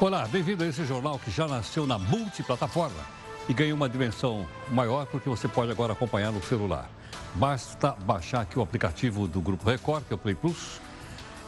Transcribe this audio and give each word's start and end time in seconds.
Olá, 0.00 0.28
bem-vindo 0.28 0.62
a 0.62 0.66
esse 0.68 0.84
jornal 0.84 1.18
que 1.18 1.28
já 1.28 1.48
nasceu 1.48 1.84
na 1.84 1.98
multiplataforma 1.98 3.00
e 3.48 3.52
ganhou 3.52 3.76
uma 3.76 3.88
dimensão 3.88 4.46
maior 4.70 5.06
porque 5.06 5.28
você 5.28 5.48
pode 5.48 5.72
agora 5.72 5.92
acompanhar 5.92 6.30
no 6.30 6.40
celular. 6.40 6.88
Basta 7.34 7.96
baixar 8.06 8.42
aqui 8.42 8.56
o 8.56 8.62
aplicativo 8.62 9.26
do 9.26 9.40
Grupo 9.40 9.68
Record, 9.68 10.04
que 10.04 10.12
é 10.12 10.14
o 10.14 10.18
Play 10.18 10.36
Plus, 10.36 10.80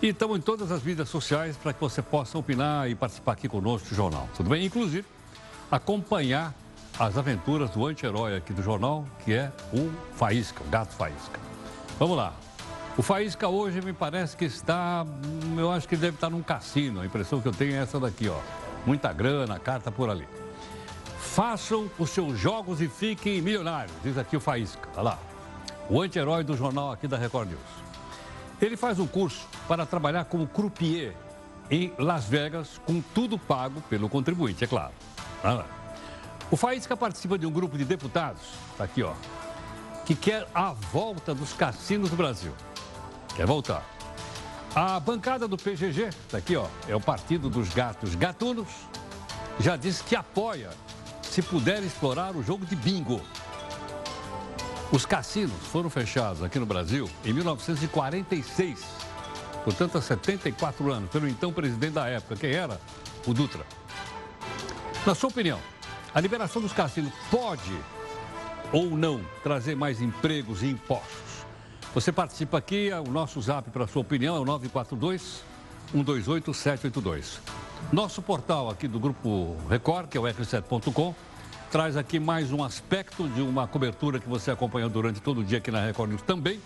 e 0.02 0.08
estamos 0.08 0.36
em 0.36 0.40
todas 0.40 0.72
as 0.72 0.82
mídias 0.82 1.08
sociais 1.08 1.56
para 1.56 1.72
que 1.72 1.80
você 1.80 2.02
possa 2.02 2.36
opinar 2.38 2.90
e 2.90 2.96
participar 2.96 3.34
aqui 3.34 3.48
conosco 3.48 3.88
do 3.88 3.94
jornal. 3.94 4.28
Tudo 4.36 4.50
bem? 4.50 4.66
Inclusive, 4.66 5.06
acompanhar 5.70 6.52
as 6.98 7.16
aventuras 7.16 7.70
do 7.70 7.86
anti-herói 7.86 8.36
aqui 8.36 8.52
do 8.52 8.64
jornal, 8.64 9.06
que 9.24 9.32
é 9.32 9.52
o 9.72 9.92
Faísca, 10.16 10.60
o 10.64 10.68
gato 10.68 10.92
Faísca. 10.96 11.38
Vamos 12.00 12.16
lá. 12.16 12.34
O 13.00 13.02
Faísca 13.02 13.48
hoje 13.48 13.80
me 13.80 13.94
parece 13.94 14.36
que 14.36 14.44
está, 14.44 15.06
eu 15.56 15.72
acho 15.72 15.88
que 15.88 15.94
ele 15.94 16.02
deve 16.02 16.16
estar 16.16 16.28
num 16.28 16.42
cassino. 16.42 17.00
A 17.00 17.06
impressão 17.06 17.40
que 17.40 17.48
eu 17.48 17.52
tenho 17.52 17.72
é 17.72 17.76
essa 17.76 17.98
daqui, 17.98 18.28
ó. 18.28 18.36
Muita 18.84 19.10
grana, 19.10 19.58
carta 19.58 19.90
por 19.90 20.10
ali. 20.10 20.28
Façam 21.18 21.90
os 21.98 22.10
seus 22.10 22.38
jogos 22.38 22.78
e 22.82 22.88
fiquem 22.88 23.40
milionários, 23.40 23.96
diz 24.04 24.18
aqui 24.18 24.36
o 24.36 24.40
Faísca. 24.40 24.86
Olha 24.92 25.02
lá. 25.02 25.18
O 25.88 26.02
anti-herói 26.02 26.44
do 26.44 26.54
jornal 26.54 26.92
aqui 26.92 27.08
da 27.08 27.16
Record 27.16 27.48
News. 27.48 27.60
Ele 28.60 28.76
faz 28.76 28.98
um 28.98 29.06
curso 29.06 29.48
para 29.66 29.86
trabalhar 29.86 30.26
como 30.26 30.46
croupier 30.46 31.16
em 31.70 31.94
Las 31.96 32.26
Vegas, 32.26 32.78
com 32.84 33.00
tudo 33.00 33.38
pago 33.38 33.80
pelo 33.88 34.10
contribuinte, 34.10 34.62
é 34.62 34.66
claro. 34.66 34.92
O 36.50 36.56
Faísca 36.56 36.94
participa 36.94 37.38
de 37.38 37.46
um 37.46 37.50
grupo 37.50 37.78
de 37.78 37.84
deputados, 37.86 38.42
tá 38.76 38.84
aqui 38.84 39.02
ó, 39.02 39.14
que 40.04 40.14
quer 40.14 40.46
a 40.54 40.74
volta 40.74 41.34
dos 41.34 41.54
cassinos 41.54 42.10
do 42.10 42.16
Brasil. 42.16 42.52
Quer 43.40 43.46
voltar. 43.46 43.82
A 44.74 45.00
bancada 45.00 45.48
do 45.48 45.56
PGG, 45.56 46.10
tá 46.28 46.36
aqui 46.36 46.56
ó, 46.56 46.66
é 46.86 46.94
o 46.94 47.00
Partido 47.00 47.48
dos 47.48 47.70
Gatos 47.70 48.14
Gatunos, 48.14 48.68
já 49.58 49.78
disse 49.78 50.04
que 50.04 50.14
apoia 50.14 50.68
se 51.22 51.40
puder 51.40 51.82
explorar 51.82 52.36
o 52.36 52.42
jogo 52.42 52.66
de 52.66 52.76
bingo. 52.76 53.22
Os 54.92 55.06
cassinos 55.06 55.56
foram 55.72 55.88
fechados 55.88 56.42
aqui 56.42 56.58
no 56.58 56.66
Brasil 56.66 57.08
em 57.24 57.32
1946, 57.32 58.84
portanto 59.64 59.96
há 59.96 60.02
74 60.02 60.92
anos, 60.92 61.08
pelo 61.08 61.26
então 61.26 61.50
presidente 61.50 61.94
da 61.94 62.08
época, 62.08 62.36
quem 62.36 62.52
era? 62.52 62.78
O 63.26 63.32
Dutra. 63.32 63.64
Na 65.06 65.14
sua 65.14 65.30
opinião, 65.30 65.58
a 66.14 66.20
liberação 66.20 66.60
dos 66.60 66.74
cassinos 66.74 67.14
pode 67.30 67.74
ou 68.70 68.90
não 68.90 69.24
trazer 69.42 69.74
mais 69.74 70.02
empregos 70.02 70.62
e 70.62 70.66
impostos? 70.66 71.29
Você 71.92 72.12
participa 72.12 72.56
aqui, 72.56 72.88
o 72.92 73.10
nosso 73.10 73.40
zap 73.42 73.68
para 73.70 73.84
sua 73.88 74.02
opinião 74.02 74.36
é 74.36 74.38
o 74.38 74.44
942 74.44 75.42
128 75.90 76.54
782. 76.54 77.40
Nosso 77.92 78.22
portal 78.22 78.70
aqui 78.70 78.86
do 78.86 79.00
Grupo 79.00 79.56
Record, 79.68 80.08
que 80.08 80.16
é 80.16 80.20
o 80.20 80.22
r7.com, 80.22 81.12
traz 81.68 81.96
aqui 81.96 82.20
mais 82.20 82.52
um 82.52 82.62
aspecto 82.62 83.28
de 83.30 83.42
uma 83.42 83.66
cobertura 83.66 84.20
que 84.20 84.28
você 84.28 84.52
acompanhou 84.52 84.88
durante 84.88 85.20
todo 85.20 85.40
o 85.40 85.44
dia 85.44 85.58
aqui 85.58 85.72
na 85.72 85.84
Record 85.84 86.10
News 86.10 86.22
também, 86.22 86.60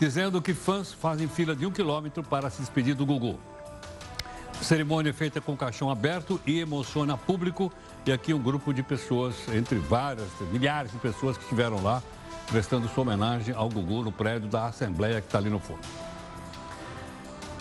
dizendo 0.00 0.40
que 0.40 0.54
fãs 0.54 0.94
fazem 0.94 1.28
fila 1.28 1.54
de 1.54 1.66
um 1.66 1.70
quilômetro 1.70 2.22
para 2.22 2.48
se 2.48 2.62
despedir 2.62 2.94
do 2.94 3.04
Gugu. 3.04 3.38
Cerimônia 4.62 5.10
é 5.10 5.12
feita 5.12 5.42
com 5.42 5.54
caixão 5.54 5.90
aberto 5.90 6.40
e 6.46 6.58
emociona 6.58 7.18
público. 7.18 7.70
E 8.06 8.12
aqui 8.12 8.32
um 8.32 8.40
grupo 8.40 8.72
de 8.72 8.82
pessoas, 8.82 9.34
entre 9.52 9.78
várias, 9.78 10.28
milhares 10.50 10.90
de 10.90 10.98
pessoas 10.98 11.36
que 11.36 11.42
estiveram 11.42 11.82
lá, 11.82 12.02
prestando 12.52 12.86
sua 12.86 13.00
homenagem 13.00 13.54
ao 13.54 13.66
Gugu 13.66 14.02
no 14.02 14.12
prédio 14.12 14.46
da 14.46 14.66
Assembleia 14.66 15.22
que 15.22 15.26
está 15.26 15.38
ali 15.38 15.48
no 15.48 15.58
fundo. 15.58 15.80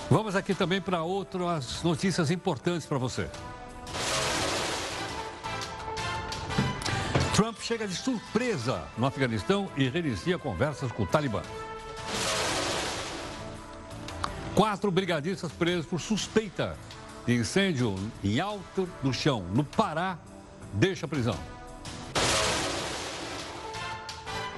Vamos 0.09 0.35
aqui 0.35 0.53
também 0.53 0.81
para 0.81 1.01
outras 1.01 1.81
notícias 1.81 2.29
importantes 2.29 2.85
para 2.85 2.97
você. 2.97 3.29
Trump 7.33 7.57
chega 7.61 7.87
de 7.87 7.95
surpresa 7.95 8.83
no 8.97 9.05
Afeganistão 9.05 9.69
e 9.77 9.87
reinicia 9.87 10.37
conversas 10.37 10.91
com 10.91 11.03
o 11.03 11.07
Talibã. 11.07 11.41
Quatro 14.53 14.91
brigadistas 14.91 15.53
presos 15.53 15.85
por 15.85 16.01
suspeita 16.01 16.75
de 17.25 17.33
incêndio 17.33 17.95
em 18.21 18.41
Alto 18.41 18.89
do 19.01 19.13
Chão, 19.13 19.45
no 19.53 19.63
Pará, 19.63 20.19
deixa 20.73 21.05
a 21.05 21.09
prisão. 21.09 21.60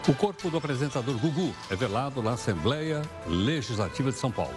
O 0.05 0.13
corpo 0.13 0.49
do 0.49 0.57
apresentador 0.57 1.15
Gugu 1.17 1.55
é 1.69 1.77
velado 1.77 2.21
na 2.21 2.31
Assembleia 2.31 3.01
Legislativa 3.25 4.11
de 4.11 4.17
São 4.17 4.29
Paulo. 4.29 4.53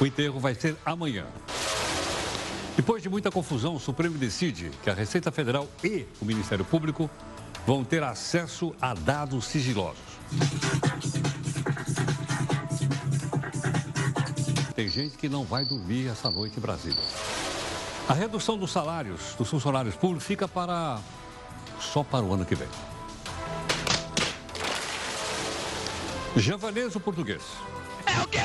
O 0.00 0.04
enterro 0.04 0.40
vai 0.40 0.56
ser 0.56 0.76
amanhã. 0.84 1.24
Depois 2.74 3.00
de 3.00 3.08
muita 3.08 3.30
confusão, 3.30 3.76
o 3.76 3.80
Supremo 3.80 4.18
decide 4.18 4.72
que 4.82 4.90
a 4.90 4.92
Receita 4.92 5.30
Federal 5.30 5.68
e 5.84 6.04
o 6.20 6.24
Ministério 6.24 6.64
Público 6.64 7.08
vão 7.64 7.84
ter 7.84 8.02
acesso 8.02 8.74
a 8.82 8.92
dados 8.92 9.44
sigilosos. 9.44 10.02
Tem 14.74 14.88
gente 14.88 15.16
que 15.16 15.28
não 15.28 15.44
vai 15.44 15.64
dormir 15.64 16.08
essa 16.08 16.28
noite 16.28 16.58
em 16.58 16.60
Brasília. 16.60 17.02
A 18.08 18.12
redução 18.12 18.58
dos 18.58 18.72
salários 18.72 19.36
dos 19.38 19.48
funcionários 19.48 19.94
públicos 19.94 20.24
fica 20.24 20.48
para 20.48 20.98
só 21.78 22.02
para 22.02 22.24
o 22.24 22.34
ano 22.34 22.44
que 22.44 22.56
vem. 22.56 22.95
Javaneso 26.36 27.00
português. 27.00 27.42
É 28.04 28.20
o 28.20 28.28
quê? 28.28 28.40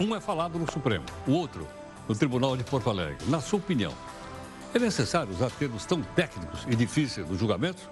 Um 0.00 0.16
é 0.16 0.20
falado 0.20 0.58
no 0.58 0.70
Supremo, 0.70 1.04
o 1.28 1.32
outro 1.32 1.66
no 2.08 2.14
Tribunal 2.14 2.56
de 2.56 2.64
Porto 2.64 2.90
Alegre. 2.90 3.24
Na 3.28 3.40
sua 3.40 3.60
opinião, 3.60 3.94
é 4.74 4.78
necessário 4.80 5.32
usar 5.32 5.48
termos 5.50 5.84
tão 5.84 6.02
técnicos 6.02 6.66
e 6.68 6.74
difíceis 6.74 7.28
nos 7.28 7.38
julgamentos? 7.38 7.84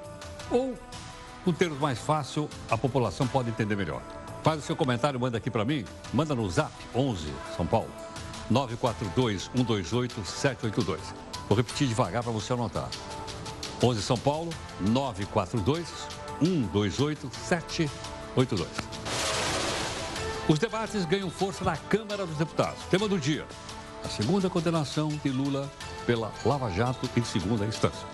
Ou, 0.50 0.76
com 1.44 1.52
termos 1.52 1.78
mais 1.78 2.00
fácil, 2.00 2.48
a 2.68 2.76
população 2.76 3.28
pode 3.28 3.48
entender 3.48 3.76
melhor. 3.76 4.02
Faz 4.42 4.58
o 4.58 4.66
seu 4.66 4.74
comentário, 4.74 5.20
manda 5.20 5.38
aqui 5.38 5.50
para 5.50 5.64
mim, 5.64 5.84
manda 6.12 6.34
no 6.34 6.50
Zap 6.50 6.72
11 6.92 7.32
São 7.56 7.64
Paulo 7.64 7.90
942 8.50 9.50
128 9.54 10.24
782. 10.24 11.00
Vou 11.48 11.56
repetir 11.56 11.86
devagar 11.86 12.24
para 12.24 12.32
você 12.32 12.52
anotar. 12.52 12.88
11 13.80 14.02
São 14.02 14.18
Paulo 14.18 14.50
942 14.80 15.86
128 16.40 17.30
782. 17.32 18.97
Os 20.48 20.58
debates 20.58 21.04
ganham 21.04 21.28
força 21.28 21.62
na 21.62 21.76
Câmara 21.76 22.24
dos 22.24 22.38
Deputados. 22.38 22.82
Tema 22.90 23.06
do 23.06 23.18
dia: 23.18 23.46
a 24.02 24.08
segunda 24.08 24.48
condenação 24.48 25.08
de 25.08 25.28
Lula 25.28 25.70
pela 26.06 26.32
Lava 26.42 26.70
Jato 26.70 27.08
em 27.14 27.22
segunda 27.22 27.66
instância. 27.66 28.06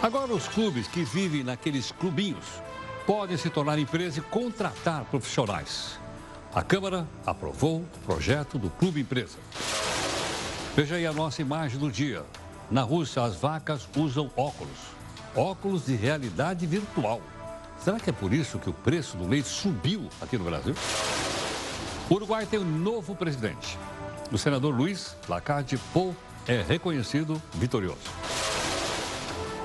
Agora, 0.00 0.32
os 0.32 0.48
clubes 0.48 0.88
que 0.88 1.04
vivem 1.04 1.44
naqueles 1.44 1.92
clubinhos 1.92 2.62
podem 3.06 3.36
se 3.36 3.50
tornar 3.50 3.78
empresa 3.78 4.20
e 4.20 4.22
contratar 4.22 5.04
profissionais. 5.04 5.98
A 6.54 6.62
Câmara 6.62 7.06
aprovou 7.26 7.80
o 7.80 7.98
projeto 8.06 8.58
do 8.58 8.70
Clube 8.70 9.02
Empresa. 9.02 9.36
Veja 10.74 10.94
aí 10.94 11.04
a 11.04 11.12
nossa 11.12 11.42
imagem 11.42 11.78
do 11.78 11.90
dia. 11.90 12.24
Na 12.70 12.82
Rússia, 12.82 13.22
as 13.22 13.36
vacas 13.36 13.86
usam 13.94 14.30
óculos. 14.36 14.97
Óculos 15.34 15.86
de 15.86 15.94
realidade 15.94 16.66
virtual. 16.66 17.20
Será 17.78 18.00
que 18.00 18.10
é 18.10 18.12
por 18.12 18.32
isso 18.32 18.58
que 18.58 18.68
o 18.68 18.72
preço 18.72 19.16
do 19.16 19.26
leite 19.26 19.48
subiu 19.48 20.08
aqui 20.20 20.36
no 20.36 20.44
Brasil? 20.44 20.74
O 22.10 22.14
Uruguai 22.14 22.46
tem 22.46 22.58
um 22.58 22.64
novo 22.64 23.14
presidente. 23.14 23.78
O 24.32 24.38
senador 24.38 24.74
Luiz 24.74 25.16
Lacarde 25.28 25.78
Pou 25.92 26.14
é 26.46 26.62
reconhecido 26.62 27.40
vitorioso. 27.54 27.98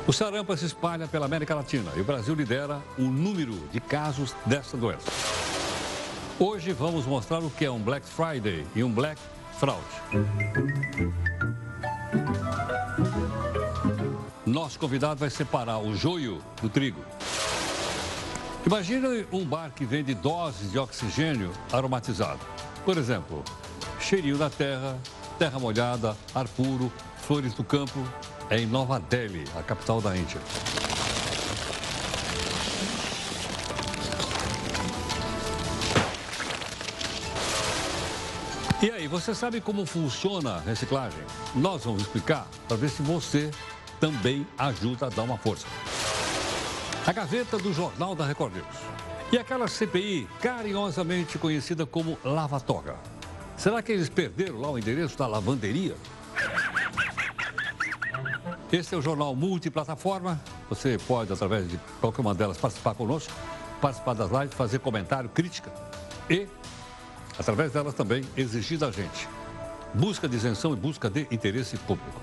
O 0.05 0.11
sarampo 0.11 0.55
se 0.57 0.65
espalha 0.65 1.07
pela 1.07 1.25
América 1.25 1.55
Latina 1.55 1.91
e 1.95 2.01
o 2.01 2.03
Brasil 2.03 2.35
lidera 2.35 2.81
o 2.97 3.03
número 3.03 3.53
de 3.71 3.79
casos 3.79 4.35
dessa 4.45 4.75
doença. 4.75 5.09
Hoje 6.37 6.73
vamos 6.73 7.05
mostrar 7.05 7.39
o 7.39 7.49
que 7.49 7.63
é 7.63 7.71
um 7.71 7.79
Black 7.79 8.05
Friday 8.05 8.65
e 8.75 8.83
um 8.83 8.91
Black 8.91 9.19
Fraud. 9.57 9.81
Nosso 14.53 14.77
convidado 14.77 15.19
vai 15.19 15.31
separar 15.31 15.79
o 15.79 15.95
joio 15.95 16.39
do 16.61 16.69
trigo. 16.69 17.03
Imagine 18.63 19.25
um 19.31 19.43
bar 19.43 19.71
que 19.71 19.83
vende 19.83 20.13
doses 20.13 20.71
de 20.71 20.77
oxigênio 20.77 21.51
aromatizado. 21.71 22.39
Por 22.85 22.95
exemplo, 22.95 23.43
cheirinho 23.99 24.37
da 24.37 24.51
terra, 24.51 24.95
terra 25.39 25.57
molhada, 25.57 26.15
ar 26.35 26.47
puro, 26.49 26.93
flores 27.17 27.55
do 27.55 27.63
campo, 27.63 28.07
é 28.47 28.59
em 28.59 28.67
Nova 28.67 28.99
Delhi, 28.99 29.43
a 29.57 29.63
capital 29.63 29.99
da 29.99 30.15
Índia. 30.15 30.39
E 38.83 38.91
aí, 38.91 39.07
você 39.07 39.33
sabe 39.33 39.61
como 39.61 39.83
funciona 39.83 40.57
a 40.57 40.59
reciclagem? 40.59 41.23
Nós 41.55 41.85
vamos 41.85 42.03
explicar 42.03 42.45
para 42.67 42.77
ver 42.77 42.89
se 42.89 43.01
você 43.01 43.49
também 44.03 44.45
ajuda 44.57 45.05
a 45.05 45.09
dar 45.09 45.23
uma 45.23 45.37
força. 45.37 45.65
A 47.07 47.13
gaveta 47.13 47.57
do 47.57 47.73
Jornal 47.73 48.13
da 48.13 48.25
Record 48.25 48.53
News. 48.53 48.65
E 49.31 49.37
aquela 49.37 49.65
CPI 49.65 50.27
carinhosamente 50.41 51.37
conhecida 51.37 51.85
como 51.85 52.19
Lava 52.21 52.59
Toga. 52.59 52.97
Será 53.55 53.81
que 53.81 53.93
eles 53.93 54.09
perderam 54.09 54.59
lá 54.59 54.71
o 54.71 54.77
endereço 54.77 55.17
da 55.17 55.25
lavanderia? 55.25 55.95
Esse 58.69 58.93
é 58.93 58.97
o 58.97 59.01
jornal 59.01 59.33
multiplataforma. 59.37 60.37
Você 60.67 60.97
pode, 61.07 61.31
através 61.31 61.69
de 61.69 61.79
qualquer 62.01 62.19
uma 62.19 62.35
delas, 62.35 62.57
participar 62.57 62.95
conosco, 62.95 63.31
participar 63.79 64.15
das 64.15 64.29
lives, 64.29 64.53
fazer 64.53 64.79
comentário, 64.79 65.29
crítica 65.29 65.71
e, 66.29 66.45
através 67.39 67.71
delas 67.71 67.93
também, 67.93 68.25
exigir 68.35 68.77
da 68.77 68.91
gente 68.91 69.29
busca 69.93 70.27
de 70.27 70.35
isenção 70.35 70.73
e 70.73 70.75
busca 70.75 71.09
de 71.09 71.25
interesse 71.31 71.77
público. 71.77 72.19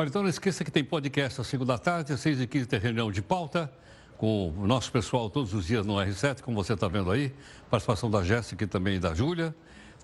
Olha, 0.00 0.08
então 0.08 0.22
não 0.22 0.30
esqueça 0.30 0.64
que 0.64 0.70
tem 0.70 0.82
podcast 0.82 1.42
às 1.42 1.46
5 1.46 1.62
da 1.62 1.76
tarde, 1.76 2.14
às 2.14 2.20
6 2.20 2.40
e 2.40 2.46
15 2.46 2.66
tem 2.66 2.80
reunião 2.80 3.12
de 3.12 3.20
pauta 3.20 3.70
com 4.16 4.48
o 4.48 4.66
nosso 4.66 4.90
pessoal 4.90 5.28
todos 5.28 5.52
os 5.52 5.66
dias 5.66 5.84
no 5.84 5.96
R7, 5.96 6.40
como 6.40 6.56
você 6.56 6.72
está 6.72 6.88
vendo 6.88 7.10
aí. 7.10 7.34
Participação 7.68 8.10
da 8.10 8.24
Jéssica 8.24 8.64
e 8.64 8.66
também 8.66 8.98
da 8.98 9.12
Júlia. 9.12 9.54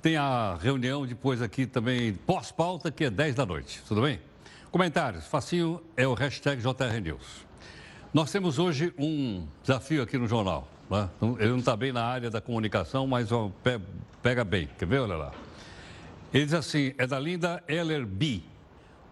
Tem 0.03 0.19
a 0.19 0.59
reunião 0.61 1.07
depois 1.07 1.41
aqui 1.41 1.65
também 1.65 2.13
pós-pauta, 2.13 2.91
que 2.91 3.05
é 3.05 3.11
10 3.11 3.37
da 3.37 3.47
noite. 3.47 3.83
Tudo 3.89 4.03
bem? 4.03 4.21
Comentários. 4.71 5.27
Facinho 5.29 5.83
é 5.97 6.07
o 6.07 6.13
hashtag 6.13 6.61
JRNews. 6.61 7.47
Nós 8.13 8.31
temos 8.31 8.59
hoje 8.59 8.93
um 8.99 9.47
desafio 9.63 10.03
aqui 10.03 10.19
no 10.19 10.29
jornal. 10.29 10.69
Né? 10.91 11.09
Ele 11.39 11.53
não 11.53 11.61
está 11.61 11.75
bem 11.75 11.91
na 11.91 12.05
área 12.05 12.29
da 12.29 12.43
comunicação, 12.43 13.07
mas 13.07 13.33
ó, 13.33 13.51
pega 14.23 14.45
bem. 14.45 14.69
Quer 14.79 14.89
ver? 14.89 14.99
Olha 14.99 15.17
lá. 15.17 15.33
Ele 16.35 16.45
diz 16.45 16.53
assim, 16.53 16.93
é 16.99 17.07
da 17.07 17.19
linda 17.19 17.65
Eller 17.67 18.05
B. 18.05 18.43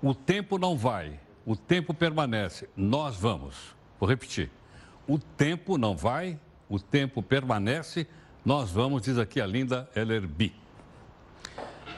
O 0.05 0.15
tempo 0.15 0.59
não 0.59 0.77
vai, 0.77 1.19
o 1.47 1.57
tempo 1.57 1.95
permanece. 1.95 2.69
Nós 2.77 3.17
vamos. 3.17 3.75
Vou 3.99 4.07
repetir. 4.07 4.51
O 5.09 5.19
tempo 5.19 5.79
não 5.79 5.97
vai, 5.97 6.39
o 6.69 6.79
tempo 6.79 7.23
permanece, 7.23 8.07
nós 8.45 8.71
vamos, 8.71 9.01
diz 9.01 9.17
aqui 9.17 9.41
a 9.41 9.47
linda 9.47 9.89
Ellerby. 9.97 10.55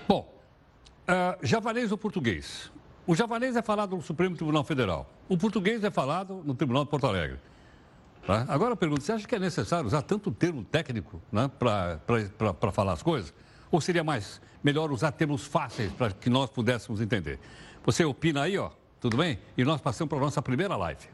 Bom, 0.07 0.33
uh, 1.09 1.45
javanês 1.45 1.91
ou 1.91 1.99
português? 1.99 2.71
O 3.09 3.17
javanês 3.17 3.57
é 3.57 3.63
falado 3.63 3.97
no 3.97 4.03
Supremo 4.03 4.37
Tribunal 4.37 4.63
Federal. 4.63 5.11
O 5.29 5.37
português 5.37 5.83
é 5.83 5.91
falado 5.91 6.45
no 6.45 6.55
Tribunal 6.55 6.85
de 6.85 6.91
Porto 6.91 7.09
Alegre. 7.09 7.41
Tá? 8.25 8.47
Agora 8.49 8.71
eu 8.71 8.77
pergunto, 8.77 9.03
você 9.03 9.11
acha 9.11 9.27
que 9.27 9.35
é 9.35 9.39
necessário 9.41 9.85
usar 9.85 10.03
tanto 10.03 10.31
termo 10.31 10.63
técnico 10.63 11.21
né, 11.33 11.51
para 11.59 12.73
falar 12.73 12.93
as 12.93 13.03
coisas? 13.03 13.35
Ou 13.69 13.81
seria 13.81 14.05
mais 14.05 14.41
melhor 14.63 14.93
usar 14.93 15.11
termos 15.11 15.45
fáceis 15.45 15.93
para 15.93 16.13
que 16.13 16.31
nós 16.31 16.49
pudéssemos 16.51 17.01
entender? 17.01 17.41
Você 17.87 18.05
opina 18.05 18.43
aí, 18.43 18.59
ó, 18.59 18.71
tudo 19.01 19.17
bem? 19.17 19.39
E 19.57 19.63
nós 19.63 19.81
passamos 19.81 20.09
para 20.09 20.19
a 20.19 20.23
nossa 20.23 20.43
primeira 20.43 20.75
live. 20.75 21.07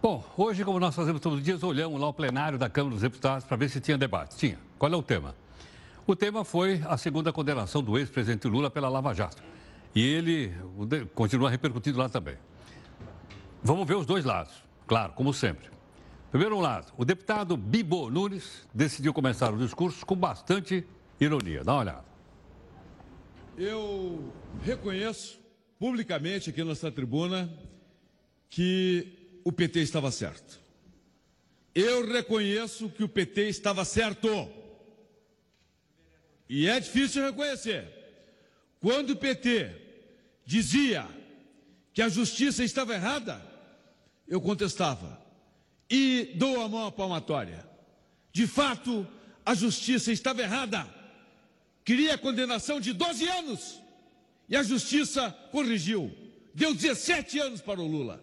Bom, 0.00 0.24
hoje, 0.36 0.64
como 0.64 0.78
nós 0.78 0.94
fazemos 0.94 1.20
todos 1.20 1.38
os 1.38 1.44
dias, 1.44 1.64
olhamos 1.64 2.00
lá 2.00 2.06
o 2.06 2.14
plenário 2.14 2.56
da 2.56 2.70
Câmara 2.70 2.94
dos 2.94 3.02
Deputados 3.02 3.44
para 3.44 3.56
ver 3.56 3.68
se 3.70 3.80
tinha 3.80 3.98
debate. 3.98 4.36
Tinha. 4.36 4.56
Qual 4.78 4.92
é 4.92 4.96
o 4.96 5.02
tema? 5.02 5.34
O 6.06 6.14
tema 6.14 6.44
foi 6.44 6.80
a 6.86 6.96
segunda 6.96 7.32
condenação 7.32 7.82
do 7.82 7.98
ex-presidente 7.98 8.46
Lula 8.46 8.70
pela 8.70 8.88
Lava 8.88 9.12
Jato. 9.12 9.42
E 9.96 10.00
ele 10.00 10.54
continua 11.12 11.50
repercutindo 11.50 11.98
lá 11.98 12.08
também. 12.08 12.36
Vamos 13.64 13.84
ver 13.84 13.96
os 13.96 14.06
dois 14.06 14.24
lados, 14.24 14.54
claro, 14.86 15.12
como 15.14 15.34
sempre. 15.34 15.68
Primeiro 16.30 16.60
lado, 16.60 16.92
o 16.96 17.04
deputado 17.04 17.56
Bibo 17.56 18.08
Nunes 18.10 18.64
decidiu 18.72 19.12
começar 19.12 19.52
o 19.52 19.58
discurso 19.58 20.06
com 20.06 20.14
bastante 20.14 20.86
ironia. 21.24 21.64
Dá 21.64 21.72
uma 21.72 21.80
olhada. 21.80 22.04
Eu 23.56 24.32
reconheço 24.62 25.38
publicamente 25.78 26.50
aqui 26.50 26.64
nessa 26.64 26.90
tribuna 26.90 27.52
que 28.48 29.40
o 29.44 29.52
PT 29.52 29.80
estava 29.80 30.10
certo. 30.10 30.60
Eu 31.74 32.06
reconheço 32.06 32.88
que 32.90 33.02
o 33.02 33.08
PT 33.08 33.48
estava 33.48 33.84
certo. 33.84 34.28
E 36.48 36.68
é 36.68 36.78
difícil 36.78 37.24
reconhecer. 37.24 37.88
Quando 38.80 39.10
o 39.10 39.16
PT 39.16 39.70
dizia 40.44 41.08
que 41.94 42.02
a 42.02 42.08
justiça 42.08 42.64
estava 42.64 42.94
errada, 42.94 43.40
eu 44.28 44.40
contestava. 44.40 45.20
E 45.88 46.32
dou 46.36 46.62
a 46.62 46.68
mão 46.68 46.86
à 46.86 46.92
palmatória. 46.92 47.66
De 48.32 48.46
fato, 48.46 49.06
a 49.44 49.54
justiça 49.54 50.12
estava 50.12 50.42
errada. 50.42 51.01
Queria 51.84 52.14
a 52.14 52.18
condenação 52.18 52.80
de 52.80 52.92
12 52.92 53.28
anos. 53.28 53.80
E 54.48 54.56
a 54.56 54.62
justiça 54.62 55.30
corrigiu. 55.50 56.10
Deu 56.54 56.74
17 56.74 57.38
anos 57.38 57.60
para 57.60 57.80
o 57.80 57.86
Lula. 57.86 58.22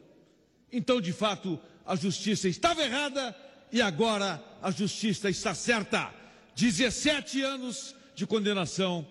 Então, 0.71 1.01
de 1.01 1.11
fato, 1.11 1.59
a 1.85 1.95
justiça 1.95 2.47
estava 2.47 2.83
errada 2.83 3.35
e 3.71 3.81
agora 3.81 4.43
a 4.61 4.71
justiça 4.71 5.29
está 5.29 5.53
certa. 5.53 6.13
17 6.55 7.41
anos 7.41 7.95
de 8.13 8.27
condenação 8.27 9.07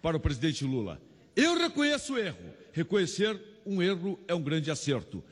para 0.00 0.16
o 0.16 0.20
presidente 0.20 0.64
Lula. 0.64 1.00
Eu 1.36 1.58
reconheço 1.58 2.14
o 2.14 2.18
erro. 2.18 2.54
Reconhecer 2.72 3.40
um 3.66 3.82
erro 3.82 4.18
é 4.26 4.34
um 4.34 4.42
grande 4.42 4.70
acerto. 4.70 5.22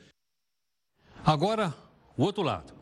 Agora, 1.25 1.73
o 2.17 2.23
outro 2.23 2.43
lado. 2.43 2.73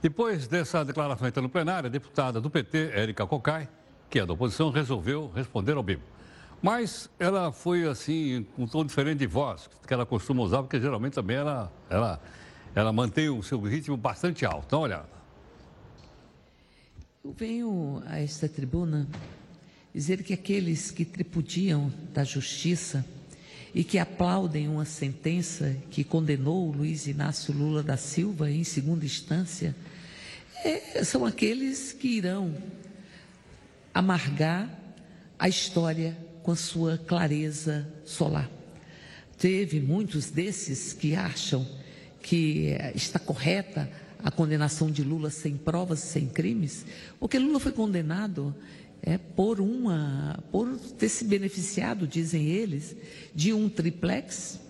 Depois 0.00 0.46
dessa 0.46 0.84
declaração 0.84 1.22
feita 1.22 1.40
no 1.40 1.48
plenário, 1.48 1.88
a 1.88 1.90
deputada 1.90 2.40
do 2.40 2.50
PT, 2.50 2.90
Érica 2.92 3.26
Cocai, 3.26 3.68
que 4.08 4.18
é 4.18 4.26
da 4.26 4.32
oposição, 4.32 4.70
resolveu 4.70 5.30
responder 5.34 5.72
ao 5.72 5.82
Bibo. 5.82 6.02
Mas 6.62 7.08
ela 7.18 7.52
foi 7.52 7.86
assim, 7.86 8.46
com 8.54 8.64
um 8.64 8.66
tom 8.66 8.84
diferente 8.84 9.18
de 9.18 9.26
voz, 9.26 9.68
que 9.86 9.92
ela 9.92 10.06
costuma 10.06 10.42
usar, 10.42 10.62
porque 10.62 10.80
geralmente 10.80 11.14
também 11.14 11.36
ela, 11.36 11.72
ela, 11.88 12.20
ela 12.74 12.92
mantém 12.92 13.28
o 13.28 13.42
seu 13.42 13.60
ritmo 13.60 13.96
bastante 13.96 14.44
alto. 14.44 14.68
Dá 14.70 14.76
uma 14.78 14.84
olhada. 14.84 15.08
Eu 17.24 17.32
venho 17.32 18.02
a 18.06 18.20
esta 18.20 18.48
tribuna 18.48 19.06
dizer 19.92 20.22
que 20.22 20.32
aqueles 20.32 20.90
que 20.90 21.04
tripudiam 21.04 21.92
da 22.12 22.22
justiça 22.22 23.04
e 23.74 23.84
que 23.84 23.98
aplaudem 23.98 24.68
uma 24.68 24.84
sentença 24.84 25.76
que 25.90 26.02
condenou 26.02 26.70
Luiz 26.70 27.06
Inácio 27.06 27.52
Lula 27.52 27.82
da 27.82 27.96
Silva 27.96 28.50
em 28.50 28.64
segunda 28.64 29.04
instância, 29.04 29.76
é, 30.64 31.04
são 31.04 31.26
aqueles 31.26 31.92
que 31.92 32.08
irão 32.08 32.54
amargar 33.96 34.68
a 35.38 35.48
história 35.48 36.14
com 36.42 36.52
a 36.52 36.56
sua 36.56 36.98
clareza 36.98 37.90
solar. 38.04 38.50
Teve 39.38 39.80
muitos 39.80 40.30
desses 40.30 40.92
que 40.92 41.14
acham 41.14 41.66
que 42.20 42.76
está 42.94 43.18
correta 43.18 43.90
a 44.22 44.30
condenação 44.30 44.90
de 44.90 45.02
Lula 45.02 45.30
sem 45.30 45.56
provas 45.56 46.00
sem 46.00 46.26
crimes, 46.26 46.84
porque 47.18 47.38
Lula 47.38 47.58
foi 47.58 47.72
condenado 47.72 48.54
é, 49.02 49.16
por 49.16 49.62
uma, 49.62 50.44
por 50.52 50.76
ter 50.98 51.08
se 51.08 51.24
beneficiado, 51.24 52.06
dizem 52.06 52.48
eles, 52.48 52.94
de 53.34 53.54
um 53.54 53.66
triplex, 53.66 54.60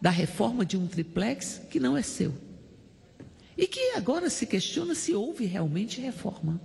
da 0.00 0.10
reforma 0.10 0.66
de 0.66 0.76
um 0.76 0.88
triplex 0.88 1.60
que 1.70 1.78
não 1.78 1.96
é 1.96 2.02
seu. 2.02 2.34
E 3.56 3.68
que 3.68 3.92
agora 3.94 4.28
se 4.28 4.44
questiona 4.44 4.96
se 4.96 5.14
houve 5.14 5.46
realmente 5.46 6.00
reforma. 6.00 6.60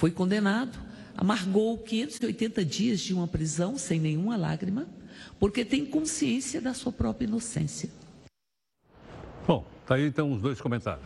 Foi 0.00 0.10
condenado 0.10 0.78
amargou 1.14 1.76
580 1.76 2.64
dias 2.64 3.00
de 3.00 3.12
uma 3.12 3.28
prisão 3.28 3.76
sem 3.76 4.00
nenhuma 4.00 4.34
lágrima, 4.34 4.86
porque 5.38 5.62
tem 5.62 5.84
consciência 5.84 6.58
da 6.58 6.72
sua 6.72 6.90
própria 6.90 7.26
inocência. 7.26 7.90
Bom, 9.46 9.66
tá 9.86 9.96
aí 9.96 10.06
então 10.06 10.32
os 10.32 10.40
dois 10.40 10.58
comentários. 10.58 11.04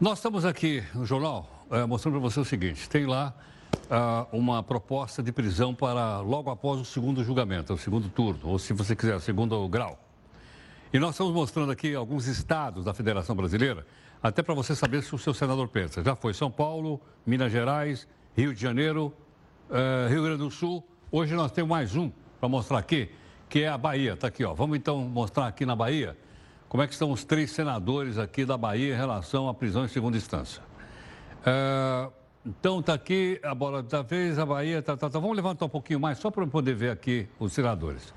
Nós 0.00 0.18
estamos 0.18 0.44
aqui 0.44 0.84
no 0.94 1.04
jornal 1.04 1.66
é, 1.68 1.84
mostrando 1.84 2.20
para 2.20 2.30
você 2.30 2.38
o 2.38 2.44
seguinte: 2.44 2.88
tem 2.88 3.06
lá 3.06 3.34
uh, 3.90 4.36
uma 4.36 4.62
proposta 4.62 5.20
de 5.20 5.32
prisão 5.32 5.74
para 5.74 6.20
logo 6.20 6.48
após 6.48 6.80
o 6.80 6.84
segundo 6.84 7.24
julgamento, 7.24 7.74
o 7.74 7.78
segundo 7.78 8.08
turno, 8.08 8.50
ou 8.50 8.56
se 8.56 8.72
você 8.72 8.94
quiser, 8.94 9.16
o 9.16 9.20
segundo 9.20 9.68
grau. 9.68 9.98
E 10.92 11.00
nós 11.00 11.16
estamos 11.16 11.32
mostrando 11.32 11.72
aqui 11.72 11.92
alguns 11.92 12.28
estados 12.28 12.84
da 12.84 12.94
Federação 12.94 13.34
Brasileira, 13.34 13.84
até 14.26 14.42
para 14.42 14.54
você 14.54 14.74
saber 14.74 15.02
se 15.02 15.14
o 15.14 15.18
seu 15.18 15.32
senador 15.32 15.68
pensa. 15.68 16.02
Já 16.02 16.16
foi 16.16 16.34
São 16.34 16.50
Paulo, 16.50 17.00
Minas 17.24 17.52
Gerais, 17.52 18.08
Rio 18.36 18.52
de 18.52 18.60
Janeiro, 18.60 19.12
uh, 19.70 20.08
Rio 20.08 20.24
Grande 20.24 20.38
do 20.38 20.50
Sul. 20.50 20.86
Hoje 21.12 21.34
nós 21.34 21.52
temos 21.52 21.70
mais 21.70 21.94
um 21.94 22.10
para 22.40 22.48
mostrar 22.48 22.78
aqui, 22.78 23.08
que 23.48 23.62
é 23.62 23.68
a 23.68 23.78
Bahia. 23.78 24.14
Está 24.14 24.26
aqui, 24.26 24.44
ó. 24.44 24.52
Vamos 24.52 24.76
então 24.76 24.98
mostrar 24.98 25.46
aqui 25.46 25.64
na 25.64 25.76
Bahia 25.76 26.16
como 26.68 26.82
é 26.82 26.86
que 26.88 26.92
estão 26.92 27.12
os 27.12 27.24
três 27.24 27.52
senadores 27.52 28.18
aqui 28.18 28.44
da 28.44 28.56
Bahia 28.56 28.94
em 28.94 28.96
relação 28.96 29.48
à 29.48 29.54
prisão 29.54 29.84
em 29.84 29.88
segunda 29.88 30.16
instância. 30.16 30.60
Uh, 31.42 32.12
então 32.44 32.80
está 32.80 32.94
aqui 32.94 33.40
a 33.44 33.54
bola 33.54 33.80
da 33.80 34.02
vez, 34.02 34.40
a 34.40 34.46
Bahia, 34.46 34.82
tá, 34.82 34.96
tá, 34.96 35.08
tá. 35.08 35.18
Vamos 35.20 35.36
levantar 35.36 35.66
um 35.66 35.68
pouquinho 35.68 36.00
mais 36.00 36.18
só 36.18 36.32
para 36.32 36.44
poder 36.48 36.74
ver 36.74 36.90
aqui 36.90 37.28
os 37.38 37.52
senadores. 37.52 38.12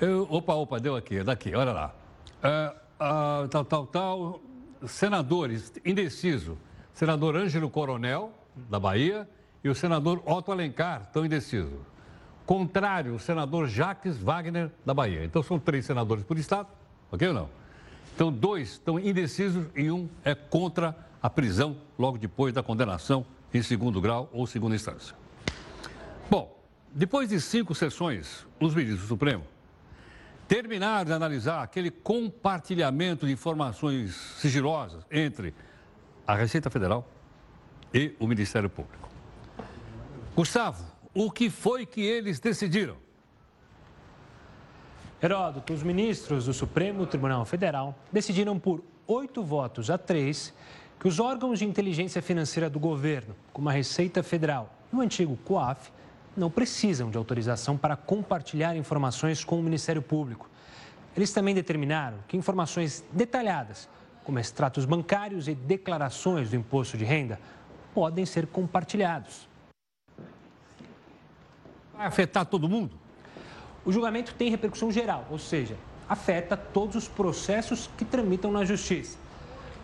Eu, 0.00 0.26
opa, 0.30 0.54
opa, 0.54 0.80
deu 0.80 0.96
aqui, 0.96 1.18
é 1.18 1.24
daqui, 1.24 1.54
olha 1.54 1.72
lá. 1.72 1.94
Uh, 2.42 3.44
uh, 3.44 3.48
tal, 3.48 3.64
tal, 3.64 3.86
tal. 3.86 4.45
Senadores, 4.86 5.72
indeciso. 5.84 6.58
Senador 6.94 7.36
Ângelo 7.36 7.68
Coronel, 7.68 8.32
da 8.70 8.80
Bahia, 8.80 9.28
e 9.62 9.68
o 9.68 9.74
senador 9.74 10.22
Otto 10.24 10.52
Alencar, 10.52 11.02
estão 11.02 11.26
indecisos. 11.26 11.80
Contrário, 12.46 13.14
o 13.14 13.18
senador 13.18 13.68
Jacques 13.68 14.16
Wagner, 14.18 14.70
da 14.84 14.94
Bahia. 14.94 15.24
Então, 15.24 15.42
são 15.42 15.58
três 15.58 15.84
senadores 15.84 16.24
por 16.24 16.38
estado, 16.38 16.68
ok 17.10 17.28
ou 17.28 17.34
não? 17.34 17.48
Então, 18.14 18.32
dois 18.32 18.72
estão 18.72 18.98
indecisos 18.98 19.66
e 19.74 19.90
um 19.90 20.08
é 20.24 20.34
contra 20.34 20.96
a 21.20 21.28
prisão 21.28 21.76
logo 21.98 22.16
depois 22.16 22.54
da 22.54 22.62
condenação 22.62 23.26
em 23.52 23.62
segundo 23.62 24.00
grau 24.00 24.30
ou 24.32 24.46
segunda 24.46 24.76
instância. 24.76 25.14
Bom, 26.30 26.56
depois 26.94 27.28
de 27.28 27.40
cinco 27.40 27.74
sessões, 27.74 28.46
os 28.60 28.74
ministros 28.74 29.02
do 29.02 29.08
Supremo 29.08 29.44
terminaram 30.48 31.04
de 31.04 31.12
analisar 31.12 31.62
aquele 31.62 31.90
compartilhamento 31.90 33.26
de 33.26 33.32
informações 33.32 34.14
sigilosas 34.38 35.04
entre 35.10 35.54
a 36.26 36.34
Receita 36.34 36.70
Federal 36.70 37.08
e 37.92 38.14
o 38.18 38.26
Ministério 38.26 38.68
Público. 38.68 39.08
Gustavo, 40.34 40.84
o 41.14 41.30
que 41.30 41.48
foi 41.48 41.86
que 41.86 42.00
eles 42.00 42.38
decidiram? 42.38 42.96
Heródoto, 45.22 45.72
os 45.72 45.82
ministros 45.82 46.44
do 46.44 46.52
Supremo 46.52 47.06
Tribunal 47.06 47.44
Federal 47.44 47.98
decidiram 48.12 48.58
por 48.58 48.84
oito 49.06 49.42
votos 49.42 49.90
a 49.90 49.96
três 49.96 50.52
que 51.00 51.08
os 51.08 51.18
órgãos 51.18 51.58
de 51.58 51.64
inteligência 51.64 52.20
financeira 52.20 52.68
do 52.68 52.78
governo, 52.78 53.34
como 53.52 53.68
a 53.68 53.72
Receita 53.72 54.22
Federal 54.22 54.74
e 54.92 54.96
o 54.96 55.00
antigo 55.00 55.36
COAF, 55.38 55.90
não 56.36 56.50
precisam 56.50 57.10
de 57.10 57.16
autorização 57.16 57.76
para 57.76 57.96
compartilhar 57.96 58.76
informações 58.76 59.42
com 59.42 59.58
o 59.58 59.62
Ministério 59.62 60.02
Público. 60.02 60.48
Eles 61.16 61.32
também 61.32 61.54
determinaram 61.54 62.18
que 62.28 62.36
informações 62.36 63.02
detalhadas, 63.10 63.88
como 64.22 64.38
extratos 64.38 64.84
bancários 64.84 65.48
e 65.48 65.54
declarações 65.54 66.50
do 66.50 66.56
imposto 66.56 66.98
de 66.98 67.04
renda, 67.04 67.40
podem 67.94 68.26
ser 68.26 68.46
compartilhados. 68.46 69.48
Vai 71.96 72.06
afetar 72.06 72.44
todo 72.44 72.68
mundo? 72.68 72.94
O 73.84 73.90
julgamento 73.90 74.34
tem 74.34 74.50
repercussão 74.50 74.92
geral, 74.92 75.26
ou 75.30 75.38
seja, 75.38 75.76
afeta 76.08 76.56
todos 76.56 76.96
os 76.96 77.08
processos 77.08 77.88
que 77.96 78.04
tramitam 78.04 78.52
na 78.52 78.64
Justiça. 78.64 79.16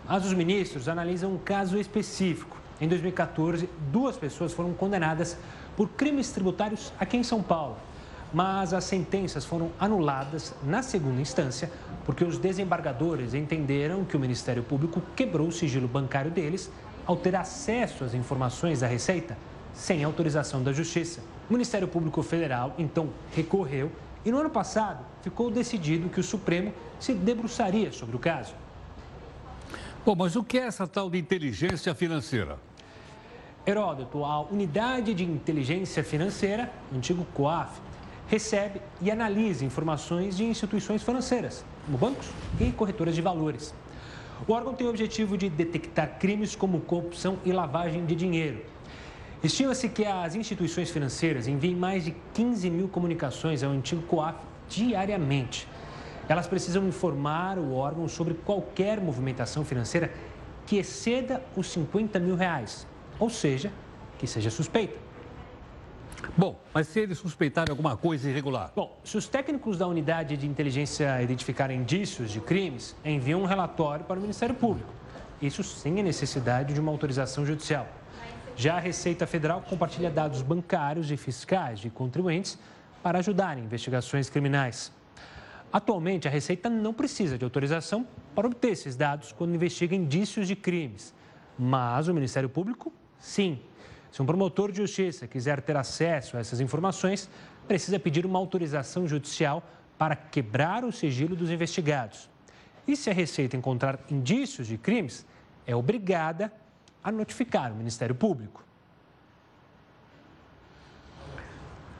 Mas 0.05 0.25
os 0.25 0.33
ministros 0.33 0.87
analisam 0.87 1.33
um 1.33 1.37
caso 1.37 1.77
específico. 1.77 2.57
Em 2.79 2.87
2014, 2.87 3.69
duas 3.91 4.17
pessoas 4.17 4.51
foram 4.53 4.73
condenadas 4.73 5.37
por 5.75 5.89
crimes 5.89 6.31
tributários 6.31 6.91
aqui 6.99 7.17
em 7.17 7.23
São 7.23 7.41
Paulo. 7.41 7.77
Mas 8.33 8.73
as 8.73 8.83
sentenças 8.83 9.45
foram 9.45 9.71
anuladas 9.79 10.53
na 10.63 10.81
segunda 10.81 11.21
instância 11.21 11.71
porque 12.05 12.23
os 12.23 12.37
desembargadores 12.37 13.33
entenderam 13.33 14.03
que 14.03 14.17
o 14.17 14.19
Ministério 14.19 14.63
Público 14.63 15.01
quebrou 15.15 15.47
o 15.47 15.51
sigilo 15.51 15.87
bancário 15.87 16.31
deles 16.31 16.71
ao 17.05 17.15
ter 17.15 17.35
acesso 17.35 18.03
às 18.03 18.13
informações 18.13 18.79
da 18.79 18.87
Receita 18.87 19.37
sem 19.73 20.03
autorização 20.03 20.63
da 20.63 20.71
Justiça. 20.71 21.21
O 21.49 21.53
Ministério 21.53 21.87
Público 21.87 22.21
Federal 22.23 22.73
então 22.77 23.09
recorreu 23.35 23.91
e 24.25 24.31
no 24.31 24.39
ano 24.39 24.49
passado 24.49 25.05
ficou 25.21 25.51
decidido 25.51 26.09
que 26.09 26.19
o 26.19 26.23
Supremo 26.23 26.73
se 26.99 27.13
debruçaria 27.13 27.91
sobre 27.91 28.15
o 28.15 28.19
caso. 28.19 28.53
Bom, 30.05 30.15
mas 30.15 30.35
o 30.35 30.43
que 30.43 30.57
é 30.57 30.65
essa 30.65 30.87
tal 30.87 31.09
de 31.09 31.17
inteligência 31.17 31.93
financeira? 31.95 32.57
Heródoto, 33.65 34.25
a 34.25 34.41
Unidade 34.41 35.13
de 35.13 35.23
Inteligência 35.23 36.03
Financeira, 36.03 36.69
antigo 36.93 37.25
COAF, 37.33 37.79
recebe 38.27 38.81
e 39.01 39.09
analisa 39.09 39.63
informações 39.63 40.35
de 40.35 40.43
instituições 40.43 41.01
financeiras, 41.01 41.63
como 41.85 41.97
bancos 41.97 42.27
e 42.59 42.71
corretoras 42.73 43.15
de 43.15 43.21
valores. 43.21 43.73
O 44.45 44.51
órgão 44.51 44.73
tem 44.73 44.85
o 44.85 44.89
objetivo 44.89 45.37
de 45.37 45.49
detectar 45.49 46.19
crimes 46.19 46.57
como 46.57 46.81
corrupção 46.81 47.37
e 47.45 47.53
lavagem 47.53 48.05
de 48.05 48.15
dinheiro. 48.15 48.61
Estima-se 49.41 49.87
que 49.87 50.03
as 50.03 50.35
instituições 50.35 50.89
financeiras 50.89 51.47
enviem 51.47 51.73
mais 51.73 52.03
de 52.03 52.13
15 52.33 52.69
mil 52.69 52.89
comunicações 52.89 53.63
ao 53.63 53.71
antigo 53.71 54.01
COAF 54.01 54.39
diariamente. 54.67 55.69
Elas 56.27 56.47
precisam 56.47 56.85
informar 56.85 57.57
o 57.57 57.73
órgão 57.73 58.09
sobre 58.09 58.33
qualquer 58.33 58.99
movimentação 58.99 59.63
financeira 59.63 60.11
que 60.65 60.75
exceda 60.75 61.41
os 61.55 61.67
50 61.67 62.19
mil 62.19 62.35
reais, 62.35 62.85
ou 63.19 63.29
seja, 63.29 63.71
que 64.17 64.27
seja 64.27 64.49
suspeita. 64.49 64.97
Bom, 66.37 66.59
mas 66.73 66.87
se 66.87 66.99
eles 67.01 67.17
suspeitarem 67.17 67.69
alguma 67.69 67.97
coisa 67.97 68.29
irregular? 68.29 68.71
Bom, 68.75 68.99
se 69.03 69.17
os 69.17 69.27
técnicos 69.27 69.77
da 69.77 69.87
unidade 69.87 70.37
de 70.37 70.47
inteligência 70.47 71.21
identificarem 71.21 71.79
indícios 71.79 72.31
de 72.31 72.39
crimes, 72.39 72.95
enviam 73.03 73.41
um 73.41 73.45
relatório 73.45 74.05
para 74.05 74.17
o 74.17 74.21
Ministério 74.21 74.55
Público. 74.55 74.91
Isso 75.41 75.63
sem 75.63 75.99
a 75.99 76.03
necessidade 76.03 76.73
de 76.73 76.79
uma 76.79 76.91
autorização 76.91 77.45
judicial. 77.45 77.87
Já 78.55 78.77
a 78.77 78.79
Receita 78.79 79.27
Federal 79.27 79.61
compartilha 79.61 80.09
dados 80.09 80.41
bancários 80.41 81.11
e 81.11 81.17
fiscais 81.17 81.79
de 81.79 81.89
contribuintes 81.89 82.57
para 83.01 83.19
ajudar 83.19 83.57
em 83.57 83.63
investigações 83.63 84.29
criminais. 84.29 84.91
Atualmente, 85.71 86.27
a 86.27 86.31
Receita 86.31 86.69
não 86.69 86.93
precisa 86.93 87.37
de 87.37 87.43
autorização 87.43 88.07
para 88.33 88.47
obter 88.47 88.71
esses 88.71 88.95
dados 88.95 89.31
quando 89.31 89.55
investiga 89.55 89.95
indícios 89.95 90.47
de 90.47 90.55
crimes. 90.55 91.13
Mas 91.57 92.07
o 92.07 92.13
Ministério 92.13 92.47
Público, 92.47 92.93
sim. 93.23 93.59
Se 94.11 94.21
um 94.21 94.25
promotor 94.25 94.69
de 94.69 94.77
justiça 94.77 95.25
quiser 95.27 95.61
ter 95.61 95.77
acesso 95.77 96.35
a 96.35 96.39
essas 96.41 96.59
informações, 96.59 97.29
precisa 97.67 97.97
pedir 97.97 98.25
uma 98.25 98.37
autorização 98.37 99.07
judicial 99.07 99.63
para 99.97 100.15
quebrar 100.15 100.83
o 100.83 100.91
sigilo 100.91 101.35
dos 101.35 101.49
investigados. 101.49 102.29
E 102.85 102.97
se 102.97 103.09
a 103.09 103.13
Receita 103.13 103.55
encontrar 103.55 103.99
indícios 104.11 104.67
de 104.67 104.77
crimes, 104.77 105.25
é 105.65 105.73
obrigada 105.73 106.53
a 107.01 107.11
notificar 107.11 107.71
o 107.71 107.75
Ministério 107.75 108.13
Público. 108.13 108.61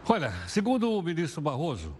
Olha, 0.07 0.33
segundo 0.47 0.91
o 0.91 1.01
ministro 1.01 1.41
Barroso, 1.41 1.95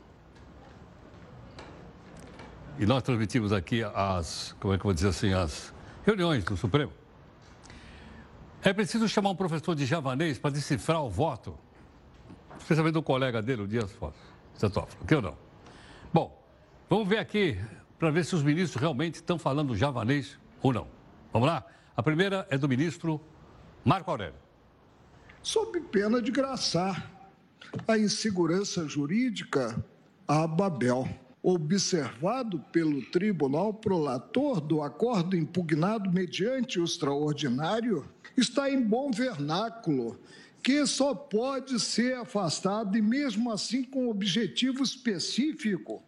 e 2.78 2.86
nós 2.86 3.02
transmitimos 3.02 3.54
aqui 3.54 3.82
as, 3.84 4.54
como 4.60 4.74
é 4.74 4.78
que 4.78 4.82
eu 4.82 4.90
vou 4.90 4.94
dizer 4.94 5.08
assim, 5.08 5.32
as 5.32 5.74
reuniões 6.06 6.44
do 6.44 6.58
Supremo. 6.58 6.92
É 8.66 8.72
preciso 8.72 9.10
chamar 9.10 9.32
um 9.32 9.36
professor 9.36 9.76
de 9.76 9.86
javanês 9.86 10.40
para 10.40 10.52
decifrar 10.52 11.04
o 11.04 11.10
voto, 11.10 11.58
especialmente 12.58 12.94
do 12.94 13.04
colega 13.04 13.42
dele, 13.42 13.64
o 13.64 13.68
Dias 13.68 13.94
Setófilo, 14.56 15.04
ok 15.04 15.18
ou 15.18 15.22
não? 15.22 15.38
Bom, 16.14 16.44
vamos 16.90 17.06
ver 17.10 17.18
aqui 17.18 17.60
para 18.00 18.10
ver 18.10 18.24
se 18.24 18.34
os 18.34 18.42
ministros 18.42 18.80
realmente 18.80 19.16
estão 19.16 19.38
falando 19.38 19.76
javanês 19.76 20.40
ou 20.62 20.72
não. 20.72 20.88
Vamos 21.34 21.50
lá? 21.50 21.66
A 21.96 22.02
primeira 22.02 22.48
é 22.50 22.58
do 22.58 22.70
ministro 22.70 23.20
Marco 23.84 24.10
Aurélio. 24.10 24.40
Sob 25.42 25.78
pena 25.82 26.22
de 26.22 26.32
graçar 26.32 27.12
a 27.86 27.98
insegurança 27.98 28.88
jurídica 28.88 29.84
a 30.26 30.48
Babel 30.48 31.10
observado 31.44 32.60
pelo 32.72 33.02
tribunal 33.12 33.74
prolator 33.74 34.62
do 34.62 34.82
acordo 34.82 35.36
impugnado 35.36 36.10
mediante 36.10 36.80
o 36.80 36.86
extraordinário, 36.86 38.08
está 38.38 38.70
em 38.72 38.82
bom 38.82 39.12
vernáculo, 39.12 40.18
que 40.64 40.88
só 40.88 41.14
pode 41.14 41.78
ser 41.82 42.16
afastado 42.16 42.98
e 42.98 43.02
mesmo 43.02 43.52
assim 43.52 43.84
com 43.84 44.08
objetivo 44.08 44.82
específico 44.82 46.02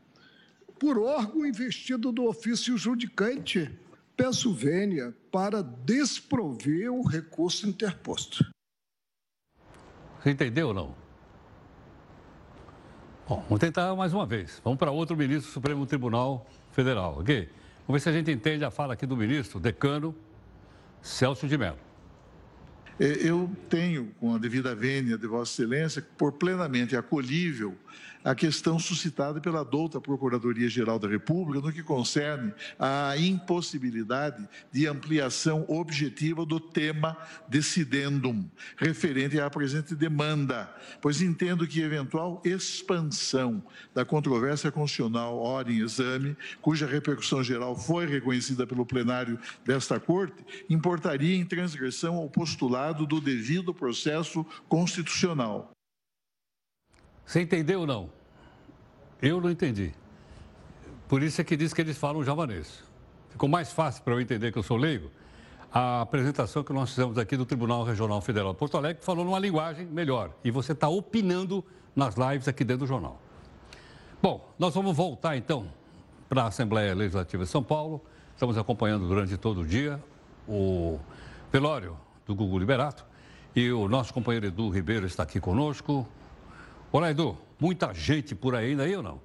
por 0.80 0.98
órgão 0.98 1.46
investido 1.46 2.14
do 2.14 2.24
ofício 2.24 2.78
judicante. 2.78 3.70
Peço 4.16 4.54
vênia 4.54 5.14
para 5.30 5.62
desprover 5.62 6.90
o 6.90 7.02
recurso 7.02 7.68
interposto. 7.68 8.50
Você 10.22 10.30
entendeu 10.30 10.70
ou 10.70 10.74
não? 10.74 11.05
Bom, 13.28 13.44
vamos 13.50 13.60
tentar 13.60 13.96
mais 13.96 14.14
uma 14.14 14.24
vez. 14.24 14.62
Vamos 14.64 14.78
para 14.78 14.92
outro 14.92 15.18
ministro 15.18 15.50
do 15.50 15.54
Supremo 15.54 15.84
Tribunal 15.88 16.48
Federal, 16.72 17.18
ok? 17.20 17.50
Vamos 17.88 18.00
ver 18.00 18.00
se 18.00 18.10
a 18.10 18.12
gente 18.12 18.30
entende 18.30 18.64
a 18.64 18.70
fala 18.70 18.94
aqui 18.94 19.08
do 19.08 19.18
ministro, 19.18 19.60
decano 19.60 20.16
Celso 21.02 21.48
de 21.48 21.58
Mello. 21.58 21.80
É, 23.00 23.28
eu 23.28 23.50
tenho, 23.68 24.12
com 24.20 24.36
a 24.36 24.38
devida 24.38 24.76
vênia 24.76 25.18
de 25.18 25.26
Vossa 25.26 25.54
Excelência, 25.54 26.06
por 26.16 26.34
plenamente 26.34 26.96
acolhível 26.96 27.76
a 28.26 28.34
questão 28.34 28.80
suscitada 28.80 29.40
pela 29.40 29.64
douta 29.64 30.02
Procuradoria-Geral 30.02 30.98
da 30.98 31.08
República 31.08 31.64
no 31.66 31.72
que 31.72 31.84
concerne 31.84 32.52
à 32.80 33.16
impossibilidade 33.16 34.50
de 34.72 34.88
ampliação 34.88 35.64
objetiva 35.68 36.44
do 36.44 36.60
tema 36.60 37.16
decidendum, 37.48 38.50
referente 38.76 39.40
à 39.40 39.48
presente 39.48 39.94
demanda, 39.94 40.76
pois 41.00 41.22
entendo 41.22 41.68
que 41.68 41.82
eventual 41.82 42.42
expansão 42.44 43.64
da 43.94 44.04
controvérsia 44.04 44.72
constitucional 44.72 45.38
ora 45.38 45.72
em 45.72 45.78
exame, 45.78 46.36
cuja 46.62 46.88
repercussão 46.88 47.44
geral 47.44 47.76
foi 47.76 48.08
reconhecida 48.08 48.66
pelo 48.66 48.88
plenário 48.88 49.38
desta 49.64 50.00
Corte, 50.00 50.44
importaria 50.68 51.36
em 51.36 51.46
transgressão 51.46 52.16
ao 52.16 52.28
postulado 52.28 53.06
do 53.06 53.22
devido 53.22 53.72
processo 53.72 54.44
constitucional. 54.68 55.72
Você 57.26 57.42
entendeu 57.42 57.82
ou 57.82 57.88
não? 57.88 58.15
Eu 59.22 59.42
não 59.42 59.50
entendi. 59.50 59.94
Por 61.08 61.22
isso 61.24 61.40
é 61.40 61.44
que 61.44 61.56
diz 61.56 61.74
que 61.74 61.82
eles 61.82 61.98
falam 61.98 62.24
javanês. 62.24 62.84
Ficou 63.30 63.48
mais 63.48 63.72
fácil 63.72 64.04
para 64.04 64.14
eu 64.14 64.22
entender 64.22 64.52
que 64.52 64.58
eu 64.58 64.64
sou 64.64 64.78
leigo. 64.78 65.12
a 65.72 66.02
apresentação 66.02 66.64
que 66.64 66.72
nós 66.72 66.90
fizemos 66.90 67.18
aqui 67.18 67.36
do 67.36 67.46
Tribunal 67.46 67.84
Regional 67.84 68.22
Federal 68.22 68.54
de 68.54 68.60
Porto 68.60 68.78
Alegre, 68.78 69.04
falou 69.04 69.26
numa 69.26 69.38
linguagem 69.38 69.86
melhor. 69.86 70.32
E 70.42 70.50
você 70.50 70.72
está 70.72 70.88
opinando 70.88 71.66
nas 71.94 72.16
lives 72.16 72.48
aqui 72.48 72.64
dentro 72.64 72.86
do 72.86 72.88
jornal. 72.88 73.20
Bom, 74.22 74.50
nós 74.58 74.74
vamos 74.74 74.96
voltar 74.96 75.36
então 75.36 75.68
para 76.30 76.44
a 76.44 76.48
Assembleia 76.48 76.96
Legislativa 76.96 77.44
de 77.44 77.50
São 77.50 77.62
Paulo. 77.62 78.02
Estamos 78.34 78.58
acompanhando 78.58 79.06
durante 79.08 79.36
todo 79.36 79.62
o 79.62 79.66
dia 79.68 80.02
o 80.48 80.98
velório 81.52 81.98
do 82.26 82.34
Gugu 82.34 82.58
Liberato. 82.58 83.06
E 83.54 83.70
o 83.72 83.88
nosso 83.90 84.14
companheiro 84.14 84.48
Edu 84.48 84.70
Ribeiro 84.70 85.06
está 85.06 85.24
aqui 85.24 85.40
conosco. 85.40 86.08
Olá, 86.92 87.12
Edu. 87.12 87.45
Muita 87.58 87.94
gente 87.94 88.36
por 88.36 88.54
aí 88.54 88.72
ainda 88.72 88.84
aí 88.84 88.96
ou 88.96 89.02
não? 89.02 89.22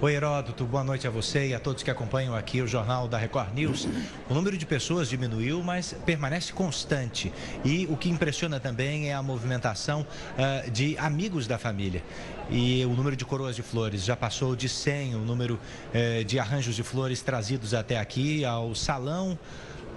Oi, 0.00 0.12
Heródoto, 0.14 0.64
boa 0.64 0.84
noite 0.84 1.06
a 1.06 1.10
você 1.10 1.48
e 1.48 1.54
a 1.54 1.60
todos 1.60 1.82
que 1.82 1.90
acompanham 1.90 2.34
aqui 2.34 2.60
o 2.60 2.66
Jornal 2.66 3.06
da 3.08 3.18
Record 3.18 3.54
News. 3.54 3.88
O 4.30 4.34
número 4.34 4.56
de 4.56 4.64
pessoas 4.64 5.08
diminuiu, 5.08 5.62
mas 5.62 5.94
permanece 6.04 6.52
constante. 6.52 7.32
E 7.64 7.86
o 7.90 7.96
que 7.96 8.08
impressiona 8.08 8.60
também 8.60 9.10
é 9.10 9.14
a 9.14 9.22
movimentação 9.22 10.02
uh, 10.02 10.70
de 10.70 10.96
amigos 10.98 11.46
da 11.46 11.58
família. 11.58 12.02
E 12.50 12.84
o 12.84 12.90
número 12.90 13.16
de 13.16 13.24
coroas 13.24 13.56
de 13.56 13.62
flores 13.62 14.04
já 14.04 14.16
passou 14.16 14.54
de 14.54 14.68
100, 14.68 15.16
o 15.16 15.20
número 15.20 15.58
uh, 15.58 16.24
de 16.24 16.38
arranjos 16.38 16.76
de 16.76 16.82
flores 16.82 17.20
trazidos 17.22 17.74
até 17.74 17.98
aqui 17.98 18.44
ao 18.44 18.74
salão 18.74 19.38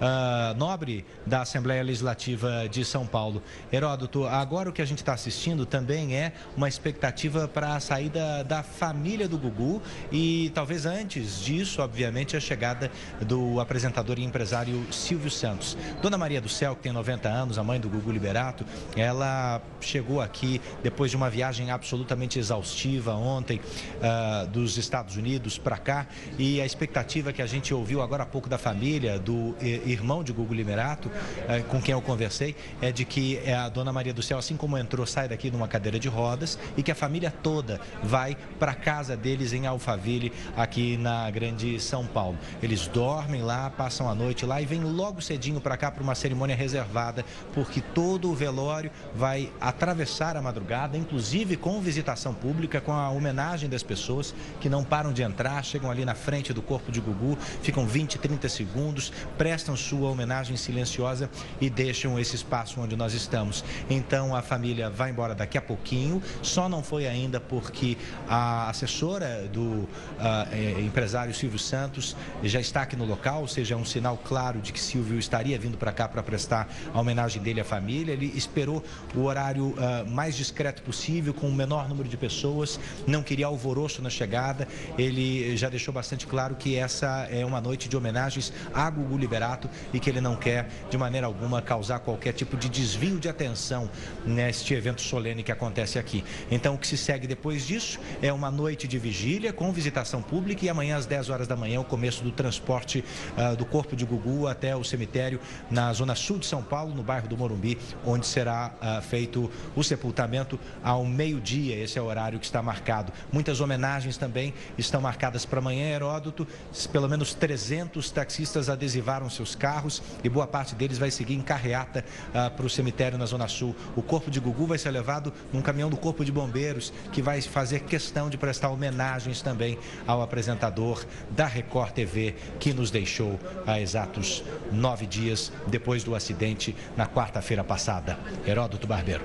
uh, 0.00 0.54
nobre 0.56 1.04
da 1.26 1.42
Assembleia 1.42 1.82
Legislativa 1.82 2.68
de 2.68 2.84
São 2.84 3.06
Paulo. 3.06 3.42
Heródoto, 3.72 4.26
agora 4.26 4.70
o 4.70 4.72
que 4.72 4.82
a 4.82 4.84
gente 4.84 4.98
está 4.98 5.12
assistindo 5.12 5.66
também 5.66 6.16
é 6.16 6.32
uma 6.56 6.68
expectativa 6.68 7.46
para 7.46 7.76
a 7.76 7.80
saída 7.80 8.42
da 8.44 8.62
família 8.62 9.28
do 9.28 9.38
Gugu 9.38 9.82
e 10.10 10.50
talvez 10.54 10.86
antes 10.86 11.40
disso, 11.40 11.82
obviamente, 11.82 12.36
a 12.36 12.40
chegada 12.40 12.90
do 13.20 13.60
apresentador 13.60 14.18
e 14.18 14.24
empresário 14.24 14.86
Silvio 14.90 15.30
Santos. 15.30 15.76
Dona 16.02 16.16
Maria 16.16 16.40
do 16.40 16.48
Céu, 16.48 16.74
que 16.74 16.82
tem 16.82 16.92
90 16.92 17.28
anos, 17.28 17.58
a 17.58 17.62
mãe 17.62 17.78
do 17.78 17.88
Gugu 17.88 18.10
Liberato, 18.10 18.64
ela 18.96 19.60
chegou 19.80 20.20
aqui 20.20 20.60
depois 20.82 21.10
de 21.10 21.16
uma 21.16 21.28
viagem 21.28 21.70
absolutamente 21.70 22.38
exaustiva 22.38 23.14
ontem 23.14 23.60
uh, 23.60 24.46
dos 24.48 24.78
Estados 24.78 25.16
Unidos 25.16 25.58
para 25.58 25.76
cá 25.76 26.06
e 26.38 26.60
a 26.60 26.66
expectativa 26.66 27.32
que 27.32 27.42
a 27.42 27.46
gente 27.46 27.72
ouviu 27.74 28.02
agora 28.02 28.22
há 28.22 28.26
pouco 28.26 28.48
da 28.48 28.58
família, 28.58 29.18
do 29.18 29.54
irmão 29.92 30.22
de 30.22 30.32
Gugu 30.32 30.54
Liberato, 30.54 31.10
eh, 31.48 31.60
com 31.60 31.80
quem 31.80 31.92
eu 31.92 32.00
conversei, 32.00 32.54
é 32.80 32.92
de 32.92 33.04
que 33.04 33.38
eh, 33.44 33.54
a 33.54 33.68
dona 33.68 33.92
Maria 33.92 34.12
do 34.12 34.22
Céu, 34.22 34.38
assim 34.38 34.56
como 34.56 34.76
entrou, 34.76 35.06
sai 35.06 35.28
daqui 35.28 35.50
numa 35.50 35.68
cadeira 35.68 35.98
de 35.98 36.08
rodas 36.08 36.58
e 36.76 36.82
que 36.82 36.90
a 36.90 36.94
família 36.94 37.30
toda 37.30 37.80
vai 38.02 38.36
para 38.58 38.74
casa 38.74 39.16
deles 39.16 39.52
em 39.52 39.66
Alphaville, 39.66 40.32
aqui 40.56 40.96
na 40.96 41.30
Grande 41.30 41.80
São 41.80 42.06
Paulo. 42.06 42.38
Eles 42.62 42.86
dormem 42.86 43.42
lá, 43.42 43.70
passam 43.70 44.08
a 44.08 44.14
noite 44.14 44.44
lá 44.46 44.60
e 44.60 44.66
vêm 44.66 44.82
logo 44.82 45.20
cedinho 45.20 45.60
para 45.60 45.76
cá 45.76 45.90
para 45.90 46.02
uma 46.02 46.14
cerimônia 46.14 46.56
reservada, 46.56 47.24
porque 47.54 47.80
todo 47.80 48.30
o 48.30 48.34
velório 48.34 48.90
vai 49.14 49.50
atravessar 49.60 50.36
a 50.36 50.42
madrugada, 50.42 50.96
inclusive 50.96 51.56
com 51.56 51.80
visitação 51.80 52.34
pública, 52.34 52.80
com 52.80 52.92
a 52.92 53.10
homenagem 53.10 53.68
das 53.68 53.82
pessoas 53.82 54.34
que 54.60 54.68
não 54.68 54.84
param 54.84 55.12
de 55.12 55.22
entrar, 55.22 55.62
chegam 55.64 55.90
ali 55.90 56.04
na 56.04 56.14
frente 56.14 56.52
do 56.52 56.62
corpo 56.62 56.92
de 56.92 57.00
Gugu, 57.00 57.36
ficam 57.62 57.86
20, 57.86 58.18
30 58.18 58.48
segundos, 58.48 59.12
prestam 59.36 59.76
sua 59.80 60.10
homenagem 60.10 60.56
silenciosa 60.56 61.30
e 61.60 61.68
deixam 61.68 62.18
esse 62.18 62.36
espaço 62.36 62.80
onde 62.80 62.96
nós 62.96 63.14
estamos. 63.14 63.64
Então 63.88 64.34
a 64.34 64.42
família 64.42 64.90
vai 64.90 65.10
embora 65.10 65.34
daqui 65.34 65.58
a 65.58 65.62
pouquinho, 65.62 66.22
só 66.42 66.68
não 66.68 66.82
foi 66.82 67.06
ainda 67.06 67.40
porque 67.40 67.96
a 68.28 68.68
assessora 68.68 69.48
do 69.52 69.60
uh, 69.62 70.80
empresário 70.80 71.34
Silvio 71.34 71.58
Santos 71.58 72.16
já 72.42 72.60
está 72.60 72.82
aqui 72.82 72.96
no 72.96 73.04
local, 73.04 73.40
ou 73.42 73.48
seja, 73.48 73.74
é 73.74 73.76
um 73.76 73.84
sinal 73.84 74.18
claro 74.18 74.60
de 74.60 74.72
que 74.72 74.80
Silvio 74.80 75.18
estaria 75.18 75.58
vindo 75.58 75.78
para 75.78 75.92
cá 75.92 76.08
para 76.08 76.22
prestar 76.22 76.68
a 76.92 77.00
homenagem 77.00 77.42
dele 77.42 77.60
à 77.60 77.64
família. 77.64 78.12
Ele 78.12 78.26
esperou 78.36 78.84
o 79.14 79.24
horário 79.24 79.68
uh, 79.68 80.08
mais 80.08 80.36
discreto 80.36 80.82
possível, 80.82 81.32
com 81.32 81.48
o 81.48 81.52
menor 81.52 81.88
número 81.88 82.08
de 82.08 82.16
pessoas, 82.16 82.78
não 83.06 83.22
queria 83.22 83.46
alvoroço 83.46 84.02
na 84.02 84.10
chegada. 84.10 84.68
Ele 84.98 85.56
já 85.56 85.68
deixou 85.68 85.94
bastante 85.94 86.26
claro 86.26 86.54
que 86.56 86.76
essa 86.76 87.26
é 87.30 87.44
uma 87.46 87.60
noite 87.60 87.88
de 87.88 87.96
homenagens 87.96 88.52
a 88.74 88.90
Gugu 88.90 89.16
Liberato 89.16 89.69
e 89.92 90.00
que 90.00 90.10
ele 90.10 90.20
não 90.20 90.36
quer, 90.36 90.68
de 90.90 90.98
maneira 90.98 91.26
alguma, 91.26 91.62
causar 91.62 92.00
qualquer 92.00 92.32
tipo 92.32 92.56
de 92.56 92.68
desvio 92.68 93.18
de 93.18 93.28
atenção 93.28 93.90
neste 94.24 94.74
evento 94.74 95.00
solene 95.00 95.42
que 95.42 95.52
acontece 95.52 95.98
aqui. 95.98 96.24
Então, 96.50 96.74
o 96.74 96.78
que 96.78 96.86
se 96.86 96.96
segue 96.96 97.26
depois 97.26 97.66
disso 97.66 97.98
é 98.22 98.32
uma 98.32 98.50
noite 98.50 98.86
de 98.86 98.98
vigília 98.98 99.52
com 99.52 99.72
visitação 99.72 100.22
pública 100.22 100.64
e 100.64 100.68
amanhã 100.68 100.96
às 100.96 101.06
10 101.06 101.30
horas 101.30 101.48
da 101.48 101.56
manhã 101.56 101.80
o 101.80 101.84
começo 101.84 102.22
do 102.22 102.30
transporte 102.30 103.04
uh, 103.36 103.56
do 103.56 103.64
corpo 103.64 103.96
de 103.96 104.04
Gugu 104.04 104.46
até 104.46 104.74
o 104.74 104.84
cemitério 104.84 105.40
na 105.70 105.92
zona 105.92 106.14
sul 106.14 106.38
de 106.38 106.46
São 106.46 106.62
Paulo, 106.62 106.94
no 106.94 107.02
bairro 107.02 107.28
do 107.28 107.36
Morumbi, 107.36 107.78
onde 108.04 108.26
será 108.26 108.74
uh, 108.80 109.02
feito 109.02 109.50
o 109.74 109.82
sepultamento 109.82 110.58
ao 110.82 111.04
meio-dia. 111.04 111.76
Esse 111.76 111.98
é 111.98 112.02
o 112.02 112.06
horário 112.06 112.38
que 112.38 112.44
está 112.44 112.62
marcado. 112.62 113.12
Muitas 113.32 113.60
homenagens 113.60 114.16
também 114.16 114.54
estão 114.76 115.00
marcadas 115.00 115.44
para 115.44 115.58
amanhã, 115.58 115.88
Heródoto. 115.88 116.46
Pelo 116.92 117.08
menos 117.08 117.34
300 117.34 118.10
taxistas 118.10 118.68
adesivaram 118.68 119.28
seus 119.30 119.54
carros 119.60 120.02
e 120.24 120.28
boa 120.28 120.46
parte 120.46 120.74
deles 120.74 120.96
vai 120.96 121.10
seguir 121.10 121.34
em 121.34 121.42
carreata 121.42 122.02
uh, 122.30 122.50
para 122.50 122.64
o 122.64 122.70
cemitério 122.70 123.18
na 123.18 123.26
Zona 123.26 123.46
Sul. 123.46 123.76
O 123.94 124.02
corpo 124.02 124.30
de 124.30 124.40
Gugu 124.40 124.66
vai 124.66 124.78
ser 124.78 124.90
levado 124.90 125.32
num 125.52 125.60
caminhão 125.60 125.90
do 125.90 125.96
Corpo 125.98 126.24
de 126.24 126.32
Bombeiros, 126.32 126.92
que 127.12 127.20
vai 127.20 127.42
fazer 127.42 127.80
questão 127.80 128.30
de 128.30 128.38
prestar 128.38 128.70
homenagens 128.70 129.42
também 129.42 129.78
ao 130.06 130.22
apresentador 130.22 131.04
da 131.30 131.46
Record 131.46 131.92
TV, 131.92 132.34
que 132.58 132.72
nos 132.72 132.90
deixou 132.90 133.38
há 133.66 133.78
exatos 133.78 134.42
nove 134.72 135.06
dias 135.06 135.52
depois 135.66 136.02
do 136.02 136.14
acidente 136.14 136.74
na 136.96 137.06
quarta-feira 137.06 137.62
passada. 137.62 138.18
Heródoto 138.46 138.86
Barbeiro. 138.86 139.22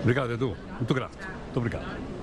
Obrigado, 0.00 0.32
Edu. 0.32 0.56
Muito 0.76 0.94
grato. 0.94 1.16
Muito 1.16 1.56
obrigado. 1.56 2.14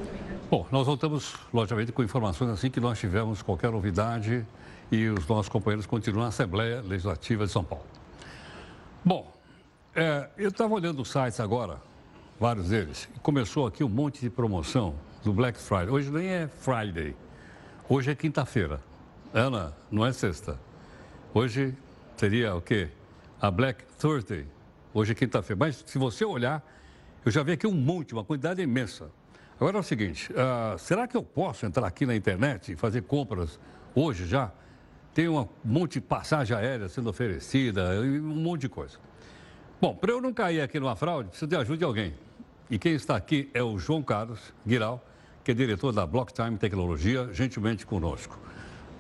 Bom, 0.52 0.68
nós 0.70 0.86
voltamos, 0.86 1.34
logicamente, 1.54 1.92
com 1.92 2.04
informações 2.04 2.52
assim 2.52 2.70
que 2.70 2.80
nós 2.80 3.00
tivemos 3.00 3.42
qualquer 3.42 3.72
novidade 3.72 4.46
e 4.92 5.08
os 5.08 5.26
nossos 5.26 5.48
companheiros 5.48 5.86
continuam 5.86 6.24
na 6.24 6.28
Assembleia 6.28 6.82
Legislativa 6.82 7.46
de 7.46 7.52
São 7.52 7.64
Paulo. 7.64 7.86
Bom, 9.04 9.32
é, 9.96 10.30
eu 10.38 10.50
estava 10.50 10.74
olhando 10.74 11.02
os 11.02 11.10
sites 11.10 11.40
agora, 11.40 11.78
vários 12.40 12.70
deles, 12.70 13.08
e 13.16 13.20
começou 13.20 13.66
aqui 13.66 13.84
um 13.84 13.90
monte 13.90 14.20
de 14.20 14.30
promoção 14.30 14.96
do 15.24 15.32
Black 15.32 15.58
Friday. 15.58 15.90
Hoje 15.90 16.12
nem 16.12 16.28
é 16.28 16.48
Friday, 16.48 17.16
hoje 17.88 18.12
é 18.12 18.16
quinta-feira. 18.16 18.82
Ana, 19.34 19.74
não 19.90 20.06
é 20.06 20.12
sexta. 20.12 20.60
Hoje 21.34 21.74
seria 22.18 22.54
o 22.54 22.62
quê? 22.62 22.90
A 23.40 23.50
Black 23.50 23.86
Thursday. 23.98 24.46
Hoje 24.94 25.14
é 25.14 25.16
quinta-feira. 25.16 25.58
Mas 25.58 25.84
se 25.86 25.98
você 25.98 26.26
olhar, 26.26 26.62
eu 27.24 27.32
já 27.32 27.42
vi 27.42 27.54
aqui 27.54 27.66
um 27.66 27.74
monte, 27.74 28.14
uma 28.14 28.26
quantidade 28.26 28.62
imensa. 28.62 29.10
Agora 29.58 29.78
é 29.78 29.80
o 29.80 29.84
seguinte, 29.84 30.30
uh, 30.34 30.78
será 30.78 31.08
que 31.08 31.16
eu 31.16 31.24
posso 31.24 31.66
entrar 31.66 31.88
aqui 31.88 32.06
na 32.06 32.16
internet 32.16 32.74
e 32.74 32.76
fazer 32.76 33.04
compras 33.04 33.58
hoje 33.96 34.26
já? 34.26 34.52
Tem 35.14 35.28
um 35.28 35.48
monte 35.64 35.94
de 35.94 36.02
passagem 36.02 36.56
aérea 36.56 36.88
sendo 36.88 37.10
oferecida, 37.10 37.90
um 38.02 38.22
monte 38.22 38.62
de 38.62 38.70
coisa. 38.70 38.98
Bom, 39.80 39.96
para 39.96 40.12
eu 40.12 40.22
não 40.22 40.34
cair 40.34 40.62
aqui 40.62 40.80
numa 40.80 40.96
fraude, 40.96 41.30
preciso 41.30 41.50
de 41.50 41.56
ajuda 41.56 41.78
de 41.78 41.84
alguém. 41.84 42.14
E 42.70 42.78
quem 42.78 42.94
está 42.94 43.16
aqui 43.16 43.50
é 43.54 43.62
o 43.62 43.78
João 43.78 44.02
Carlos 44.02 44.54
Guiral, 44.66 45.06
que 45.44 45.52
é 45.52 45.54
diretor 45.54 45.92
da 45.92 46.06
Blocktime 46.06 46.58
Tecnologia, 46.58 47.30
gentilmente 47.34 47.86
conosco. 47.86 48.40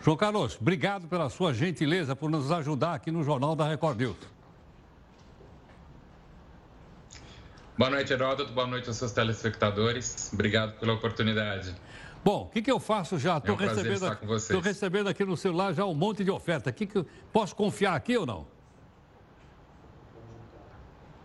João 0.04 0.18
Carlos, 0.18 0.58
obrigado 0.60 1.08
pela 1.08 1.30
sua 1.30 1.54
gentileza 1.54 2.16
por 2.16 2.30
nos 2.30 2.52
ajudar 2.52 2.96
aqui 2.96 3.12
no 3.12 3.24
Jornal 3.24 3.56
da 3.56 3.68
Record 3.68 4.00
News. 4.00 4.18
Boa 7.78 7.90
noite, 7.90 8.12
Heródoto. 8.12 8.52
Boa 8.52 8.68
noite 8.68 8.88
aos 8.88 8.98
seus 8.98 9.12
telespectadores. 9.12 10.32
Obrigado 10.34 10.78
pela 10.80 10.94
oportunidade. 10.94 11.76
Bom, 12.24 12.44
o 12.44 12.50
que, 12.50 12.62
que 12.62 12.72
eu 12.72 12.80
faço 12.80 13.18
já? 13.18 13.38
Estou 13.38 13.56
é 13.56 13.58
um 13.58 13.62
recebendo, 13.62 14.60
recebendo 14.62 15.10
aqui 15.10 15.26
no 15.26 15.36
celular 15.36 15.74
já 15.74 15.86
um 15.86 15.94
monte 15.94 16.24
de 16.24 16.30
oferta. 16.30 16.72
Que 16.72 16.86
que 16.86 17.04
posso 17.34 17.56
confiar 17.56 17.96
aqui 17.96 18.16
ou 18.16 18.26
não? 18.26 18.48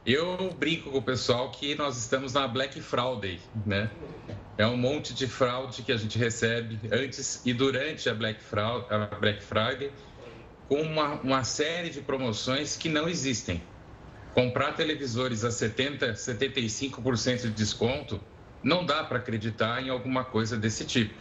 Eu 0.07 0.55
brinco 0.59 0.91
com 0.91 0.99
o 0.99 1.03
pessoal 1.03 1.51
que 1.51 1.75
nós 1.75 1.99
estamos 1.99 2.33
na 2.33 2.47
Black 2.47 2.81
Friday, 2.81 3.41
né? 3.67 3.91
É 4.57 4.67
um 4.67 4.77
monte 4.77 5.13
de 5.13 5.27
fraude 5.27 5.83
que 5.83 5.93
a 5.93 5.97
gente 5.97 6.17
recebe 6.17 6.79
antes 6.91 7.45
e 7.45 7.53
durante 7.53 8.09
a 8.09 8.15
Black 8.15 8.41
Friday, 8.43 8.87
a 8.89 9.07
Black 9.17 9.43
Friday 9.43 9.93
com 10.69 10.81
uma, 10.81 11.15
uma 11.21 11.45
série 11.45 11.91
de 11.91 12.01
promoções 12.01 12.77
que 12.77 12.89
não 12.89 13.09
existem. 13.09 13.63
Comprar 14.35 14.73
televisores 14.73 15.45
a 15.45 15.49
70%, 15.49 16.13
75% 16.13 17.43
de 17.43 17.51
desconto 17.51 18.21
não 18.67 18.85
dá 18.85 19.05
para 19.05 19.19
acreditar 19.19 19.81
em 19.81 19.91
alguma 19.91 20.25
coisa 20.25 20.57
desse 20.57 20.85
tipo. 20.85 21.15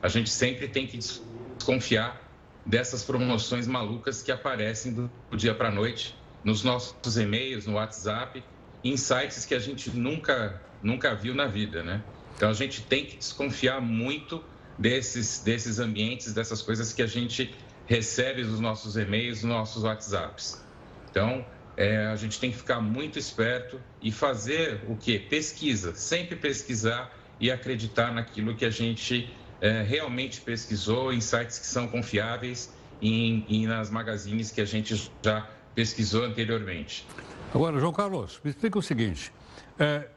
A 0.00 0.06
gente 0.06 0.30
sempre 0.30 0.68
tem 0.68 0.86
que 0.86 0.96
desconfiar 0.96 2.22
dessas 2.64 3.02
promoções 3.02 3.66
malucas 3.66 4.22
que 4.22 4.30
aparecem 4.30 4.92
do 4.92 5.10
dia 5.36 5.52
para 5.52 5.66
a 5.66 5.72
noite 5.72 6.16
nos 6.44 6.62
nossos 6.62 7.16
e-mails, 7.16 7.66
no 7.66 7.72
WhatsApp, 7.72 8.44
em 8.84 8.96
sites 8.96 9.44
que 9.44 9.52
a 9.52 9.58
gente 9.58 9.90
nunca, 9.90 10.62
nunca 10.80 11.12
viu 11.12 11.34
na 11.34 11.48
vida, 11.48 11.82
né? 11.82 12.04
Então 12.36 12.48
a 12.48 12.54
gente 12.54 12.82
tem 12.82 13.04
que 13.04 13.16
desconfiar 13.16 13.80
muito 13.80 14.40
desses, 14.78 15.40
desses 15.40 15.80
ambientes, 15.80 16.32
dessas 16.32 16.62
coisas 16.62 16.92
que 16.92 17.02
a 17.02 17.06
gente 17.08 17.52
recebe 17.84 18.42
os 18.42 18.60
nossos 18.60 18.96
e-mails, 18.96 19.38
os 19.38 19.44
nossos 19.44 19.82
WhatsApps. 19.82 20.64
Então, 21.10 21.44
é, 21.76 22.06
a 22.06 22.16
gente 22.16 22.38
tem 22.38 22.50
que 22.50 22.56
ficar 22.56 22.80
muito 22.80 23.18
esperto 23.18 23.80
e 24.00 24.12
fazer 24.12 24.80
o 24.88 24.96
que? 24.96 25.18
Pesquisa, 25.18 25.94
sempre 25.94 26.36
pesquisar 26.36 27.12
e 27.40 27.50
acreditar 27.50 28.12
naquilo 28.12 28.54
que 28.54 28.64
a 28.64 28.70
gente 28.70 29.30
é, 29.60 29.82
realmente 29.82 30.40
pesquisou 30.40 31.12
em 31.12 31.20
sites 31.20 31.58
que 31.58 31.66
são 31.66 31.88
confiáveis 31.88 32.72
e, 33.00 33.44
e 33.48 33.66
nas 33.66 33.90
magazines 33.90 34.50
que 34.50 34.60
a 34.60 34.64
gente 34.64 35.10
já 35.22 35.48
pesquisou 35.74 36.24
anteriormente. 36.24 37.06
Agora, 37.54 37.78
João 37.78 37.92
Carlos, 37.92 38.40
me 38.44 38.50
explica 38.50 38.78
o 38.78 38.82
seguinte: 38.82 39.32
é, 39.78 40.08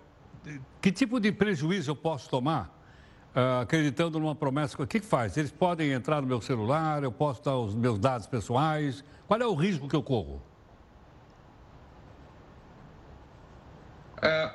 que 0.81 0.91
tipo 0.91 1.19
de 1.19 1.31
prejuízo 1.31 1.91
eu 1.91 1.95
posso 1.95 2.29
tomar 2.29 2.75
uh, 3.35 3.61
acreditando 3.61 4.19
numa 4.19 4.35
promessa? 4.35 4.81
O 4.81 4.87
que, 4.87 4.99
que 4.99 5.05
faz? 5.05 5.35
Eles 5.37 5.51
podem 5.51 5.91
entrar 5.91 6.21
no 6.21 6.27
meu 6.27 6.41
celular, 6.41 7.03
eu 7.03 7.11
posso 7.11 7.43
dar 7.43 7.57
os 7.57 7.73
meus 7.75 7.99
dados 7.99 8.27
pessoais? 8.27 9.03
Qual 9.27 9.39
é 9.39 9.45
o 9.45 9.55
risco 9.55 9.87
que 9.87 9.95
eu 9.95 10.03
corro? 10.03 10.41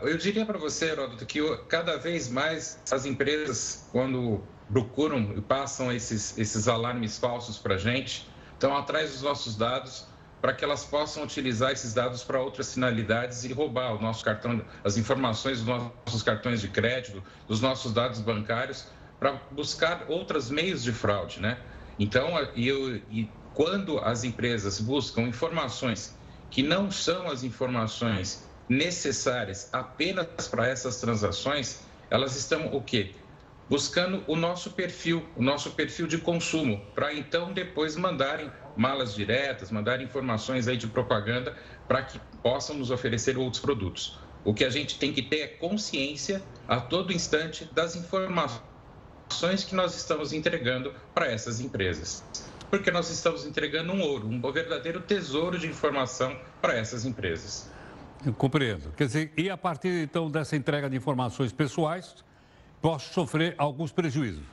Eu 0.02 0.16
diria 0.16 0.46
para 0.46 0.58
você, 0.58 0.86
Heródoto, 0.86 1.26
que 1.26 1.40
cada 1.68 1.96
vez 1.98 2.28
mais 2.28 2.80
as 2.90 3.04
empresas, 3.04 3.86
quando 3.92 4.42
procuram 4.72 5.34
e 5.36 5.40
passam 5.40 5.92
esses, 5.92 6.36
esses 6.38 6.68
alarmes 6.68 7.18
falsos 7.18 7.58
para 7.58 7.74
a 7.74 7.78
gente, 7.78 8.28
estão 8.52 8.76
atrás 8.76 9.12
dos 9.12 9.22
nossos 9.22 9.56
dados 9.56 10.06
para 10.40 10.54
que 10.54 10.64
elas 10.64 10.84
possam 10.84 11.22
utilizar 11.22 11.70
esses 11.72 11.92
dados 11.92 12.24
para 12.24 12.40
outras 12.40 12.72
finalidades 12.72 13.44
e 13.44 13.52
roubar 13.52 13.94
o 13.94 14.00
nosso 14.00 14.24
cartão, 14.24 14.64
as 14.82 14.96
informações 14.96 15.58
dos 15.58 15.66
nossos 15.66 16.22
cartões 16.22 16.62
de 16.62 16.68
crédito, 16.68 17.22
dos 17.46 17.60
nossos 17.60 17.92
dados 17.92 18.20
bancários, 18.20 18.86
para 19.18 19.32
buscar 19.50 20.06
outros 20.08 20.50
meios 20.50 20.82
de 20.82 20.92
fraude, 20.92 21.40
né? 21.40 21.58
Então, 21.98 22.38
eu, 22.56 22.96
e 23.10 23.30
quando 23.52 23.98
as 23.98 24.24
empresas 24.24 24.80
buscam 24.80 25.22
informações 25.22 26.16
que 26.50 26.62
não 26.62 26.90
são 26.90 27.30
as 27.30 27.44
informações 27.44 28.48
necessárias 28.70 29.68
apenas 29.72 30.46
para 30.48 30.68
essas 30.68 31.00
transações, 31.00 31.80
elas 32.08 32.36
estão 32.36 32.68
o 32.68 32.80
quê? 32.80 33.16
Buscando 33.68 34.22
o 34.28 34.36
nosso 34.36 34.70
perfil, 34.70 35.28
o 35.36 35.42
nosso 35.42 35.72
perfil 35.72 36.06
de 36.06 36.18
consumo, 36.18 36.80
para 36.94 37.12
então 37.12 37.52
depois 37.52 37.96
mandarem 37.96 38.50
malas 38.76 39.12
diretas, 39.12 39.72
mandar 39.72 40.00
informações 40.00 40.68
aí 40.68 40.76
de 40.76 40.86
propaganda 40.86 41.56
para 41.88 42.02
que 42.02 42.20
possam 42.42 42.76
nos 42.76 42.92
oferecer 42.92 43.36
outros 43.36 43.60
produtos. 43.60 44.18
O 44.44 44.54
que 44.54 44.64
a 44.64 44.70
gente 44.70 44.98
tem 44.98 45.12
que 45.12 45.22
ter 45.22 45.40
é 45.40 45.46
consciência 45.48 46.40
a 46.68 46.80
todo 46.80 47.12
instante 47.12 47.64
das 47.74 47.96
informações 47.96 48.62
que 49.68 49.74
nós 49.74 49.96
estamos 49.96 50.32
entregando 50.32 50.94
para 51.12 51.26
essas 51.26 51.60
empresas. 51.60 52.24
Porque 52.70 52.90
nós 52.90 53.10
estamos 53.10 53.44
entregando 53.44 53.92
um 53.92 54.00
ouro, 54.00 54.28
um 54.28 54.40
verdadeiro 54.52 55.00
tesouro 55.00 55.58
de 55.58 55.66
informação 55.66 56.38
para 56.62 56.76
essas 56.76 57.04
empresas. 57.04 57.68
Eu 58.24 58.34
compreendo. 58.34 58.92
Quer 58.96 59.06
dizer, 59.06 59.32
e 59.36 59.48
a 59.48 59.56
partir 59.56 60.02
então 60.02 60.30
dessa 60.30 60.54
entrega 60.54 60.90
de 60.90 60.96
informações 60.96 61.52
pessoais, 61.52 62.14
posso 62.80 63.12
sofrer 63.14 63.54
alguns 63.56 63.92
prejuízos? 63.92 64.44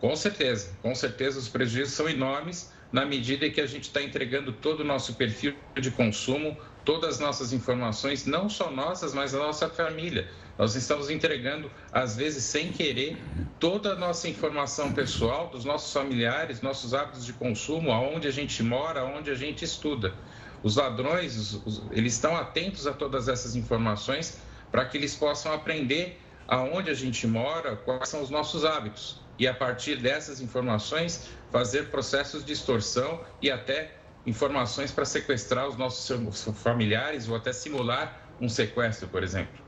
Com 0.00 0.14
certeza, 0.14 0.72
com 0.80 0.94
certeza 0.94 1.40
os 1.40 1.48
prejuízos 1.48 1.94
são 1.94 2.08
enormes 2.08 2.72
na 2.92 3.04
medida 3.04 3.50
que 3.50 3.60
a 3.60 3.66
gente 3.66 3.84
está 3.84 4.00
entregando 4.00 4.52
todo 4.52 4.80
o 4.80 4.84
nosso 4.84 5.14
perfil 5.14 5.54
de 5.74 5.90
consumo, 5.90 6.56
todas 6.84 7.14
as 7.14 7.20
nossas 7.20 7.52
informações, 7.52 8.24
não 8.24 8.48
só 8.48 8.70
nossas, 8.70 9.12
mas 9.12 9.32
da 9.32 9.38
nossa 9.38 9.68
família. 9.68 10.28
Nós 10.56 10.74
estamos 10.74 11.10
entregando, 11.10 11.70
às 11.92 12.16
vezes 12.16 12.44
sem 12.44 12.72
querer, 12.72 13.18
toda 13.60 13.92
a 13.92 13.96
nossa 13.96 14.28
informação 14.28 14.92
pessoal 14.92 15.48
dos 15.48 15.64
nossos 15.64 15.92
familiares, 15.92 16.62
nossos 16.62 16.94
hábitos 16.94 17.26
de 17.26 17.32
consumo, 17.32 17.92
aonde 17.92 18.26
a 18.26 18.30
gente 18.30 18.62
mora, 18.62 19.00
aonde 19.00 19.30
a 19.30 19.34
gente 19.34 19.64
estuda. 19.64 20.14
Os 20.62 20.76
ladrões, 20.76 21.60
eles 21.90 22.14
estão 22.14 22.36
atentos 22.36 22.86
a 22.86 22.92
todas 22.92 23.28
essas 23.28 23.54
informações 23.54 24.38
para 24.70 24.84
que 24.84 24.96
eles 24.96 25.14
possam 25.14 25.52
aprender 25.52 26.20
aonde 26.46 26.90
a 26.90 26.94
gente 26.94 27.26
mora, 27.26 27.76
quais 27.76 28.08
são 28.08 28.22
os 28.22 28.30
nossos 28.30 28.64
hábitos 28.64 29.20
e, 29.38 29.46
a 29.46 29.54
partir 29.54 29.96
dessas 29.96 30.40
informações, 30.40 31.28
fazer 31.50 31.90
processos 31.90 32.44
de 32.44 32.52
extorsão 32.52 33.20
e 33.40 33.50
até 33.50 33.94
informações 34.26 34.90
para 34.90 35.04
sequestrar 35.04 35.68
os 35.68 35.76
nossos 35.76 36.44
familiares 36.54 37.28
ou 37.28 37.36
até 37.36 37.52
simular 37.52 38.28
um 38.40 38.48
sequestro, 38.48 39.08
por 39.08 39.22
exemplo. 39.22 39.58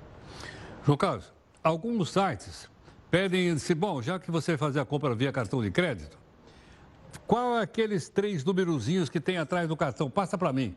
João 0.84 0.98
Carlos, 0.98 1.32
alguns 1.62 2.10
sites 2.10 2.68
pedem, 3.10 3.56
se 3.58 3.74
bom, 3.74 4.00
já 4.02 4.18
que 4.18 4.30
você 4.30 4.56
fazer 4.56 4.80
a 4.80 4.84
compra 4.84 5.14
via 5.14 5.32
cartão 5.32 5.62
de 5.62 5.70
crédito, 5.70 6.18
qual 7.26 7.58
é 7.58 7.62
aqueles 7.62 8.08
três 8.08 8.44
numerozinhos 8.44 9.08
que 9.08 9.20
tem 9.20 9.38
atrás 9.38 9.68
do 9.68 9.76
cartão? 9.76 10.10
Passa 10.10 10.36
para 10.36 10.52
mim. 10.52 10.74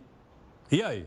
E 0.71 0.81
aí? 0.81 1.05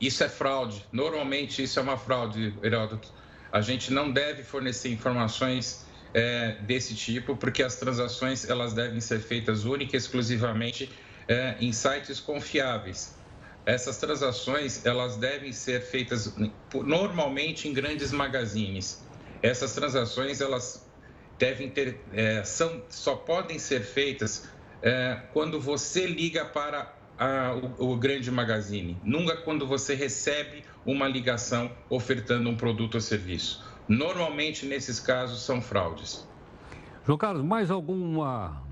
Isso 0.00 0.22
é 0.22 0.28
fraude. 0.28 0.84
Normalmente 0.92 1.62
isso 1.62 1.78
é 1.78 1.82
uma 1.82 1.96
fraude, 1.96 2.54
Heródoto. 2.62 3.12
A 3.50 3.60
gente 3.60 3.92
não 3.92 4.10
deve 4.10 4.42
fornecer 4.42 4.90
informações 4.90 5.86
é, 6.12 6.56
desse 6.62 6.94
tipo, 6.94 7.36
porque 7.36 7.62
as 7.62 7.76
transações 7.76 8.48
elas 8.48 8.72
devem 8.72 9.00
ser 9.00 9.20
feitas 9.20 9.64
única 9.64 9.96
e 9.96 9.98
exclusivamente 9.98 10.90
é, 11.28 11.56
em 11.60 11.72
sites 11.72 12.20
confiáveis. 12.20 13.14
Essas 13.64 13.98
transações 13.98 14.86
elas 14.86 15.16
devem 15.16 15.52
ser 15.52 15.80
feitas 15.80 16.34
normalmente 16.72 17.68
em 17.68 17.72
grandes 17.72 18.12
magazines. 18.12 19.04
Essas 19.42 19.74
transações 19.74 20.40
elas 20.40 20.85
devem 21.38 21.68
ter 21.68 22.00
é, 22.12 22.42
são 22.44 22.82
só 22.88 23.14
podem 23.14 23.58
ser 23.58 23.80
feitas 23.80 24.48
é, 24.82 25.20
quando 25.32 25.60
você 25.60 26.06
liga 26.06 26.44
para 26.44 26.92
a, 27.18 27.54
o, 27.78 27.92
o 27.92 27.96
grande 27.96 28.30
magazine, 28.30 28.96
nunca 29.02 29.36
quando 29.36 29.66
você 29.66 29.94
recebe 29.94 30.62
uma 30.84 31.08
ligação 31.08 31.70
ofertando 31.88 32.48
um 32.48 32.56
produto 32.56 32.96
ou 32.96 33.00
serviço. 33.00 33.64
Normalmente, 33.88 34.66
nesses 34.66 34.98
casos, 34.98 35.42
são 35.42 35.62
fraudes. 35.62 36.26
João 37.06 37.16
Carlos, 37.16 37.44
mais 37.44 37.70
alguma 37.70 38.62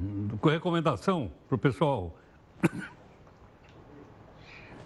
recomendação 0.42 1.30
para 1.48 1.54
o 1.54 1.58
pessoal? 1.58 2.16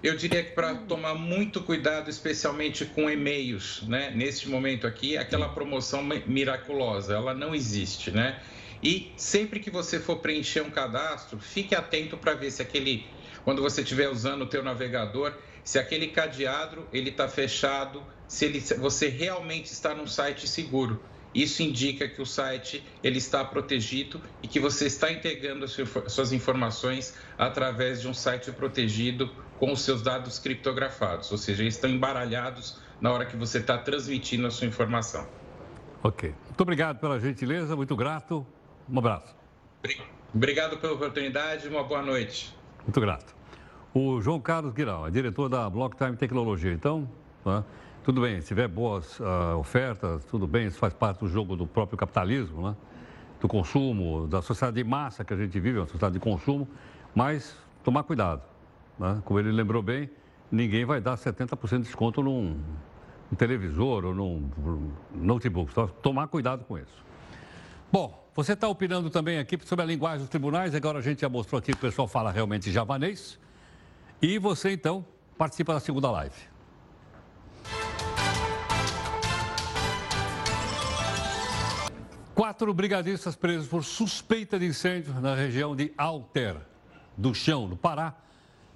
Eu 0.00 0.16
diria 0.16 0.44
que 0.44 0.52
para 0.52 0.76
tomar 0.76 1.14
muito 1.14 1.60
cuidado, 1.60 2.08
especialmente 2.08 2.84
com 2.84 3.10
e-mails, 3.10 3.82
né? 3.82 4.12
Neste 4.14 4.48
momento 4.48 4.86
aqui, 4.86 5.16
aquela 5.16 5.48
promoção 5.48 6.04
miraculosa, 6.24 7.14
ela 7.14 7.34
não 7.34 7.52
existe, 7.52 8.12
né? 8.12 8.40
E 8.80 9.12
sempre 9.16 9.58
que 9.58 9.70
você 9.70 9.98
for 9.98 10.18
preencher 10.18 10.60
um 10.60 10.70
cadastro, 10.70 11.40
fique 11.40 11.74
atento 11.74 12.16
para 12.16 12.34
ver 12.34 12.52
se 12.52 12.62
aquele, 12.62 13.06
quando 13.44 13.60
você 13.60 13.82
estiver 13.82 14.08
usando 14.08 14.42
o 14.42 14.46
teu 14.46 14.62
navegador, 14.62 15.34
se 15.64 15.80
aquele 15.80 16.06
cadeado 16.06 16.86
ele 16.92 17.10
está 17.10 17.26
fechado, 17.26 18.00
se 18.28 18.44
ele, 18.44 18.60
você 18.60 19.08
realmente 19.08 19.66
está 19.66 19.96
num 19.96 20.06
site 20.06 20.46
seguro. 20.46 21.02
Isso 21.34 21.62
indica 21.62 22.08
que 22.08 22.22
o 22.22 22.26
site 22.26 22.82
ele 23.02 23.18
está 23.18 23.44
protegido 23.44 24.22
e 24.42 24.48
que 24.48 24.60
você 24.60 24.86
está 24.86 25.12
integrando 25.12 25.64
as 25.64 25.76
suas 26.06 26.32
informações 26.32 27.14
através 27.36 28.00
de 28.00 28.08
um 28.08 28.14
site 28.14 28.50
protegido 28.52 29.30
com 29.58 29.72
os 29.72 29.80
seus 29.82 30.02
dados 30.02 30.38
criptografados, 30.38 31.30
ou 31.32 31.38
seja, 31.38 31.62
eles 31.62 31.74
estão 31.74 31.90
embaralhados 31.90 32.80
na 33.00 33.12
hora 33.12 33.26
que 33.26 33.36
você 33.36 33.58
está 33.58 33.76
transmitindo 33.78 34.46
a 34.46 34.50
sua 34.50 34.66
informação. 34.66 35.26
Ok. 36.02 36.34
Muito 36.46 36.60
obrigado 36.60 36.98
pela 36.98 37.18
gentileza, 37.18 37.74
muito 37.74 37.96
grato. 37.96 38.46
Um 38.88 38.98
abraço. 38.98 39.34
Obrigado 40.32 40.78
pela 40.78 40.92
oportunidade, 40.92 41.68
uma 41.68 41.82
boa 41.82 42.02
noite. 42.02 42.54
Muito 42.82 43.00
grato. 43.00 43.34
O 43.92 44.20
João 44.20 44.40
Carlos 44.40 44.72
Guirão, 44.72 45.06
é 45.06 45.10
diretor 45.10 45.48
da 45.48 45.68
Blocktime 45.68 46.16
Tecnologia. 46.16 46.72
Então, 46.72 47.08
tá? 47.42 47.64
tudo 48.04 48.20
bem, 48.20 48.40
se 48.40 48.48
tiver 48.48 48.68
boas 48.68 49.18
uh, 49.18 49.56
ofertas, 49.58 50.24
tudo 50.24 50.46
bem, 50.46 50.66
isso 50.66 50.78
faz 50.78 50.94
parte 50.94 51.20
do 51.20 51.28
jogo 51.28 51.56
do 51.56 51.66
próprio 51.66 51.98
capitalismo, 51.98 52.68
né? 52.68 52.76
do 53.40 53.48
consumo, 53.48 54.26
da 54.26 54.42
sociedade 54.42 54.76
de 54.76 54.84
massa 54.84 55.24
que 55.24 55.32
a 55.32 55.36
gente 55.36 55.58
vive, 55.58 55.78
uma 55.78 55.86
sociedade 55.86 56.14
de 56.14 56.20
consumo, 56.20 56.68
mas 57.14 57.56
tomar 57.82 58.02
cuidado. 58.02 58.42
Né? 58.98 59.22
Como 59.24 59.38
ele 59.38 59.52
lembrou 59.52 59.82
bem, 59.82 60.10
ninguém 60.50 60.84
vai 60.84 61.00
dar 61.00 61.16
70% 61.16 61.78
de 61.78 61.82
desconto 61.84 62.22
num, 62.22 62.60
num 63.30 63.36
televisor 63.36 64.04
ou 64.04 64.14
num 64.14 64.50
notebook. 65.14 65.72
Só 65.72 65.86
tomar 65.86 66.28
cuidado 66.28 66.64
com 66.64 66.78
isso. 66.78 67.04
Bom, 67.90 68.28
você 68.34 68.52
está 68.52 68.68
opinando 68.68 69.10
também 69.10 69.38
aqui 69.38 69.58
sobre 69.64 69.84
a 69.84 69.86
linguagem 69.86 70.20
dos 70.20 70.28
tribunais. 70.28 70.74
Agora 70.74 70.98
a 70.98 71.02
gente 71.02 71.20
já 71.20 71.28
mostrou 71.28 71.58
aqui 71.58 71.72
que 71.72 71.78
o 71.78 71.80
pessoal 71.80 72.08
fala 72.08 72.30
realmente 72.30 72.70
javanês. 72.70 73.38
E 74.20 74.38
você, 74.38 74.72
então, 74.72 75.04
participa 75.36 75.74
da 75.74 75.80
segunda 75.80 76.10
live. 76.10 76.34
Quatro 82.34 82.72
brigadistas 82.72 83.34
presos 83.34 83.66
por 83.66 83.82
suspeita 83.82 84.58
de 84.58 84.66
incêndio 84.66 85.12
na 85.20 85.34
região 85.34 85.74
de 85.74 85.92
Alter, 85.98 86.56
do 87.16 87.34
Chão, 87.34 87.66
no 87.66 87.76
Pará, 87.76 88.14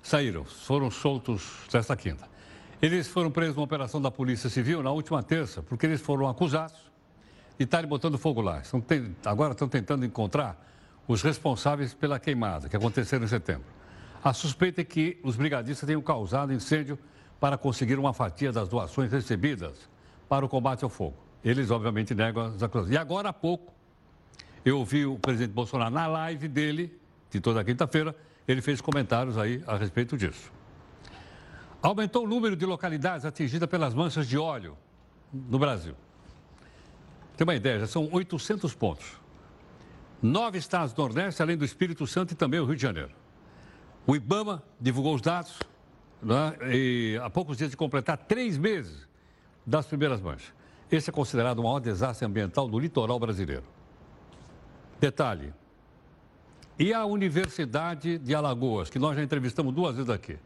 saíram, 0.03 0.45
foram 0.45 0.91
soltos 0.91 1.49
nesta 1.73 1.97
quinta. 1.97 2.29
Eles 2.81 3.07
foram 3.07 3.31
presos 3.31 3.55
numa 3.55 3.65
operação 3.65 4.03
da 4.03 4.11
Polícia 4.11 4.51
Civil 4.51 4.83
na 4.83 4.91
última 4.91 5.23
terça, 5.23 5.62
porque 5.62 5.87
eles 5.87 6.01
foram 6.01 6.29
acusados 6.29 6.91
e 7.59 7.62
estarem 7.62 7.88
botando 7.88 8.19
fogo 8.19 8.41
lá. 8.41 8.61
Estão, 8.61 8.85
agora 9.25 9.53
estão 9.53 9.69
tentando 9.69 10.05
encontrar 10.05 10.61
os 11.07 11.23
responsáveis 11.23 11.95
pela 11.95 12.19
queimada 12.19 12.69
que 12.69 12.77
aconteceu 12.77 13.23
em 13.23 13.27
setembro. 13.29 13.67
A 14.23 14.33
suspeita 14.33 14.81
é 14.81 14.85
que 14.85 15.19
os 15.23 15.37
brigadistas 15.37 15.87
tenham 15.87 16.03
causado 16.03 16.53
incêndio 16.53 16.99
para 17.38 17.57
conseguir 17.57 17.99
uma 17.99 18.12
fatia 18.12 18.53
das 18.53 18.69
doações 18.69 19.11
recebidas 19.11 19.88
para 20.29 20.45
o 20.45 20.49
combate 20.49 20.85
ao 20.85 20.91
fogo. 20.91 21.17
Eles, 21.45 21.71
obviamente, 21.71 22.15
negam 22.15 22.47
as 22.47 22.62
acusações. 22.62 22.95
E 22.95 22.97
agora 22.97 23.31
há 23.31 23.33
pouco, 23.33 23.73
eu 24.65 24.79
ouvi 24.79 25.05
o 25.05 25.19
presidente 25.19 25.53
Bolsonaro 25.53 25.93
na 25.93 26.07
live 26.07 26.47
dele, 26.47 26.97
de 27.31 27.41
toda 27.41 27.65
quinta-feira, 27.65 28.15
ele 28.46 28.61
fez 28.61 28.81
comentários 28.81 29.38
aí 29.38 29.62
a 29.66 29.76
respeito 29.76 30.16
disso. 30.16 30.52
Aumentou 31.83 32.24
o 32.24 32.28
número 32.28 32.55
de 32.55 32.64
localidades 32.64 33.26
atingidas 33.26 33.68
pelas 33.68 33.92
manchas 33.94 34.26
de 34.26 34.38
óleo 34.38 34.76
no 35.33 35.59
Brasil. 35.59 35.94
Tem 37.37 37.44
uma 37.44 37.55
ideia, 37.55 37.81
já 37.81 37.87
são 37.87 38.09
800 38.12 38.74
pontos. 38.74 39.20
Nove 40.22 40.59
estados 40.59 40.92
do 40.92 41.02
Nordeste, 41.02 41.42
além 41.42 41.57
do 41.57 41.64
Espírito 41.64 42.07
Santo 42.07 42.33
e 42.33 42.37
também 42.37 42.61
o 42.61 42.64
Rio 42.64 42.76
de 42.76 42.83
Janeiro. 42.83 43.11
O 44.07 44.14
IBAMA 44.14 44.62
divulgou 44.81 45.14
os 45.14 45.20
dados 45.20 45.59
né, 46.22 46.57
e 46.72 47.18
há 47.22 47.28
poucos 47.28 47.57
dias 47.57 47.70
de 47.70 47.76
completar 47.76 48.16
três 48.16 48.57
meses 48.57 49.09
das 49.66 49.87
primeiras 49.87 50.20
manchas. 50.20 50.52
Esse 50.90 51.11
é 51.11 51.12
considerado 51.12 51.59
o 51.59 51.62
maior 51.64 51.81
desastre 51.81 52.26
ambiental 52.26 52.68
do 52.68 52.78
litoral 52.78 53.18
brasileiro. 53.18 53.64
Detalhe. 55.00 55.52
E 56.79 56.93
a 56.93 57.05
Universidade 57.05 58.19
de 58.19 58.35
Alagoas, 58.35 58.89
que 58.89 58.99
nós 58.99 59.17
já 59.17 59.23
entrevistamos 59.23 59.75
duas 59.75 59.95
vezes 59.95 60.11
aqui. 60.11 60.39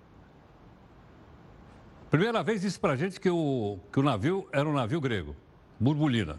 Primeira 2.10 2.42
vez 2.42 2.60
disse 2.60 2.78
para 2.78 2.92
a 2.92 2.96
gente 2.96 3.20
que 3.20 3.30
o, 3.30 3.78
que 3.92 3.98
o 3.98 4.02
navio 4.02 4.48
era 4.52 4.68
um 4.68 4.72
navio 4.72 5.00
grego, 5.00 5.34
Burbulina. 5.78 6.38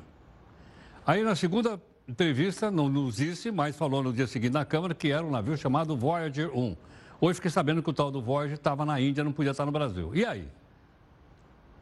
Aí 1.06 1.23
na 1.23 1.36
segunda 1.36 1.82
entrevista, 2.08 2.71
não 2.71 2.88
nos 2.89 3.17
disse, 3.17 3.52
mas 3.52 3.76
falou 3.76 4.02
no 4.02 4.13
dia 4.13 4.28
seguinte 4.28 4.54
na 4.54 4.65
Câmara 4.65 4.93
que 4.93 5.12
era 5.12 5.26
um 5.26 5.32
navio 5.32 5.58
chamado 5.58 5.95
Voyager 5.95 6.50
1. 6.56 6.76
Hoje 7.19 7.36
fiquei 7.36 7.52
sabendo 7.52 7.82
que 7.82 7.89
o 7.89 7.93
tal 7.93 8.12
do 8.12 8.21
Voyager 8.21 8.56
estava 8.56 8.86
na 8.86 9.00
Índia, 9.00 9.23
não 9.23 9.32
podia 9.32 9.52
estar 9.52 9.65
no 9.65 9.71
Brasil. 9.71 10.12
E 10.13 10.26
aí? 10.26 10.47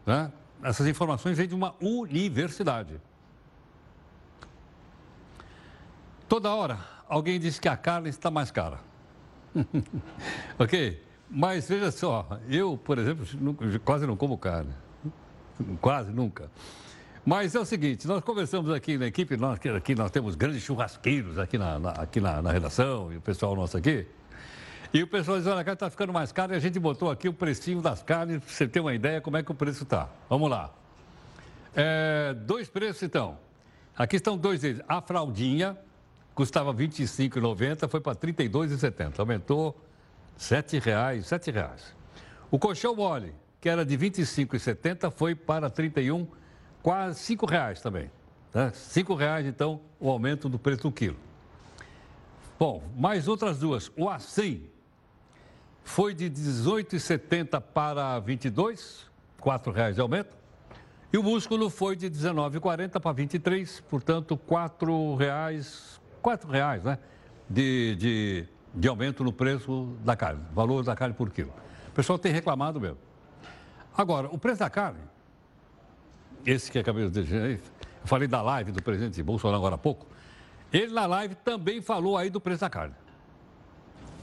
Né? 0.06 0.32
Essas 0.64 0.88
informações 0.88 1.38
vêm 1.38 1.48
de 1.48 1.54
uma 1.54 1.76
universidade. 1.82 3.00
Toda 6.28 6.54
hora, 6.54 6.80
alguém 7.08 7.40
diz 7.40 7.60
que 7.60 7.68
a 7.68 7.78
carne 7.78 8.10
está 8.10 8.30
mais 8.32 8.52
cara. 8.52 8.80
ok? 10.60 11.02
Mas 11.30 11.68
veja 11.68 11.92
só, 11.92 12.40
eu, 12.50 12.78
por 12.78 12.98
exemplo, 12.98 13.26
quase 13.84 14.06
não 14.06 14.16
como 14.16 14.38
carne. 14.38 14.74
Quase 15.82 16.12
nunca. 16.12 16.50
Mas 17.26 17.56
é 17.56 17.60
o 17.60 17.66
seguinte, 17.66 18.08
nós 18.08 18.24
conversamos 18.24 18.72
aqui 18.72 18.98
na 18.98 19.08
equipe, 19.08 19.36
nós, 19.36 19.60
aqui 19.76 19.96
nós 19.96 20.12
temos 20.12 20.36
grandes 20.36 20.62
churrasqueiros 20.62 21.40
aqui 21.40 21.58
na, 21.58 21.80
na 21.80 21.90
aqui 21.90 22.22
na, 22.22 22.40
na, 22.40 22.52
redação, 22.52 23.12
e 23.12 23.18
o 23.18 23.22
pessoal 23.22 23.56
nosso 23.56 23.76
aqui. 23.76 24.06
E 24.94 25.02
o 25.02 25.08
pessoal 25.08 25.38
diz, 25.38 25.48
olha, 25.48 25.62
a 25.62 25.64
carne 25.64 25.76
está 25.76 25.90
ficando 25.90 26.14
mais 26.14 26.32
cara 26.32 26.54
e 26.54 26.56
a 26.56 26.60
gente 26.60 26.80
botou 26.80 27.10
aqui 27.10 27.28
o 27.28 27.34
precinho 27.34 27.82
das 27.82 28.04
carnes, 28.04 28.44
para 28.44 28.54
você 28.54 28.68
ter 28.68 28.80
uma 28.80 28.94
ideia 28.94 29.20
como 29.22 29.38
é 29.38 29.44
que 29.44 29.52
o 29.52 29.56
preço 29.56 29.84
está. 29.84 30.08
Vamos 30.30 30.50
lá. 30.50 30.72
É, 31.76 32.36
dois 32.46 32.70
preços, 32.70 33.02
então. 33.02 33.40
Aqui 33.98 34.18
estão 34.18 34.38
dois 34.38 34.62
deles. 34.62 34.82
A 34.88 35.02
fraldinha 35.02 35.76
custava 36.36 36.72
R$ 36.72 36.88
25,90, 36.88 37.90
foi 37.90 38.02
para 38.02 38.12
R$ 38.12 38.34
32,70. 38.34 39.20
Aumentou 39.20 39.82
R$ 40.38 40.38
7,00, 40.38 41.24
7 41.24 41.52
reais. 41.52 41.96
O 42.52 42.60
colchão 42.60 42.94
mole, 42.94 43.34
que 43.62 43.70
era 43.70 43.86
de 43.86 43.96
R$ 43.96 44.10
25,70, 44.10 45.10
foi 45.10 45.34
para 45.34 45.68
R$ 45.68 45.74
31, 45.74 46.28
quase 46.84 47.34
R$ 47.34 47.40
5,00 47.40 47.82
também. 47.82 48.12
Né? 48.54 48.66
R$ 48.66 48.72
5,00, 48.72 49.46
então, 49.46 49.80
o 50.00 50.10
aumento 50.10 50.50
do 50.50 50.60
preço 50.60 50.84
do 50.84 50.92
quilo. 50.92 51.18
Bom, 52.60 52.84
mais 52.96 53.28
outras 53.28 53.58
duas. 53.58 53.90
O 53.96 54.10
assim 54.10 54.68
foi 55.84 56.14
de 56.14 56.30
18,70 56.30 57.62
para 57.62 58.20
22, 58.20 59.10
R$ 59.38 59.52
4,00 59.52 59.94
de 59.94 60.02
aumento. 60.02 60.36
E 61.14 61.18
o 61.18 61.24
músculo 61.24 61.70
foi 61.70 61.96
de 61.96 62.10
19,40 62.10 63.00
para 63.00 63.12
23, 63.14 63.80
portanto, 63.90 64.36
R$ 64.36 64.56
4,00 64.56 66.04
quatro 66.26 66.50
reais 66.50 66.84
né, 66.84 66.98
de, 67.48 67.96
de, 67.98 68.48
de 68.74 68.88
aumento 68.88 69.24
no 69.24 69.32
preço 69.32 69.96
da 70.04 70.16
carne, 70.16 70.42
valor 70.56 70.84
da 70.84 70.96
carne 70.96 71.14
por 71.14 71.30
quilo. 71.30 71.54
O 71.90 71.92
pessoal 71.92 72.18
tem 72.18 72.32
reclamado 72.32 72.82
mesmo. 72.82 72.98
Agora, 73.96 74.28
o 74.32 74.38
preço 74.40 74.58
da 74.58 74.68
carne, 74.68 75.02
esse 76.44 76.72
que 76.72 76.80
acabei 76.80 77.08
de 77.08 77.22
dizer, 77.22 77.52
é 77.52 77.54
eu 77.54 78.08
falei 78.08 78.28
da 78.28 78.42
live 78.42 78.72
do 78.72 78.82
presidente 78.82 79.22
Bolsonaro 79.22 79.58
agora 79.58 79.76
há 79.76 79.78
pouco, 79.78 80.08
ele 80.74 80.92
na 80.92 81.06
live 81.06 81.36
também 81.36 81.80
falou 81.80 82.18
aí 82.18 82.32
do 82.32 82.42
preço 82.42 82.62
da 82.62 82.72
carne. 82.72 82.96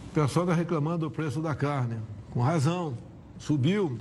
O 0.08 0.14
pessoal 0.14 0.44
está 0.44 0.56
reclamando 0.56 1.06
do 1.06 1.10
preço 1.10 1.40
da 1.40 1.54
carne, 1.54 2.00
com 2.32 2.40
razão, 2.40 2.98
subiu, 3.38 3.96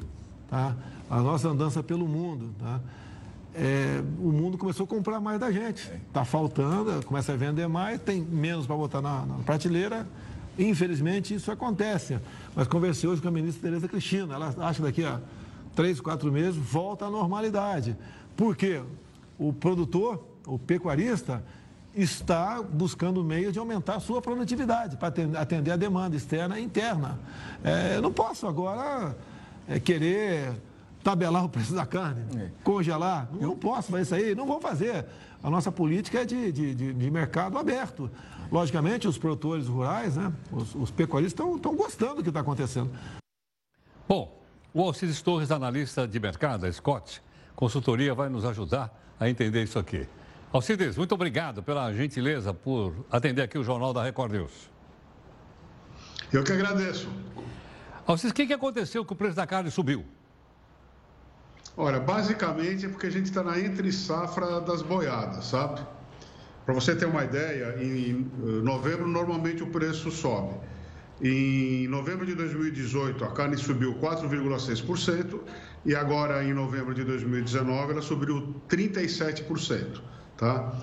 tá? 0.49 0.75
A 1.07 1.19
nossa 1.19 1.49
andança 1.49 1.83
pelo 1.83 2.07
mundo, 2.07 2.51
tá? 2.57 2.79
É, 3.53 4.01
o 4.19 4.31
mundo 4.31 4.57
começou 4.57 4.85
a 4.85 4.87
comprar 4.87 5.19
mais 5.19 5.39
da 5.39 5.51
gente. 5.51 5.91
Está 6.07 6.23
faltando, 6.23 7.05
começa 7.05 7.33
a 7.33 7.35
vender 7.35 7.67
mais, 7.67 7.99
tem 8.01 8.21
menos 8.21 8.65
para 8.65 8.75
botar 8.75 9.01
na, 9.01 9.25
na 9.25 9.35
prateleira, 9.43 10.07
Infelizmente, 10.57 11.33
isso 11.33 11.51
acontece. 11.51 12.19
Mas 12.55 12.67
conversei 12.67 13.09
hoje 13.09 13.21
com 13.21 13.27
a 13.27 13.31
ministra 13.31 13.69
Tereza 13.69 13.87
Cristina. 13.87 14.35
Ela 14.35 14.53
acha 14.59 14.75
que 14.75 14.81
daqui 14.81 15.05
a 15.05 15.19
três, 15.75 16.01
quatro 16.01 16.31
meses 16.31 16.55
volta 16.55 17.05
à 17.05 17.09
normalidade. 17.09 17.95
Por 18.35 18.55
quê? 18.55 18.81
O 19.39 19.53
produtor, 19.53 20.23
o 20.45 20.59
pecuarista, 20.59 21.43
está 21.95 22.61
buscando 22.61 23.23
meio 23.23 23.51
de 23.51 23.59
aumentar 23.59 23.95
a 23.95 23.99
sua 23.99 24.21
produtividade 24.21 24.97
para 24.97 25.13
atender 25.39 25.71
a 25.71 25.75
demanda 25.75 26.15
externa 26.15 26.59
e 26.59 26.63
interna. 26.63 27.19
É, 27.63 27.95
eu 27.95 28.01
não 28.01 28.11
posso 28.11 28.47
agora 28.47 29.15
é, 29.67 29.79
querer 29.79 30.53
tabelar 31.03 31.45
o 31.45 31.49
preço 31.49 31.73
da 31.73 31.85
carne, 31.85 32.23
é. 32.37 32.51
congelar. 32.63 33.29
Não, 33.31 33.49
não 33.49 33.57
posso 33.57 33.91
fazer 33.91 34.03
isso 34.03 34.15
aí, 34.15 34.35
não 34.35 34.45
vou 34.45 34.59
fazer. 34.59 35.05
A 35.43 35.49
nossa 35.49 35.71
política 35.71 36.21
é 36.21 36.25
de, 36.25 36.51
de, 36.51 36.75
de, 36.75 36.93
de 36.93 37.11
mercado 37.11 37.57
aberto. 37.57 38.09
Logicamente, 38.51 39.07
os 39.07 39.17
produtores 39.17 39.67
rurais, 39.67 40.15
né, 40.15 40.31
os, 40.51 40.75
os 40.75 40.91
pecuaristas 40.91 41.45
estão 41.55 41.75
gostando 41.75 42.15
do 42.15 42.23
que 42.23 42.29
está 42.29 42.41
acontecendo. 42.41 42.91
Bom, 44.07 44.41
o 44.73 44.83
Alcides 44.83 45.21
Torres, 45.21 45.51
analista 45.51 46.07
de 46.07 46.19
mercado, 46.19 46.65
a 46.65 46.71
Scott 46.71 47.21
Consultoria, 47.55 48.13
vai 48.13 48.29
nos 48.29 48.45
ajudar 48.45 48.93
a 49.19 49.29
entender 49.29 49.63
isso 49.63 49.79
aqui. 49.79 50.07
Alcides, 50.51 50.97
muito 50.97 51.15
obrigado 51.15 51.63
pela 51.63 51.93
gentileza 51.93 52.53
por 52.53 52.93
atender 53.09 53.41
aqui 53.41 53.57
o 53.57 53.63
Jornal 53.63 53.93
da 53.93 54.03
Record 54.03 54.33
News. 54.33 54.69
Eu 56.31 56.43
que 56.43 56.51
agradeço. 56.51 57.09
Alcides, 58.05 58.31
o 58.31 58.33
que, 58.33 58.47
que 58.47 58.53
aconteceu 58.53 59.05
que 59.05 59.13
o 59.13 59.15
preço 59.15 59.35
da 59.35 59.47
carne 59.47 59.71
subiu? 59.71 60.05
Olha, 61.77 61.99
basicamente 61.99 62.85
é 62.85 62.89
porque 62.89 63.07
a 63.07 63.09
gente 63.11 63.25
está 63.25 63.41
na 63.43 63.57
entre 63.59 63.91
safra 63.91 64.59
das 64.59 64.81
boiadas, 64.81 65.45
sabe? 65.45 65.81
Para 66.65 66.75
você 66.75 66.95
ter 66.95 67.05
uma 67.05 67.23
ideia, 67.23 67.75
em 67.81 68.29
eh, 68.43 68.61
novembro 68.61 69.07
normalmente 69.07 69.63
o 69.63 69.67
preço 69.67 70.11
sobe. 70.11 70.55
Em 71.21 71.87
novembro 71.87 72.25
de 72.25 72.35
2018 72.35 73.23
a 73.23 73.31
carne 73.31 73.55
subiu 73.55 73.95
4,6% 73.95 75.39
e 75.85 75.95
agora 75.95 76.43
em 76.43 76.53
novembro 76.53 76.93
de 76.93 77.03
2019 77.03 77.93
ela 77.93 78.01
subiu 78.01 78.55
37%. 78.67 80.01
Tá? 80.37 80.73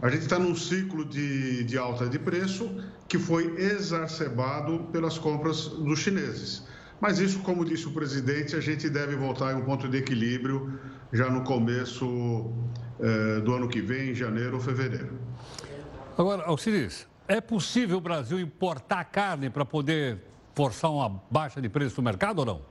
A 0.00 0.08
gente 0.08 0.22
está 0.22 0.38
num 0.38 0.54
ciclo 0.54 1.04
de, 1.04 1.64
de 1.64 1.76
alta 1.76 2.08
de 2.08 2.18
preço 2.18 2.70
que 3.06 3.18
foi 3.18 3.54
exacerbado 3.58 4.88
pelas 4.92 5.18
compras 5.18 5.68
dos 5.68 5.98
chineses. 5.98 6.62
Mas 7.00 7.18
isso, 7.18 7.38
como 7.40 7.64
disse 7.64 7.86
o 7.86 7.92
presidente, 7.92 8.54
a 8.54 8.60
gente 8.60 8.90
deve 8.90 9.16
voltar 9.16 9.52
em 9.52 9.56
um 9.56 9.64
ponto 9.64 9.88
de 9.88 9.96
equilíbrio 9.96 10.78
já 11.12 11.30
no 11.30 11.42
começo 11.42 12.52
eh, 13.00 13.40
do 13.40 13.54
ano 13.54 13.68
que 13.68 13.80
vem, 13.80 14.10
em 14.10 14.14
janeiro 14.14 14.56
ou 14.56 14.60
fevereiro. 14.60 15.18
Agora, 16.18 16.42
Alcides, 16.44 17.08
é 17.26 17.40
possível 17.40 17.96
o 17.96 18.00
Brasil 18.00 18.38
importar 18.38 19.04
carne 19.04 19.48
para 19.48 19.64
poder 19.64 20.18
forçar 20.54 20.90
uma 20.90 21.22
baixa 21.30 21.60
de 21.60 21.68
preço 21.70 21.96
no 21.96 22.04
mercado 22.04 22.40
ou 22.40 22.44
não? 22.44 22.62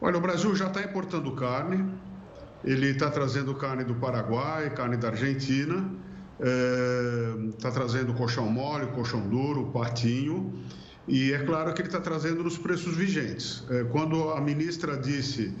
Olha, 0.00 0.16
o 0.16 0.20
Brasil 0.20 0.54
já 0.56 0.68
está 0.68 0.82
importando 0.82 1.30
carne, 1.32 1.84
ele 2.64 2.86
está 2.86 3.10
trazendo 3.10 3.54
carne 3.54 3.84
do 3.84 3.94
Paraguai, 3.96 4.70
carne 4.70 4.96
da 4.96 5.08
Argentina, 5.08 5.90
está 7.50 7.68
eh, 7.68 7.72
trazendo 7.72 8.14
colchão 8.14 8.48
mole, 8.48 8.86
colchão 8.86 9.28
duro, 9.28 9.70
patinho. 9.72 10.52
E 11.06 11.32
é 11.32 11.38
claro 11.38 11.72
que 11.74 11.80
ele 11.80 11.88
está 11.88 12.00
trazendo 12.00 12.42
nos 12.44 12.56
preços 12.56 12.96
vigentes. 12.96 13.64
É, 13.70 13.84
quando 13.84 14.30
a 14.30 14.40
ministra 14.40 14.96
disse 14.96 15.52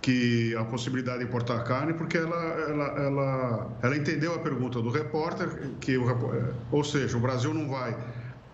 que 0.00 0.54
a 0.56 0.64
possibilidade 0.64 1.18
de 1.18 1.24
importar 1.26 1.62
carne, 1.64 1.92
porque 1.92 2.16
ela, 2.16 2.36
ela, 2.36 2.86
ela, 2.98 3.78
ela 3.82 3.96
entendeu 3.96 4.34
a 4.34 4.38
pergunta 4.38 4.80
do 4.80 4.88
repórter, 4.90 5.48
que 5.80 5.98
o, 5.98 6.10
é, 6.10 6.54
ou 6.72 6.82
seja, 6.82 7.16
o 7.16 7.20
Brasil 7.20 7.52
não 7.52 7.68
vai 7.68 7.94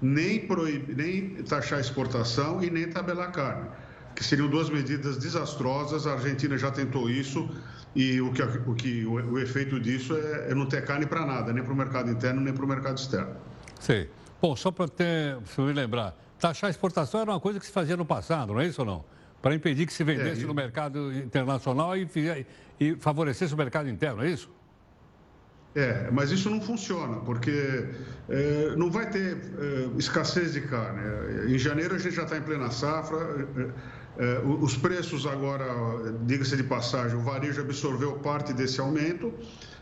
nem, 0.02 0.40
proibir, 0.46 0.96
nem 0.96 1.42
taxar 1.44 1.78
exportação 1.78 2.62
e 2.62 2.70
nem 2.70 2.88
tabelar 2.88 3.30
carne. 3.30 3.68
que 4.14 4.24
seriam 4.24 4.48
duas 4.48 4.68
medidas 4.68 5.18
desastrosas. 5.18 6.06
A 6.06 6.14
Argentina 6.14 6.58
já 6.58 6.70
tentou 6.70 7.08
isso 7.08 7.48
e 7.94 8.20
o 8.20 8.32
que 8.32 8.42
o, 8.42 8.74
que, 8.74 9.06
o, 9.06 9.12
o 9.12 9.38
efeito 9.38 9.78
disso 9.78 10.16
é, 10.16 10.50
é 10.50 10.54
não 10.54 10.66
ter 10.66 10.84
carne 10.84 11.06
para 11.06 11.24
nada, 11.24 11.52
nem 11.52 11.62
para 11.62 11.72
o 11.72 11.76
mercado 11.76 12.10
interno, 12.10 12.40
nem 12.40 12.52
para 12.52 12.64
o 12.64 12.68
mercado 12.68 12.98
externo. 12.98 13.36
Sim. 13.78 14.06
Bom, 14.40 14.54
só 14.54 14.70
para 14.70 14.86
se 14.86 15.60
me 15.60 15.72
lembrar, 15.72 16.14
taxar 16.38 16.70
exportação 16.70 17.20
era 17.20 17.30
uma 17.30 17.40
coisa 17.40 17.58
que 17.58 17.66
se 17.66 17.72
fazia 17.72 17.96
no 17.96 18.04
passado, 18.04 18.52
não 18.52 18.60
é 18.60 18.66
isso 18.66 18.82
ou 18.82 18.86
não? 18.86 19.04
Para 19.40 19.54
impedir 19.54 19.86
que 19.86 19.92
se 19.92 20.04
vendesse 20.04 20.42
é, 20.42 20.46
no 20.46 20.54
mercado 20.54 21.12
internacional 21.12 21.96
e, 21.96 22.08
e 22.80 22.94
favorecesse 22.96 23.54
o 23.54 23.56
mercado 23.56 23.88
interno, 23.88 24.22
é 24.22 24.30
isso? 24.30 24.50
É, 25.74 26.10
mas 26.10 26.30
isso 26.30 26.48
não 26.48 26.58
funciona, 26.58 27.16
porque 27.20 27.86
é, 28.30 28.74
não 28.76 28.90
vai 28.90 29.10
ter 29.10 29.36
é, 29.36 29.98
escassez 29.98 30.54
de 30.54 30.62
carne. 30.62 31.00
Em 31.52 31.58
janeiro 31.58 31.94
a 31.94 31.98
gente 31.98 32.14
já 32.14 32.22
está 32.22 32.38
em 32.38 32.42
plena 32.42 32.70
safra, 32.70 33.18
é, 33.18 33.60
é 33.62 33.70
os 34.60 34.76
preços 34.76 35.26
agora, 35.26 35.64
diga-se 36.24 36.56
de 36.56 36.62
passagem, 36.62 37.18
o 37.18 37.22
varejo 37.22 37.60
absorveu 37.60 38.14
parte 38.14 38.52
desse 38.52 38.80
aumento, 38.80 39.32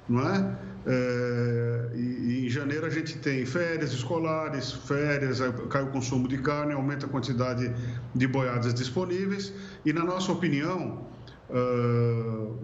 não 0.08 0.28
é? 0.28 0.58
é 0.86 1.90
e, 1.94 2.46
em 2.46 2.48
janeiro 2.48 2.84
a 2.84 2.90
gente 2.90 3.16
tem 3.18 3.46
férias 3.46 3.92
escolares, 3.92 4.72
férias, 4.72 5.40
cai 5.70 5.82
o 5.82 5.88
consumo 5.88 6.26
de 6.26 6.38
carne, 6.38 6.72
aumenta 6.72 7.06
a 7.06 7.08
quantidade 7.08 7.72
de 8.14 8.26
boiadas 8.26 8.74
disponíveis, 8.74 9.52
e 9.84 9.92
na 9.92 10.04
nossa 10.04 10.32
opinião, 10.32 11.06
uh, 11.50 12.58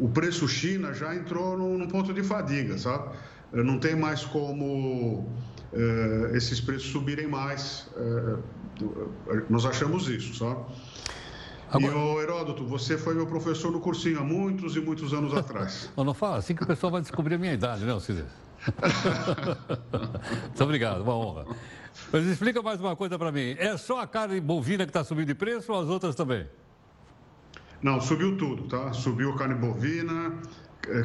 o 0.00 0.10
preço 0.12 0.48
China 0.48 0.92
já 0.92 1.14
entrou 1.14 1.56
num, 1.56 1.86
ponto 1.86 2.12
de 2.12 2.22
fadiga, 2.22 2.76
sabe? 2.78 3.16
Não 3.52 3.78
tem 3.78 3.94
mais 3.94 4.24
como 4.24 5.30
esses 6.34 6.60
preços 6.60 6.90
subirem 6.90 7.26
mais. 7.26 7.88
Nós 9.48 9.64
achamos 9.64 10.08
isso, 10.08 10.34
sabe? 10.34 10.60
Agora... 11.70 11.94
E, 11.94 11.98
o 11.98 12.20
Heródoto, 12.20 12.66
você 12.66 12.98
foi 12.98 13.14
meu 13.14 13.26
professor 13.26 13.72
no 13.72 13.80
cursinho 13.80 14.20
há 14.20 14.22
muitos 14.22 14.76
e 14.76 14.80
muitos 14.80 15.14
anos 15.14 15.34
atrás. 15.34 15.90
não, 15.96 16.04
não 16.04 16.14
fala 16.14 16.36
assim 16.36 16.54
que 16.54 16.62
o 16.62 16.66
pessoal 16.66 16.92
vai 16.92 17.00
descobrir 17.00 17.36
a 17.36 17.38
minha 17.38 17.54
idade, 17.54 17.84
né, 17.84 17.92
Alcides? 17.92 18.24
Muito 20.46 20.64
obrigado, 20.64 21.02
uma 21.02 21.16
honra. 21.16 21.46
Mas 22.12 22.26
explica 22.26 22.62
mais 22.62 22.80
uma 22.80 22.94
coisa 22.94 23.18
para 23.18 23.32
mim. 23.32 23.56
É 23.58 23.76
só 23.76 24.00
a 24.00 24.06
carne 24.06 24.40
bovina 24.40 24.84
que 24.84 24.90
está 24.90 25.02
subindo 25.02 25.28
de 25.28 25.34
preço 25.34 25.72
ou 25.72 25.80
as 25.80 25.88
outras 25.88 26.14
também? 26.14 26.46
Não, 27.82 28.00
subiu 28.00 28.36
tudo, 28.36 28.68
tá? 28.68 28.92
Subiu 28.92 29.34
carne 29.34 29.54
bovina, 29.54 30.32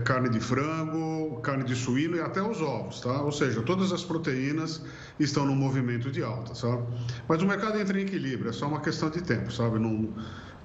carne 0.03 0.29
de 0.29 0.39
frango, 0.39 1.39
carne 1.41 1.63
de 1.63 1.75
suíno 1.75 2.17
e 2.17 2.21
até 2.21 2.41
os 2.41 2.61
ovos, 2.61 3.01
tá? 3.01 3.21
Ou 3.21 3.31
seja, 3.31 3.61
todas 3.61 3.91
as 3.91 4.03
proteínas 4.03 4.81
estão 5.19 5.45
no 5.45 5.55
movimento 5.55 6.11
de 6.11 6.23
alta, 6.23 6.55
sabe? 6.55 6.83
Mas 7.27 7.41
o 7.41 7.45
mercado 7.45 7.79
entra 7.79 7.99
em 7.99 8.03
equilíbrio, 8.03 8.49
é 8.49 8.53
só 8.53 8.67
uma 8.67 8.81
questão 8.81 9.09
de 9.09 9.21
tempo, 9.21 9.51
sabe? 9.51 9.77
Não, 9.77 10.13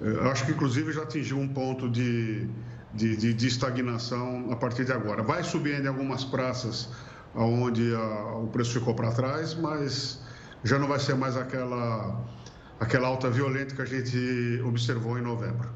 é, 0.01 0.29
acho 0.31 0.45
que 0.45 0.51
inclusive 0.51 0.91
já 0.91 1.03
atingiu 1.03 1.37
um 1.37 1.47
ponto 1.47 1.89
de, 1.89 2.47
de, 2.93 3.15
de, 3.15 3.33
de 3.33 3.47
estagnação 3.47 4.51
a 4.51 4.55
partir 4.55 4.83
de 4.83 4.91
agora. 4.91 5.21
Vai 5.21 5.43
subir 5.43 5.75
ainda 5.75 5.85
em 5.85 5.89
algumas 5.89 6.23
praças 6.23 6.89
onde 7.35 7.93
a, 7.93 8.37
o 8.37 8.47
preço 8.47 8.73
ficou 8.73 8.95
para 8.95 9.11
trás, 9.11 9.53
mas 9.53 10.21
já 10.63 10.79
não 10.79 10.87
vai 10.87 10.99
ser 10.99 11.15
mais 11.15 11.37
aquela, 11.37 12.19
aquela 12.79 13.07
alta 13.07 13.29
violenta 13.29 13.75
que 13.75 13.81
a 13.81 13.85
gente 13.85 14.61
observou 14.65 15.19
em 15.19 15.21
novembro. 15.21 15.69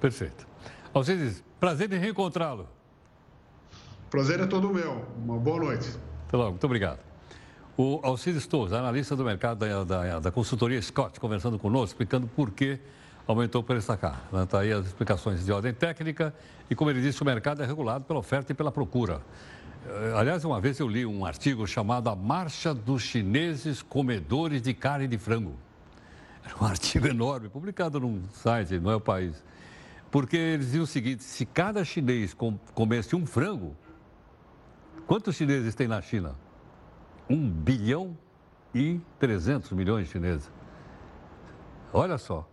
Perfeito. 0.00 0.46
Alcides, 0.92 1.42
prazer 1.58 1.92
em 1.92 1.98
reencontrá-lo. 1.98 2.68
Prazer 4.14 4.38
é 4.38 4.46
todo 4.46 4.72
meu. 4.72 5.04
Uma 5.24 5.36
boa 5.38 5.58
noite. 5.58 5.90
Até 6.28 6.36
logo, 6.36 6.50
muito 6.50 6.64
obrigado. 6.64 7.00
O 7.76 7.98
Alcides 8.04 8.46
Torres, 8.46 8.72
analista 8.72 9.16
do 9.16 9.24
mercado 9.24 9.58
da, 9.58 9.82
da, 9.82 10.20
da, 10.20 10.30
consultoria 10.30 10.80
Scott, 10.80 11.18
conversando 11.18 11.58
conosco, 11.58 11.86
explicando 11.86 12.28
por 12.28 12.52
que 12.52 12.78
aumentou 13.26 13.60
o 13.60 13.64
preço 13.64 13.88
da 13.88 13.96
carne. 13.96 14.20
Está 14.44 14.60
aí 14.60 14.70
as 14.70 14.86
explicações 14.86 15.44
de 15.44 15.50
ordem 15.50 15.74
técnica 15.74 16.32
e, 16.70 16.76
como 16.76 16.92
ele 16.92 17.02
disse, 17.02 17.20
o 17.22 17.24
mercado 17.24 17.60
é 17.64 17.66
regulado 17.66 18.04
pela 18.04 18.20
oferta 18.20 18.52
e 18.52 18.54
pela 18.54 18.70
procura. 18.70 19.20
Eh, 19.84 20.14
aliás, 20.16 20.44
uma 20.44 20.60
vez 20.60 20.78
eu 20.78 20.86
li 20.86 21.04
um 21.04 21.26
artigo 21.26 21.66
chamado 21.66 22.08
A 22.08 22.14
Marcha 22.14 22.72
dos 22.72 23.02
Chineses 23.02 23.82
Comedores 23.82 24.62
de 24.62 24.72
Carne 24.72 25.08
de 25.08 25.18
Frango. 25.18 25.56
Era 26.44 26.54
um 26.62 26.62
artigo 26.70 27.08
enorme, 27.08 27.48
publicado 27.48 27.98
num 27.98 28.22
site, 28.32 28.78
não 28.78 28.92
é 28.92 28.94
o 28.94 29.00
país. 29.00 29.42
Porque 30.08 30.36
eles 30.36 30.66
diziam 30.66 30.84
o 30.84 30.86
seguinte: 30.86 31.24
se 31.24 31.44
cada 31.44 31.84
chinês 31.84 32.32
comesse 32.72 33.16
um 33.16 33.26
frango, 33.26 33.74
quantos 35.06 35.36
chineses 35.36 35.74
tem 35.74 35.88
na 35.88 36.00
China? 36.00 36.34
Um 37.28 37.48
bilhão 37.50 38.16
e 38.74 39.00
300 39.18 39.70
milhões 39.72 40.06
de 40.06 40.12
chineses. 40.12 40.50
Olha 41.92 42.18
só. 42.18 42.48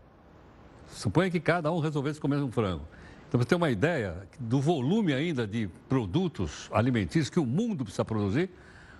Suponha 0.87 1.29
que 1.29 1.39
cada 1.39 1.71
um 1.71 1.79
resolvesse 1.79 2.19
comer 2.19 2.37
um 2.37 2.51
frango. 2.51 2.85
Então, 3.27 3.39
você 3.39 3.47
tem 3.47 3.57
uma 3.57 3.71
ideia 3.71 4.27
do 4.39 4.59
volume 4.59 5.13
ainda 5.13 5.47
de 5.47 5.69
produtos 5.87 6.69
alimentícios 6.73 7.29
que 7.29 7.39
o 7.39 7.45
mundo 7.45 7.85
precisa 7.85 8.03
produzir 8.03 8.49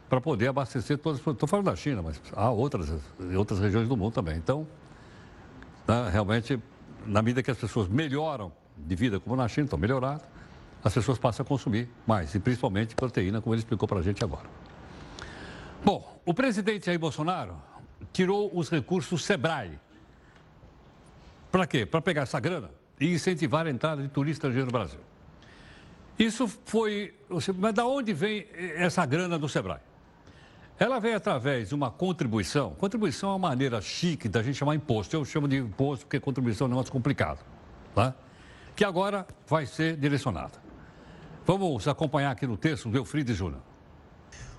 para 0.10 0.22
poder 0.22 0.48
abastecer 0.48 0.98
todas. 0.98 1.20
Estou 1.20 1.48
falando 1.48 1.66
da 1.66 1.76
China, 1.76 2.02
mas 2.02 2.22
há 2.34 2.50
outras, 2.50 2.92
outras 3.38 3.60
regiões 3.60 3.88
do 3.88 3.98
mundo 3.98 4.14
também. 4.14 4.38
Então, 4.38 4.66
né, 5.88 6.10
realmente 6.10 6.60
na 7.06 7.22
medida 7.22 7.44
que 7.44 7.52
as 7.52 7.58
pessoas 7.58 7.88
melhoram 7.88 8.52
de 8.78 8.96
vida, 8.96 9.20
como 9.20 9.36
na 9.36 9.48
China, 9.48 9.66
estão 9.66 9.80
melhoradas, 9.80 10.24
as 10.84 10.94
pessoas 10.94 11.18
passam 11.18 11.44
a 11.44 11.48
consumir 11.48 11.90
mais, 12.06 12.34
e 12.34 12.40
principalmente 12.40 12.96
proteína, 12.96 13.42
como 13.42 13.54
ele 13.54 13.62
explicou 13.62 13.88
para 13.88 14.00
a 14.00 14.02
gente 14.02 14.24
agora. 14.24 14.48
Bom, 15.84 16.22
o 16.26 16.34
presidente 16.34 16.86
Jair 16.86 17.00
Bolsonaro 17.00 17.56
tirou 18.14 18.52
os 18.54 18.70
recursos 18.70 19.24
SEBRAE. 19.26 19.80
Para 21.52 21.68
quê? 21.68 21.86
Para 21.86 22.02
pegar 22.02 22.24
essa 22.24 22.40
grana 22.40 22.70
e 23.00 23.14
incentivar 23.14 23.66
a 23.66 23.70
entrada 23.70 24.02
de 24.02 24.08
turistas 24.08 24.54
no 24.54 24.68
Brasil. 24.68 25.00
Isso 26.18 26.48
foi. 26.66 27.16
Mas 27.58 27.74
da 27.74 27.86
onde 27.86 28.14
vem 28.14 28.48
essa 28.76 29.06
grana 29.06 29.40
do 29.40 29.50
SEBRAE? 29.50 29.80
Ela 30.80 31.00
vem 31.00 31.14
através 31.14 31.70
de 31.70 31.76
uma 31.76 31.92
contribuição. 31.92 32.72
Contribuição 32.72 33.30
é 33.30 33.34
uma 33.34 33.50
maneira 33.50 33.82
chique 33.82 34.28
da 34.28 34.42
gente 34.42 34.56
chamar 34.56 34.76
imposto. 34.76 35.16
Eu 35.16 35.24
chamo 35.26 35.48
de 35.48 35.58
imposto 35.58 36.06
porque 36.06 36.20
contribuição 36.20 36.66
é 36.66 36.68
um 36.68 36.72
negócio 36.72 36.92
complicado. 36.92 37.40
Tá? 37.94 38.16
Que 38.76 38.84
agora 38.84 39.28
vai 39.48 39.66
ser 39.66 39.96
direcionada. 39.96 40.71
Vamos 41.46 41.88
acompanhar 41.88 42.32
aqui 42.32 42.46
no 42.46 42.58
texto 42.58 42.90
do 42.90 42.98
Eufrides 42.98 43.36
Júnior. 43.36 43.71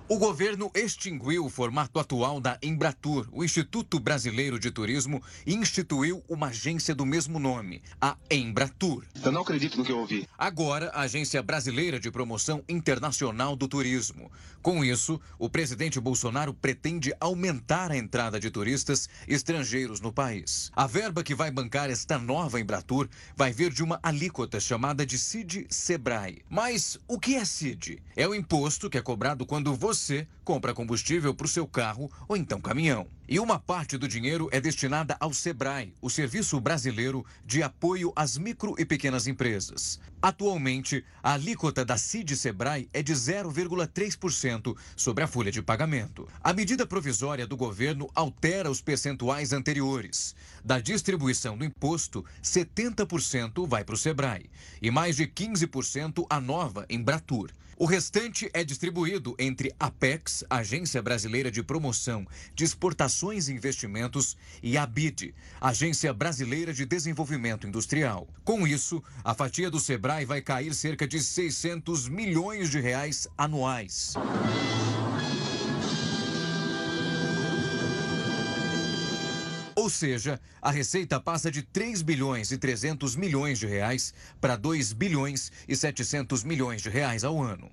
O 0.09 0.17
governo 0.17 0.69
extinguiu 0.75 1.45
o 1.45 1.49
formato 1.49 1.97
atual 1.97 2.41
da 2.41 2.59
Embratur, 2.61 3.25
o 3.31 3.41
Instituto 3.41 4.01
Brasileiro 4.01 4.59
de 4.59 4.69
Turismo, 4.69 5.23
e 5.45 5.55
instituiu 5.55 6.21
uma 6.27 6.47
agência 6.47 6.93
do 6.93 7.05
mesmo 7.05 7.39
nome, 7.39 7.81
a 8.01 8.17
Embratur. 8.29 9.05
Eu 9.23 9.31
não 9.31 9.41
acredito 9.43 9.77
no 9.77 9.85
que 9.85 9.93
eu 9.93 9.99
ouvi. 9.99 10.27
Agora, 10.37 10.89
a 10.89 11.01
Agência 11.01 11.41
Brasileira 11.41 12.01
de 12.01 12.11
Promoção 12.11 12.61
Internacional 12.67 13.55
do 13.55 13.65
Turismo. 13.65 14.29
Com 14.61 14.83
isso, 14.83 15.21
o 15.39 15.49
presidente 15.49 16.01
Bolsonaro 16.01 16.53
pretende 16.53 17.13
aumentar 17.17 17.89
a 17.89 17.97
entrada 17.97 18.37
de 18.41 18.51
turistas 18.51 19.07
estrangeiros 19.25 20.01
no 20.01 20.11
país. 20.11 20.69
A 20.75 20.85
verba 20.85 21.23
que 21.23 21.33
vai 21.33 21.49
bancar 21.49 21.89
esta 21.89 22.17
nova 22.19 22.59
Embratur 22.59 23.07
vai 23.37 23.53
vir 23.53 23.71
de 23.71 23.81
uma 23.81 24.01
alíquota 24.03 24.59
chamada 24.59 25.05
de 25.05 25.17
CID-SEBRAE. 25.17 26.41
Mas 26.49 26.99
o 27.07 27.17
que 27.17 27.35
é 27.35 27.45
CID? 27.45 28.03
É 28.17 28.27
o 28.27 28.35
imposto 28.35 28.89
que 28.89 28.97
é 28.97 29.01
cobrado 29.01 29.45
quando 29.45 29.73
você 29.73 29.92
você 29.93 30.27
compra 30.43 30.73
combustível 30.73 31.35
para 31.35 31.45
o 31.45 31.49
seu 31.49 31.67
carro 31.67 32.11
ou 32.27 32.35
então 32.35 32.59
caminhão. 32.59 33.07
E 33.29 33.39
uma 33.39 33.59
parte 33.59 33.95
do 33.95 34.07
dinheiro 34.07 34.49
é 34.51 34.59
destinada 34.59 35.15
ao 35.19 35.31
SEBRAE, 35.31 35.93
o 36.01 36.09
Serviço 36.09 36.59
Brasileiro 36.59 37.23
de 37.45 37.61
Apoio 37.61 38.11
às 38.15 38.35
Micro 38.35 38.75
e 38.79 38.83
Pequenas 38.83 39.27
Empresas. 39.27 39.99
Atualmente, 40.19 41.05
a 41.21 41.33
alíquota 41.33 41.85
da 41.85 41.95
CID 41.95 42.35
SEBRAE 42.35 42.89
é 42.91 43.03
de 43.03 43.13
0,3% 43.13 44.75
sobre 44.95 45.23
a 45.23 45.27
folha 45.27 45.51
de 45.51 45.61
pagamento. 45.61 46.27
A 46.43 46.51
medida 46.51 46.87
provisória 46.87 47.45
do 47.45 47.55
governo 47.55 48.09
altera 48.15 48.71
os 48.71 48.81
percentuais 48.81 49.53
anteriores. 49.53 50.35
Da 50.65 50.79
distribuição 50.79 51.55
do 51.55 51.63
imposto, 51.63 52.25
70% 52.41 53.67
vai 53.67 53.83
para 53.83 53.95
o 53.95 53.97
SEBRAE 53.97 54.49
e 54.81 54.89
mais 54.89 55.15
de 55.17 55.27
15% 55.27 56.25
a 56.29 56.41
nova 56.41 56.83
Embratur. 56.89 57.51
O 57.77 57.85
restante 57.85 58.49
é 58.53 58.63
distribuído 58.63 59.35
entre 59.39 59.73
Apex, 59.79 60.43
Agência 60.49 61.01
Brasileira 61.01 61.49
de 61.49 61.63
Promoção 61.63 62.25
de 62.53 62.63
Exportações 62.63 63.47
e 63.47 63.53
Investimentos, 63.53 64.37
e 64.61 64.77
a 64.77 64.85
BID, 64.85 65.33
Agência 65.59 66.13
Brasileira 66.13 66.73
de 66.73 66.85
Desenvolvimento 66.85 67.65
Industrial. 67.65 68.27
Com 68.43 68.67
isso, 68.67 69.03
a 69.23 69.33
fatia 69.33 69.71
do 69.71 69.79
Sebrae 69.79 70.25
vai 70.25 70.41
cair 70.41 70.73
cerca 70.75 71.07
de 71.07 71.21
600 71.21 72.07
milhões 72.07 72.69
de 72.69 72.79
reais 72.79 73.27
anuais. 73.37 74.13
Ou 79.83 79.89
seja, 79.89 80.39
a 80.61 80.71
receita 80.71 81.19
passa 81.19 81.51
de 81.51 81.61
3 81.61 82.01
bilhões 82.03 82.53
e 82.53 82.57
300 82.57 83.17
milhões 83.17 83.59
de 83.59 83.67
reais 83.67 84.13
para 84.39 84.55
2 84.55 84.93
bilhões 84.93 85.51
e 85.67 85.75
700 85.75 86.41
milhões 86.45 86.81
de 86.81 86.87
reais 86.87 87.25
ao 87.25 87.43
ano. 87.43 87.69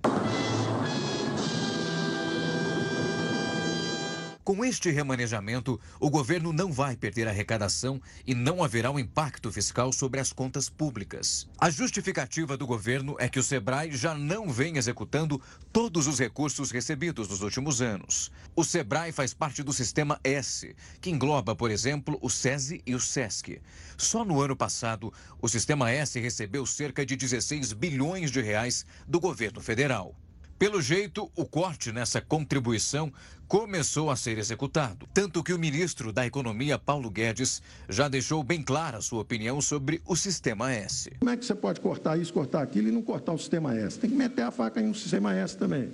Com 4.43 4.65
este 4.65 4.89
remanejamento, 4.89 5.79
o 5.99 6.09
governo 6.09 6.51
não 6.51 6.73
vai 6.73 6.95
perder 6.95 7.27
arrecadação 7.27 8.01
e 8.25 8.33
não 8.33 8.63
haverá 8.63 8.89
um 8.89 8.97
impacto 8.97 9.51
fiscal 9.51 9.93
sobre 9.93 10.19
as 10.19 10.33
contas 10.33 10.67
públicas. 10.67 11.47
A 11.59 11.69
justificativa 11.69 12.57
do 12.57 12.65
governo 12.65 13.15
é 13.19 13.29
que 13.29 13.37
o 13.37 13.43
Sebrae 13.43 13.91
já 13.91 14.15
não 14.15 14.49
vem 14.49 14.77
executando 14.77 15.39
todos 15.71 16.07
os 16.07 16.17
recursos 16.17 16.71
recebidos 16.71 17.27
nos 17.29 17.41
últimos 17.41 17.83
anos. 17.83 18.31
O 18.55 18.63
Sebrae 18.63 19.11
faz 19.11 19.31
parte 19.31 19.61
do 19.61 19.71
sistema 19.71 20.19
S, 20.23 20.75
que 20.99 21.11
engloba, 21.11 21.55
por 21.55 21.69
exemplo, 21.69 22.17
o 22.19 22.29
SESI 22.29 22.81
e 22.83 22.95
o 22.95 22.99
SESC. 22.99 23.61
Só 23.95 24.25
no 24.25 24.41
ano 24.41 24.55
passado, 24.55 25.13
o 25.39 25.47
sistema 25.47 25.91
S 25.91 26.19
recebeu 26.19 26.65
cerca 26.65 27.05
de 27.05 27.15
16 27.15 27.73
bilhões 27.73 28.31
de 28.31 28.41
reais 28.41 28.87
do 29.07 29.19
governo 29.19 29.61
federal. 29.61 30.15
Pelo 30.61 30.79
jeito, 30.79 31.27
o 31.35 31.43
corte 31.43 31.91
nessa 31.91 32.21
contribuição 32.21 33.11
começou 33.47 34.11
a 34.11 34.15
ser 34.15 34.37
executado. 34.37 35.07
Tanto 35.11 35.41
que 35.41 35.51
o 35.51 35.57
ministro 35.57 36.13
da 36.13 36.23
Economia, 36.23 36.77
Paulo 36.77 37.09
Guedes, 37.09 37.63
já 37.89 38.07
deixou 38.07 38.43
bem 38.43 38.61
clara 38.61 39.01
sua 39.01 39.21
opinião 39.21 39.59
sobre 39.59 40.03
o 40.05 40.15
Sistema 40.15 40.71
S. 40.71 41.09
Como 41.17 41.31
é 41.31 41.35
que 41.35 41.43
você 41.43 41.55
pode 41.55 41.81
cortar 41.81 42.15
isso, 42.15 42.31
cortar 42.31 42.61
aquilo 42.61 42.89
e 42.89 42.91
não 42.91 43.01
cortar 43.01 43.33
o 43.33 43.39
Sistema 43.39 43.75
S? 43.75 43.97
Tem 43.97 44.07
que 44.07 44.15
meter 44.15 44.43
a 44.43 44.51
faca 44.51 44.79
no 44.79 44.93
Sistema 44.93 45.33
S 45.33 45.57
também. 45.57 45.91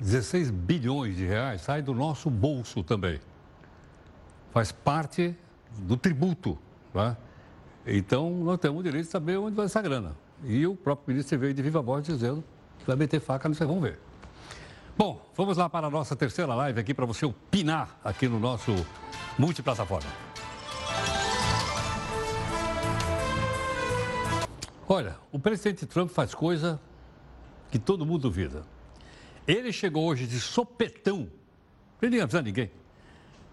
16 0.00 0.50
bilhões 0.50 1.14
de 1.14 1.26
reais 1.26 1.60
sai 1.60 1.82
do 1.82 1.92
nosso 1.92 2.30
bolso 2.30 2.82
também. 2.82 3.20
Faz 4.50 4.72
parte 4.72 5.36
do 5.76 5.94
tributo. 5.94 6.58
Tá? 6.90 7.18
Então, 7.86 8.30
nós 8.30 8.58
temos 8.58 8.80
o 8.80 8.82
direito 8.82 9.04
de 9.04 9.10
saber 9.10 9.36
onde 9.36 9.54
vai 9.54 9.66
essa 9.66 9.82
grana. 9.82 10.16
E 10.44 10.66
o 10.66 10.76
próprio 10.76 11.14
ministro 11.14 11.38
veio 11.38 11.54
de 11.54 11.62
viva 11.62 11.82
voz 11.82 12.04
dizendo 12.04 12.44
que 12.78 12.86
vai 12.86 12.96
meter 12.96 13.20
faca, 13.20 13.48
vocês 13.48 13.68
vão 13.68 13.80
ver. 13.80 13.98
Bom, 14.96 15.24
vamos 15.36 15.56
lá 15.56 15.68
para 15.68 15.86
a 15.86 15.90
nossa 15.90 16.16
terceira 16.16 16.54
live 16.54 16.80
aqui 16.80 16.92
para 16.92 17.06
você 17.06 17.24
opinar 17.24 17.98
aqui 18.02 18.28
no 18.28 18.38
nosso 18.38 18.72
multiplataforma. 19.38 20.08
Olha, 24.88 25.16
o 25.30 25.38
presidente 25.38 25.86
Trump 25.86 26.10
faz 26.10 26.34
coisa 26.34 26.80
que 27.70 27.78
todo 27.78 28.06
mundo 28.06 28.22
duvida. 28.22 28.64
Ele 29.46 29.72
chegou 29.72 30.06
hoje 30.06 30.26
de 30.26 30.40
sopetão, 30.40 31.28
sem 32.00 32.10
nem 32.10 32.20
avisar 32.20 32.42
ninguém. 32.42 32.70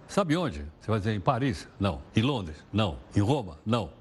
Sabe 0.08 0.38
onde? 0.38 0.66
Você 0.80 0.90
vai 0.90 1.00
dizer 1.00 1.14
em 1.14 1.20
Paris? 1.20 1.68
Não. 1.80 2.02
Em 2.16 2.22
Londres? 2.22 2.64
Não. 2.72 3.00
Em 3.16 3.20
Roma? 3.20 3.60
Não. 3.66 3.92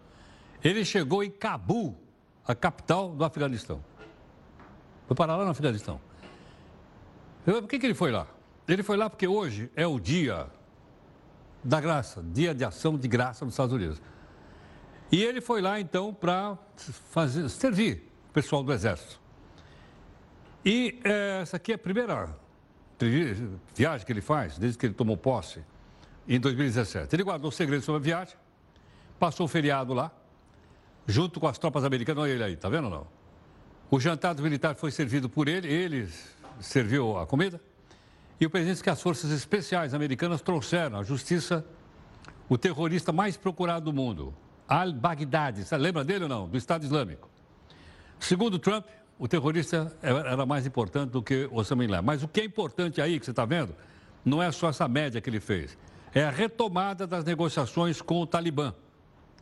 Ele 0.63 0.85
chegou 0.85 1.23
em 1.23 1.31
Cabul, 1.31 1.99
a 2.47 2.55
capital 2.55 3.11
do 3.11 3.25
Afeganistão. 3.25 3.83
Foi 5.07 5.17
parar 5.17 5.37
lá 5.37 5.45
no 5.45 5.51
Afeganistão. 5.51 6.01
Por 7.45 7.69
que, 7.69 7.79
que 7.79 7.87
ele 7.87 7.95
foi 7.95 8.11
lá? 8.11 8.27
Ele 8.67 8.83
foi 8.83 8.97
lá 8.97 9.11
porque 9.11 9.27
hoje 9.27 9.71
é 9.77 9.87
o 9.87 10.01
dia 10.01 10.47
da 11.63 11.81
graça, 11.81 12.23
dia 12.23 12.55
de 12.55 12.65
ação 12.65 12.97
de 12.97 13.09
graça 13.09 13.45
nos 13.45 13.55
Estados 13.55 13.75
Unidos. 13.75 14.01
E 15.13 15.23
ele 15.23 15.41
foi 15.41 15.61
lá 15.61 15.79
então 15.79 16.13
para 16.13 16.59
servir 17.49 18.11
o 18.31 18.33
pessoal 18.33 18.63
do 18.63 18.73
Exército. 18.73 19.21
E 20.65 20.99
é, 21.05 21.41
essa 21.43 21.57
aqui 21.57 21.73
é 21.73 21.75
a 21.75 21.79
primeira 21.79 22.35
viagem 23.75 24.07
que 24.07 24.13
ele 24.13 24.23
faz, 24.23 24.57
desde 24.59 24.79
que 24.79 24.87
ele 24.87 24.95
tomou 24.95 25.17
posse, 25.17 25.63
em 26.27 26.41
2017. 26.41 27.15
Ele 27.15 27.23
guardou 27.23 27.51
segredo 27.51 27.83
sobre 27.83 28.01
a 28.01 28.03
viagem, 28.03 28.37
passou 29.19 29.45
o 29.45 29.49
feriado 29.49 29.93
lá, 29.93 30.11
junto 31.07 31.41
com 31.41 31.47
as 31.47 31.59
tropas 31.59 31.85
americanas. 31.85 32.25
Olha 32.25 32.33
ele 32.33 32.45
aí, 32.45 32.57
tá 32.57 32.69
vendo 32.69 32.85
ou 32.85 32.91
não? 32.91 33.07
O 33.91 34.01
jantar 34.01 34.35
militar 34.37 34.75
foi 34.75 34.91
servido 34.91 35.29
por 35.29 35.49
ele, 35.49 35.69
ele 35.69 36.09
serviu 36.61 37.19
a 37.19 37.27
comida. 37.27 37.61
E 38.41 38.47
o 38.47 38.51
presidente 38.51 38.75
disse 38.75 38.85
que 38.85 38.91
as 38.91 39.01
forças 39.01 39.31
especiais 39.31 39.95
americanas 39.95 40.41
trouxeram 40.41 40.99
à 40.99 41.03
justiça 41.05 41.65
o 42.49 42.59
terrorista 42.59 43.13
mais 43.13 43.37
procurado 43.37 43.87
do 43.87 43.93
mundo, 43.93 44.35
Al-Baghdadi. 44.69 45.65
Lembra 45.79 46.05
dele 46.05 46.25
ou 46.25 46.29
não? 46.29 46.49
Do 46.49 46.57
Estado 46.57 46.85
Islâmico. 46.85 47.31
Segundo 48.19 48.59
Trump, 48.59 48.87
o 49.19 49.29
terrorista 49.29 49.97
era 50.03 50.45
mais 50.45 50.67
importante 50.67 51.11
do 51.11 51.23
que 51.23 51.49
Osama 51.53 51.85
Bin 51.85 51.91
Laden. 51.91 52.07
Mas 52.07 52.23
o 52.23 52.29
que 52.29 52.41
é 52.41 52.45
importante 52.45 53.01
aí, 53.01 53.19
que 53.19 53.25
você 53.25 53.31
está 53.31 53.45
vendo, 53.45 53.75
não 54.25 54.43
é 54.43 54.51
só 54.51 54.69
essa 54.69 54.89
média 54.89 55.21
que 55.21 55.31
ele 55.31 55.41
fez. 55.41 55.79
É 56.13 56.25
a 56.25 56.31
retomada 56.31 57.07
das 57.07 57.25
negociações 57.25 58.03
com 58.03 58.21
o 58.21 58.27
Talibã 58.27 58.75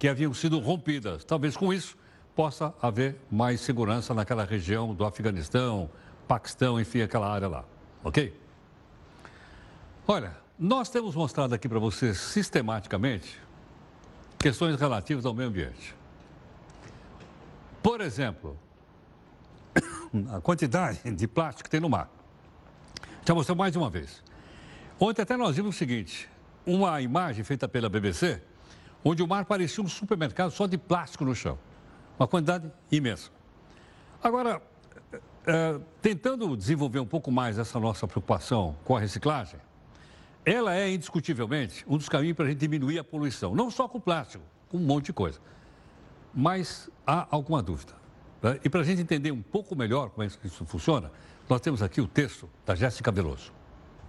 que 0.03 0.09
haviam 0.09 0.35
sido 0.35 0.59
rompidas. 0.59 1.23
Talvez 1.25 1.57
com 1.57 1.73
isso 1.73 1.97
possa 2.35 2.75
haver 2.83 3.15
mais 3.31 3.61
segurança 3.61 4.13
naquela 4.13 4.45
região 4.45 4.93
do 4.93 5.05
Afeganistão, 5.05 5.89
Paquistão, 6.27 6.81
enfim, 6.81 7.03
aquela 7.03 7.33
área 7.33 7.47
lá. 7.47 7.65
Ok? 8.03 8.37
Olha, 10.09 10.37
nós 10.59 10.89
temos 10.89 11.15
mostrado 11.15 11.55
aqui 11.55 11.69
para 11.69 11.79
vocês 11.79 12.19
sistematicamente 12.19 13.41
questões 14.41 14.75
relativas 14.75 15.25
ao 15.25 15.33
meio 15.33 15.51
ambiente. 15.51 15.95
Por 17.81 18.01
exemplo, 18.01 18.59
a 20.35 20.41
quantidade 20.41 20.99
de 21.13 21.29
plástico 21.29 21.63
que 21.63 21.71
tem 21.71 21.79
no 21.79 21.89
mar. 21.89 22.11
Já 23.25 23.37
mostrei 23.37 23.57
mais 23.57 23.71
de 23.71 23.79
uma 23.79 23.89
vez. 23.89 24.21
Ontem 24.99 25.23
até 25.23 25.37
nós 25.37 25.55
vimos 25.55 25.77
o 25.77 25.79
seguinte: 25.79 26.29
uma 26.67 27.01
imagem 27.01 27.45
feita 27.45 27.69
pela 27.69 27.89
BBC 27.89 28.43
onde 29.05 29.23
o 29.23 29.27
mar 29.27 29.45
parecia 29.45 29.83
um 29.83 29.89
supermercado 29.89 30.51
só 30.51 30.67
de 30.67 30.79
plástico 30.79 31.25
no 31.25 31.35
chão. 31.35 31.59
Uma 32.19 32.29
quantidade 32.29 32.71
imensa. 32.91 33.31
Agora, 34.23 34.63
é, 35.47 35.81
tentando 36.01 36.57
desenvolver 36.57 37.01
um 37.01 37.07
pouco 37.07 37.31
mais 37.31 37.59
essa 37.59 37.81
nossa 37.81 38.07
preocupação 38.07 38.77
com 38.85 38.97
a 38.97 39.01
reciclagem, 39.01 39.59
ela 40.45 40.75
é 40.75 40.93
indiscutivelmente 40.93 41.85
um 41.89 41.97
dos 41.97 42.09
caminhos 42.09 42.37
para 42.37 42.47
a 42.47 42.49
gente 42.49 42.59
diminuir 42.59 42.99
a 42.99 43.05
poluição. 43.05 43.55
Não 43.55 43.71
só 43.71 43.89
com 43.89 44.01
plástico, 44.01 44.45
com 44.69 44.77
um 44.77 44.81
monte 44.81 45.07
de 45.07 45.13
coisa. 45.13 45.41
Mas 46.35 46.91
há 47.07 47.27
alguma 47.31 47.63
dúvida. 47.63 47.95
Né? 48.41 48.59
E 48.65 48.69
para 48.69 48.81
a 48.81 48.85
gente 48.85 49.01
entender 49.01 49.31
um 49.31 49.43
pouco 49.43 49.77
melhor 49.77 50.11
como 50.11 50.27
é 50.27 50.29
que 50.29 50.47
isso 50.47 50.65
funciona, 50.65 51.11
nós 51.49 51.61
temos 51.61 51.83
aqui 51.83 52.01
o 52.01 52.07
texto 52.07 52.49
da 52.65 52.75
Jéssica 52.75 53.11
Veloso. 53.13 53.53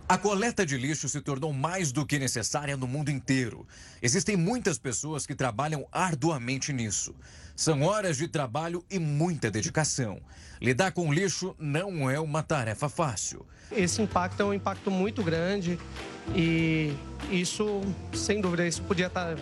A 0.08 0.18
coleta 0.18 0.66
de 0.66 0.78
lixo 0.78 1.08
se 1.08 1.22
tornou 1.22 1.54
mais 1.54 1.94
do 1.94 2.06
que 2.06 2.20
necessária 2.20 2.76
no 2.76 2.86
mundo 2.86 3.10
inteiro. 3.10 3.66
Existem 4.02 4.36
muitas 4.36 4.78
pessoas 4.78 5.26
que 5.26 5.34
trabalham 5.34 5.88
arduamente 5.92 6.74
nisso. 6.74 7.16
São 7.56 7.84
horas 7.84 8.18
de 8.18 8.28
trabalho 8.28 8.84
e 8.92 9.00
muita 9.00 9.50
dedicação. 9.50 10.20
Lidar 10.62 10.92
com 10.92 11.14
lixo 11.14 11.56
não 11.58 12.10
é 12.10 12.20
uma 12.20 12.44
tarefa 12.44 12.90
fácil. 12.90 13.46
Esse 13.72 14.02
impacto 14.02 14.42
é 14.42 14.46
um 14.46 14.54
impacto 14.54 14.92
muito 14.92 15.24
grande 15.24 15.80
e 16.36 16.94
isso, 17.32 17.82
sem 18.14 18.42
dúvida, 18.42 18.68
isso 18.68 18.82
podia 18.82 19.08
estar 19.08 19.38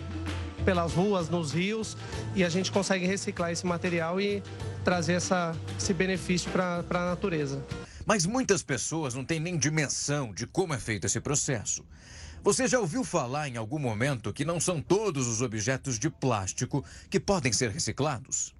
pelas 0.64 0.92
ruas, 0.92 1.28
nos 1.28 1.52
rios 1.52 1.96
e 2.36 2.44
a 2.44 2.48
gente 2.48 2.70
consegue 2.70 3.04
reciclar 3.04 3.50
esse 3.50 3.66
material 3.66 4.20
e 4.20 4.40
trazer 4.84 5.14
essa, 5.14 5.56
esse 5.76 5.92
benefício 5.92 6.50
para 6.52 6.84
a 6.88 7.06
natureza. 7.06 7.64
Mas 8.04 8.26
muitas 8.26 8.62
pessoas 8.62 9.14
não 9.14 9.24
têm 9.24 9.38
nem 9.38 9.56
dimensão 9.56 10.32
de 10.32 10.46
como 10.46 10.74
é 10.74 10.78
feito 10.78 11.06
esse 11.06 11.20
processo. 11.20 11.84
Você 12.42 12.66
já 12.66 12.80
ouviu 12.80 13.04
falar 13.04 13.48
em 13.48 13.56
algum 13.56 13.78
momento 13.78 14.32
que 14.32 14.44
não 14.44 14.58
são 14.58 14.82
todos 14.82 15.28
os 15.28 15.40
objetos 15.40 15.98
de 15.98 16.10
plástico 16.10 16.84
que 17.08 17.20
podem 17.20 17.52
ser 17.52 17.70
reciclados? 17.70 18.52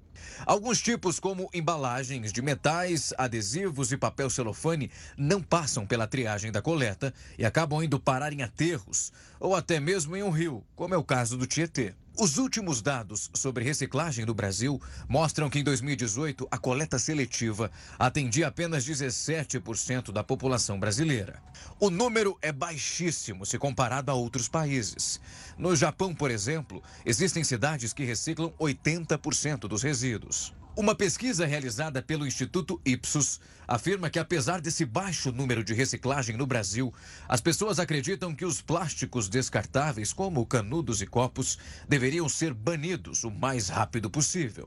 Alguns 0.46 0.80
tipos, 0.80 1.18
como 1.18 1.50
embalagens 1.52 2.32
de 2.32 2.40
metais, 2.40 3.12
adesivos 3.18 3.90
e 3.90 3.96
papel 3.96 4.30
celofane, 4.30 4.90
não 5.16 5.42
passam 5.42 5.84
pela 5.84 6.06
triagem 6.06 6.52
da 6.52 6.62
coleta 6.62 7.12
e 7.36 7.44
acabam 7.44 7.82
indo 7.82 7.98
parar 7.98 8.32
em 8.32 8.42
aterros 8.42 9.12
ou 9.40 9.56
até 9.56 9.80
mesmo 9.80 10.16
em 10.16 10.22
um 10.22 10.30
rio, 10.30 10.64
como 10.76 10.94
é 10.94 10.96
o 10.96 11.04
caso 11.04 11.36
do 11.36 11.46
Tietê. 11.46 11.94
Os 12.18 12.36
últimos 12.36 12.82
dados 12.82 13.30
sobre 13.32 13.64
reciclagem 13.64 14.26
no 14.26 14.34
Brasil 14.34 14.80
mostram 15.08 15.48
que 15.48 15.58
em 15.58 15.64
2018 15.64 16.46
a 16.50 16.58
coleta 16.58 16.98
seletiva 16.98 17.70
atendia 17.98 18.48
apenas 18.48 18.84
17% 18.84 20.12
da 20.12 20.22
população 20.22 20.78
brasileira. 20.78 21.42
O 21.80 21.88
número 21.88 22.36
é 22.42 22.52
baixíssimo 22.52 23.46
se 23.46 23.58
comparado 23.58 24.10
a 24.10 24.14
outros 24.14 24.46
países. 24.46 25.18
No 25.56 25.74
Japão, 25.74 26.14
por 26.14 26.30
exemplo, 26.30 26.82
existem 27.06 27.42
cidades 27.42 27.94
que 27.94 28.04
reciclam 28.04 28.52
80% 28.60 29.60
dos 29.60 29.82
resíduos. 29.82 30.52
Uma 30.74 30.94
pesquisa 30.94 31.44
realizada 31.44 32.00
pelo 32.00 32.26
Instituto 32.26 32.80
Ipsos 32.82 33.38
afirma 33.68 34.08
que, 34.08 34.18
apesar 34.18 34.58
desse 34.58 34.86
baixo 34.86 35.30
número 35.30 35.62
de 35.62 35.74
reciclagem 35.74 36.34
no 36.34 36.46
Brasil, 36.46 36.94
as 37.28 37.42
pessoas 37.42 37.78
acreditam 37.78 38.34
que 38.34 38.46
os 38.46 38.62
plásticos 38.62 39.28
descartáveis, 39.28 40.14
como 40.14 40.46
canudos 40.46 41.02
e 41.02 41.06
copos, 41.06 41.58
deveriam 41.86 42.26
ser 42.26 42.54
banidos 42.54 43.22
o 43.22 43.30
mais 43.30 43.68
rápido 43.68 44.08
possível. 44.08 44.66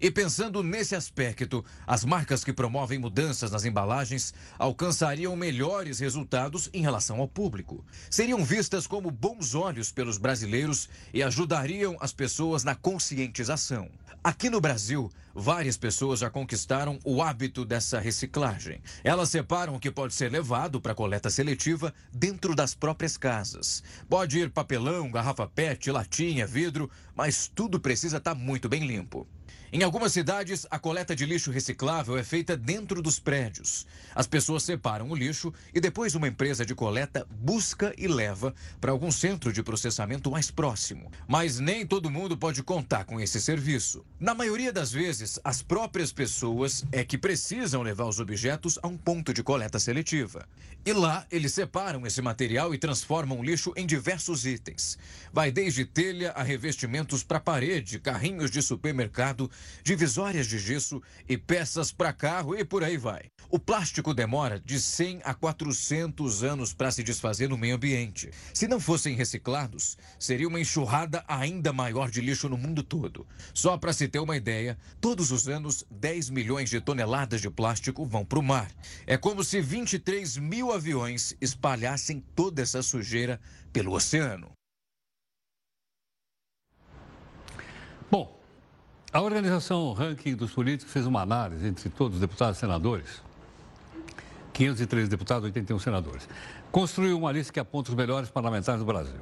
E 0.00 0.10
pensando 0.10 0.62
nesse 0.62 0.96
aspecto, 0.96 1.62
as 1.86 2.06
marcas 2.06 2.42
que 2.42 2.52
promovem 2.52 2.98
mudanças 2.98 3.50
nas 3.50 3.66
embalagens 3.66 4.32
alcançariam 4.58 5.36
melhores 5.36 5.98
resultados 5.98 6.70
em 6.72 6.80
relação 6.80 7.20
ao 7.20 7.28
público. 7.28 7.84
Seriam 8.10 8.44
vistas 8.44 8.86
como 8.86 9.10
bons 9.10 9.54
olhos 9.54 9.92
pelos 9.92 10.16
brasileiros 10.16 10.88
e 11.12 11.22
ajudariam 11.22 11.96
as 12.00 12.12
pessoas 12.12 12.64
na 12.64 12.74
conscientização. 12.74 13.90
Aqui 14.24 14.48
no 14.48 14.58
Brasil, 14.58 15.12
várias 15.34 15.76
pessoas 15.76 16.20
já 16.20 16.30
conquistaram 16.30 16.98
o 17.04 17.22
hábito 17.22 17.62
dessa 17.62 18.00
reciclagem. 18.00 18.80
Elas 19.04 19.28
separam 19.28 19.74
o 19.74 19.78
que 19.78 19.90
pode 19.90 20.14
ser 20.14 20.32
levado 20.32 20.80
para 20.80 20.94
coleta 20.94 21.28
seletiva 21.28 21.92
dentro 22.10 22.54
das 22.54 22.74
próprias 22.74 23.18
casas. 23.18 23.82
Pode 24.08 24.38
ir 24.38 24.48
papelão, 24.48 25.10
garrafa 25.10 25.46
PET, 25.46 25.90
latinha, 25.90 26.46
vidro, 26.46 26.90
mas 27.14 27.52
tudo 27.54 27.78
precisa 27.78 28.16
estar 28.16 28.34
tá 28.34 28.40
muito 28.40 28.66
bem 28.66 28.86
limpo. 28.86 29.26
Em 29.74 29.82
algumas 29.82 30.12
cidades, 30.12 30.64
a 30.70 30.78
coleta 30.78 31.16
de 31.16 31.26
lixo 31.26 31.50
reciclável 31.50 32.16
é 32.16 32.22
feita 32.22 32.56
dentro 32.56 33.02
dos 33.02 33.18
prédios. 33.18 33.84
As 34.14 34.24
pessoas 34.24 34.62
separam 34.62 35.10
o 35.10 35.16
lixo 35.16 35.52
e 35.74 35.80
depois 35.80 36.14
uma 36.14 36.28
empresa 36.28 36.64
de 36.64 36.76
coleta 36.76 37.26
busca 37.28 37.92
e 37.98 38.06
leva 38.06 38.54
para 38.80 38.92
algum 38.92 39.10
centro 39.10 39.52
de 39.52 39.64
processamento 39.64 40.30
mais 40.30 40.48
próximo. 40.48 41.10
Mas 41.26 41.58
nem 41.58 41.84
todo 41.84 42.08
mundo 42.08 42.36
pode 42.36 42.62
contar 42.62 43.04
com 43.04 43.20
esse 43.20 43.40
serviço. 43.40 44.04
Na 44.20 44.32
maioria 44.32 44.72
das 44.72 44.92
vezes, 44.92 45.40
as 45.42 45.60
próprias 45.60 46.12
pessoas 46.12 46.84
é 46.92 47.02
que 47.02 47.18
precisam 47.18 47.82
levar 47.82 48.04
os 48.04 48.20
objetos 48.20 48.78
a 48.80 48.86
um 48.86 48.96
ponto 48.96 49.34
de 49.34 49.42
coleta 49.42 49.80
seletiva. 49.80 50.46
E 50.86 50.92
lá, 50.92 51.26
eles 51.32 51.52
separam 51.52 52.06
esse 52.06 52.22
material 52.22 52.72
e 52.72 52.78
transformam 52.78 53.40
o 53.40 53.42
lixo 53.42 53.72
em 53.74 53.86
diversos 53.86 54.46
itens. 54.46 54.96
Vai 55.32 55.50
desde 55.50 55.84
telha 55.84 56.30
a 56.30 56.44
revestimentos 56.44 57.24
para 57.24 57.40
parede, 57.40 57.98
carrinhos 57.98 58.52
de 58.52 58.62
supermercado, 58.62 59.50
divisórias 59.82 60.46
de 60.46 60.58
gesso 60.58 61.02
e 61.28 61.36
peças 61.36 61.92
para 61.92 62.12
carro 62.12 62.56
e 62.56 62.64
por 62.64 62.82
aí 62.82 62.96
vai. 62.96 63.30
O 63.50 63.58
plástico 63.58 64.14
demora 64.14 64.58
de 64.58 64.80
100 64.80 65.20
a 65.24 65.34
400 65.34 66.42
anos 66.42 66.72
para 66.72 66.90
se 66.90 67.02
desfazer 67.02 67.48
no 67.48 67.58
meio 67.58 67.76
ambiente. 67.76 68.30
Se 68.52 68.66
não 68.66 68.80
fossem 68.80 69.14
reciclados, 69.14 69.96
seria 70.18 70.48
uma 70.48 70.60
enxurrada 70.60 71.24
ainda 71.28 71.72
maior 71.72 72.10
de 72.10 72.20
lixo 72.20 72.48
no 72.48 72.56
mundo 72.56 72.82
todo. 72.82 73.26
Só 73.52 73.76
para 73.76 73.92
se 73.92 74.08
ter 74.08 74.18
uma 74.18 74.36
ideia, 74.36 74.78
todos 75.00 75.30
os 75.30 75.48
anos 75.48 75.84
10 75.90 76.30
milhões 76.30 76.70
de 76.70 76.80
toneladas 76.80 77.40
de 77.40 77.50
plástico 77.50 78.04
vão 78.04 78.24
para 78.24 78.38
o 78.38 78.42
mar. 78.42 78.70
É 79.06 79.16
como 79.16 79.44
se 79.44 79.60
23 79.60 80.36
mil 80.38 80.72
aviões 80.72 81.36
espalhassem 81.40 82.24
toda 82.34 82.62
essa 82.62 82.82
sujeira 82.82 83.40
pelo 83.72 83.92
oceano. 83.92 84.50
Bom, 88.10 88.40
a 89.14 89.20
organização 89.20 89.92
Ranking 89.92 90.34
dos 90.34 90.50
Políticos 90.50 90.92
fez 90.92 91.06
uma 91.06 91.22
análise 91.22 91.64
entre 91.68 91.88
todos 91.88 92.16
os 92.16 92.20
deputados 92.20 92.56
e 92.56 92.60
senadores. 92.60 93.22
513 94.52 95.08
deputados, 95.08 95.44
81 95.44 95.78
senadores. 95.78 96.28
Construiu 96.72 97.16
uma 97.16 97.30
lista 97.30 97.52
que 97.52 97.60
aponta 97.60 97.90
os 97.90 97.94
melhores 97.94 98.28
parlamentares 98.28 98.80
do 98.80 98.84
Brasil. 98.84 99.20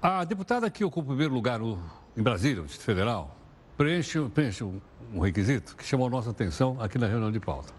A 0.00 0.22
deputada 0.22 0.70
que 0.70 0.84
ocupa 0.84 1.06
o 1.06 1.08
primeiro 1.08 1.34
lugar 1.34 1.60
em 1.60 2.22
Brasília, 2.22 2.60
no 2.60 2.66
Distrito 2.66 2.86
Federal, 2.86 3.36
preenche, 3.76 4.20
preenche 4.28 4.62
um, 4.62 4.80
um 5.12 5.18
requisito 5.18 5.74
que 5.74 5.84
chamou 5.84 6.06
a 6.06 6.10
nossa 6.10 6.30
atenção 6.30 6.80
aqui 6.80 6.96
na 6.96 7.08
reunião 7.08 7.32
de 7.32 7.40
pauta. 7.40 7.72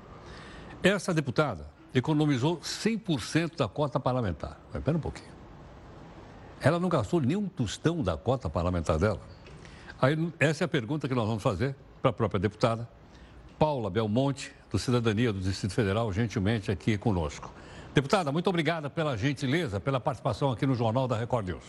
Essa 0.83 1.13
deputada 1.13 1.69
economizou 1.95 2.57
100% 2.59 3.55
da 3.55 3.67
cota 3.69 3.97
parlamentar. 3.97 4.59
Espera 4.75 4.97
um 4.97 5.01
pouquinho. 5.01 5.31
Ela 6.59 6.81
não 6.81 6.89
gastou 6.89 7.21
nenhum 7.21 7.47
tostão 7.47 8.03
da 8.03 8.17
cota 8.17 8.49
parlamentar 8.49 8.99
dela. 8.99 9.21
Aí, 10.01 10.17
essa 10.39 10.63
é 10.63 10.65
a 10.65 10.67
pergunta 10.67 11.07
que 11.07 11.13
nós 11.13 11.27
vamos 11.27 11.43
fazer 11.43 11.75
para 12.01 12.09
a 12.09 12.13
própria 12.13 12.39
deputada 12.39 12.89
Paula 13.59 13.87
Belmonte, 13.87 14.51
do 14.71 14.79
Cidadania 14.79 15.31
do 15.31 15.39
Distrito 15.39 15.75
Federal, 15.75 16.11
gentilmente 16.11 16.71
aqui 16.71 16.97
conosco. 16.97 17.53
Deputada, 17.93 18.31
muito 18.31 18.49
obrigada 18.49 18.89
pela 18.89 19.15
gentileza, 19.15 19.79
pela 19.79 19.99
participação 19.99 20.51
aqui 20.51 20.65
no 20.65 20.73
Jornal 20.73 21.07
da 21.07 21.15
Record 21.15 21.49
News. 21.49 21.63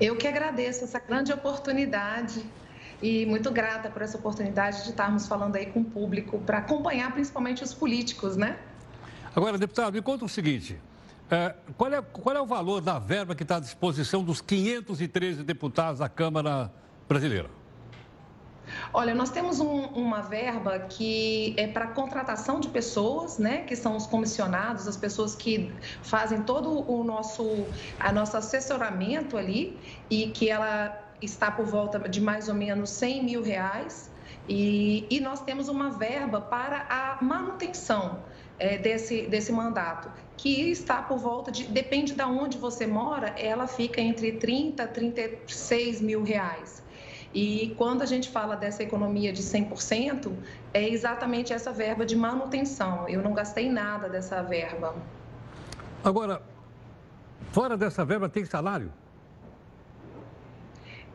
Eu 0.00 0.14
que 0.14 0.28
agradeço 0.28 0.84
essa 0.84 1.00
grande 1.00 1.32
oportunidade 1.32 2.44
e 3.02 3.26
muito 3.26 3.50
grata 3.50 3.90
por 3.90 4.00
essa 4.00 4.16
oportunidade 4.16 4.84
de 4.84 4.90
estarmos 4.90 5.26
falando 5.26 5.56
aí 5.56 5.66
com 5.66 5.80
o 5.80 5.84
público 5.84 6.38
para 6.38 6.58
acompanhar 6.58 7.10
principalmente 7.12 7.64
os 7.64 7.74
políticos, 7.74 8.36
né? 8.36 8.56
Agora, 9.34 9.58
deputado, 9.58 9.94
me 9.94 10.02
conta 10.02 10.24
o 10.24 10.28
seguinte: 10.28 10.78
é, 11.34 11.54
qual, 11.76 11.92
é, 11.92 12.02
qual 12.02 12.36
é 12.36 12.40
o 12.40 12.46
valor 12.46 12.80
da 12.80 12.98
verba 12.98 13.34
que 13.34 13.42
está 13.42 13.56
à 13.56 13.60
disposição 13.60 14.22
dos 14.22 14.40
513 14.40 15.42
deputados 15.42 16.00
da 16.00 16.08
Câmara 16.08 16.72
Brasileira? 17.08 17.48
Olha, 18.92 19.14
nós 19.14 19.30
temos 19.30 19.60
um, 19.60 19.86
uma 19.86 20.20
verba 20.20 20.78
que 20.78 21.54
é 21.56 21.66
para 21.66 21.88
contratação 21.88 22.60
de 22.60 22.68
pessoas, 22.68 23.38
né, 23.38 23.62
que 23.62 23.74
são 23.74 23.96
os 23.96 24.06
comissionados, 24.06 24.86
as 24.86 24.96
pessoas 24.96 25.34
que 25.34 25.72
fazem 26.02 26.42
todo 26.42 26.90
o 26.90 27.02
nosso, 27.02 27.66
a 27.98 28.12
nosso 28.12 28.36
assessoramento 28.36 29.36
ali 29.36 29.76
e 30.08 30.28
que 30.28 30.48
ela 30.48 30.98
está 31.20 31.50
por 31.50 31.66
volta 31.66 31.98
de 32.08 32.20
mais 32.20 32.48
ou 32.48 32.54
menos 32.54 32.90
100 32.90 33.24
mil 33.24 33.42
reais. 33.42 34.10
E, 34.48 35.06
e 35.08 35.20
nós 35.20 35.40
temos 35.40 35.68
uma 35.68 35.90
verba 35.90 36.40
para 36.40 36.86
a 36.88 37.22
manutenção 37.22 38.18
é, 38.58 38.76
desse, 38.78 39.22
desse 39.22 39.52
mandato, 39.52 40.10
que 40.42 40.72
está 40.72 41.00
por 41.00 41.18
volta 41.18 41.52
de, 41.52 41.62
depende 41.68 42.14
de 42.14 42.22
onde 42.24 42.58
você 42.58 42.84
mora, 42.84 43.28
ela 43.38 43.68
fica 43.68 44.00
entre 44.00 44.32
30 44.32 44.82
e 44.82 44.86
36 44.88 46.00
mil 46.00 46.24
reais. 46.24 46.82
E 47.32 47.72
quando 47.78 48.02
a 48.02 48.06
gente 48.06 48.28
fala 48.28 48.56
dessa 48.56 48.82
economia 48.82 49.32
de 49.32 49.40
100%, 49.40 50.32
é 50.74 50.88
exatamente 50.88 51.52
essa 51.52 51.70
verba 51.70 52.04
de 52.04 52.16
manutenção. 52.16 53.08
Eu 53.08 53.22
não 53.22 53.34
gastei 53.34 53.70
nada 53.70 54.08
dessa 54.08 54.42
verba. 54.42 54.96
Agora, 56.02 56.42
fora 57.52 57.76
dessa 57.76 58.04
verba 58.04 58.28
tem 58.28 58.44
salário? 58.44 58.92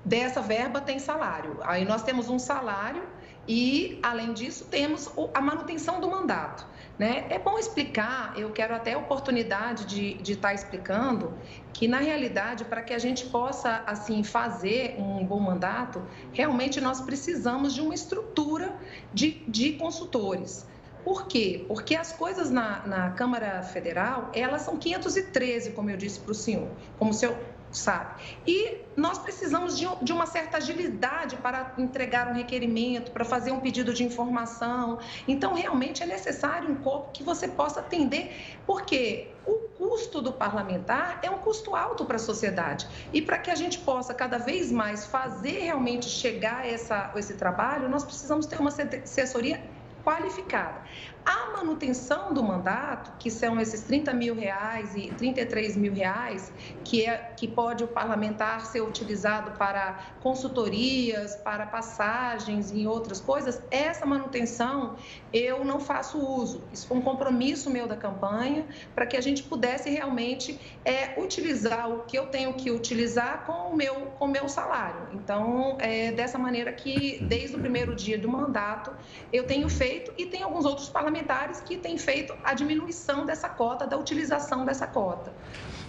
Dessa 0.05 0.41
verba 0.41 0.79
tem 0.79 0.99
salário. 0.99 1.57
Aí 1.63 1.83
nós 1.83 2.01
temos 2.01 2.29
um 2.29 2.39
salário 2.39 3.03
e, 3.45 3.99
além 4.01 4.31
disso, 4.31 4.63
temos 4.71 5.11
a 5.33 5.41
manutenção 5.41 5.99
do 5.99 6.09
mandato. 6.09 6.65
Né? 6.97 7.27
É 7.29 7.37
bom 7.37 7.59
explicar, 7.59 8.33
eu 8.35 8.49
quero 8.49 8.73
até 8.73 8.93
a 8.93 8.97
oportunidade 8.97 9.85
de, 9.85 10.31
estar 10.31 10.49
tá 10.49 10.53
explicando 10.53 11.37
que, 11.71 11.87
na 11.87 11.99
realidade, 11.99 12.65
para 12.65 12.81
que 12.81 12.91
a 12.91 12.97
gente 12.97 13.27
possa 13.27 13.83
assim 13.85 14.23
fazer 14.23 14.95
um 14.97 15.23
bom 15.23 15.39
mandato, 15.39 16.01
realmente 16.33 16.81
nós 16.81 16.99
precisamos 16.99 17.75
de 17.75 17.81
uma 17.81 17.93
estrutura 17.93 18.75
de, 19.13 19.43
de 19.47 19.73
consultores. 19.73 20.65
Por 21.03 21.27
quê? 21.27 21.63
Porque 21.67 21.95
as 21.95 22.11
coisas 22.11 22.49
na, 22.49 22.85
na 22.87 23.11
Câmara 23.11 23.61
Federal, 23.61 24.31
elas 24.33 24.63
são 24.63 24.75
513, 24.75 25.71
como 25.71 25.91
eu 25.91 25.97
disse 25.97 26.19
para 26.19 26.31
o 26.31 26.35
senhor, 26.35 26.67
como 26.97 27.11
o 27.11 27.13
senhor 27.13 27.37
sabe? 27.71 28.21
E 28.45 28.77
nós 28.95 29.17
precisamos 29.17 29.77
de, 29.77 29.87
de, 30.01 30.13
uma 30.13 30.25
certa 30.25 30.57
agilidade 30.57 31.35
para 31.37 31.73
entregar 31.77 32.27
um 32.27 32.33
requerimento, 32.33 33.11
para 33.11 33.25
fazer 33.25 33.51
um 33.51 33.59
pedido 33.59 33.93
de 33.93 34.03
informação. 34.03 34.99
Então, 35.27 35.53
realmente 35.53 36.01
é 36.01 36.05
necessário 36.05 36.69
um 36.69 36.75
corpo 36.75 37.11
que 37.11 37.23
você 37.23 37.47
possa 37.47 37.79
atender, 37.79 38.57
porque 38.65 39.29
o 39.45 39.53
custo 39.77 40.21
do 40.21 40.31
parlamentar 40.31 41.19
é 41.21 41.29
um 41.29 41.37
custo 41.37 41.75
alto 41.75 42.05
para 42.05 42.15
a 42.15 42.19
sociedade. 42.19 42.87
E 43.13 43.21
para 43.21 43.37
que 43.37 43.51
a 43.51 43.55
gente 43.55 43.79
possa 43.79 44.13
cada 44.13 44.37
vez 44.37 44.71
mais 44.71 45.05
fazer 45.05 45.59
realmente 45.59 46.07
chegar 46.07 46.67
essa, 46.67 47.11
esse 47.15 47.35
trabalho, 47.35 47.87
nós 47.89 48.03
precisamos 48.03 48.45
ter 48.45 48.59
uma 48.59 48.69
assessoria 48.69 49.61
qualificada. 50.03 50.81
A 51.27 51.51
manutenção 51.57 52.33
do 52.33 52.41
mandato, 52.41 53.11
que 53.19 53.29
são 53.29 53.59
esses 53.59 53.81
30 53.81 54.13
mil 54.13 54.33
reais 54.33 54.95
e 54.95 55.09
33 55.09 55.75
mil 55.75 55.93
reais, 55.93 56.53
que, 56.85 57.05
é, 57.05 57.17
que 57.35 57.45
pode 57.49 57.83
o 57.83 57.87
parlamentar 57.87 58.65
ser 58.65 58.79
utilizado 58.79 59.51
para 59.57 59.99
consultorias, 60.21 61.35
para 61.35 61.65
passagens 61.65 62.71
e 62.71 62.87
outras 62.87 63.19
coisas, 63.19 63.61
essa 63.69 64.05
manutenção 64.05 64.95
eu 65.33 65.65
não 65.65 65.81
faço 65.81 66.17
uso. 66.17 66.63
Isso 66.71 66.87
foi 66.87 66.95
um 66.95 67.01
compromisso 67.01 67.69
meu 67.69 67.87
da 67.87 67.97
campanha 67.97 68.65
para 68.95 69.05
que 69.05 69.17
a 69.17 69.21
gente 69.21 69.43
pudesse 69.43 69.89
realmente 69.89 70.57
é, 70.85 71.21
utilizar 71.21 71.89
o 71.89 72.03
que 72.03 72.17
eu 72.17 72.27
tenho 72.27 72.53
que 72.53 72.71
utilizar 72.71 73.45
com 73.45 73.73
o 73.73 73.75
meu, 73.75 73.95
com 74.17 74.25
o 74.25 74.29
meu 74.29 74.47
salário. 74.47 75.09
Então, 75.11 75.75
é 75.81 76.13
dessa 76.13 76.37
maneira 76.37 76.71
que, 76.71 77.21
desde 77.25 77.57
o 77.57 77.59
primeiro 77.59 77.93
dia 77.93 78.17
do 78.17 78.29
mandato, 78.29 78.93
eu 79.33 79.43
tenho 79.45 79.67
feito 79.67 80.13
e 80.17 80.25
tem 80.25 80.41
alguns 80.41 80.63
outros 80.63 80.87
parlamentares 80.87 81.16
parlamentares 81.17 81.61
que 81.61 81.77
têm 81.77 81.97
feito 81.97 82.33
a 82.43 82.53
diminuição 82.53 83.25
dessa 83.25 83.49
cota, 83.49 83.87
da 83.87 83.97
utilização 83.97 84.65
dessa 84.65 84.85
cota. 84.85 85.33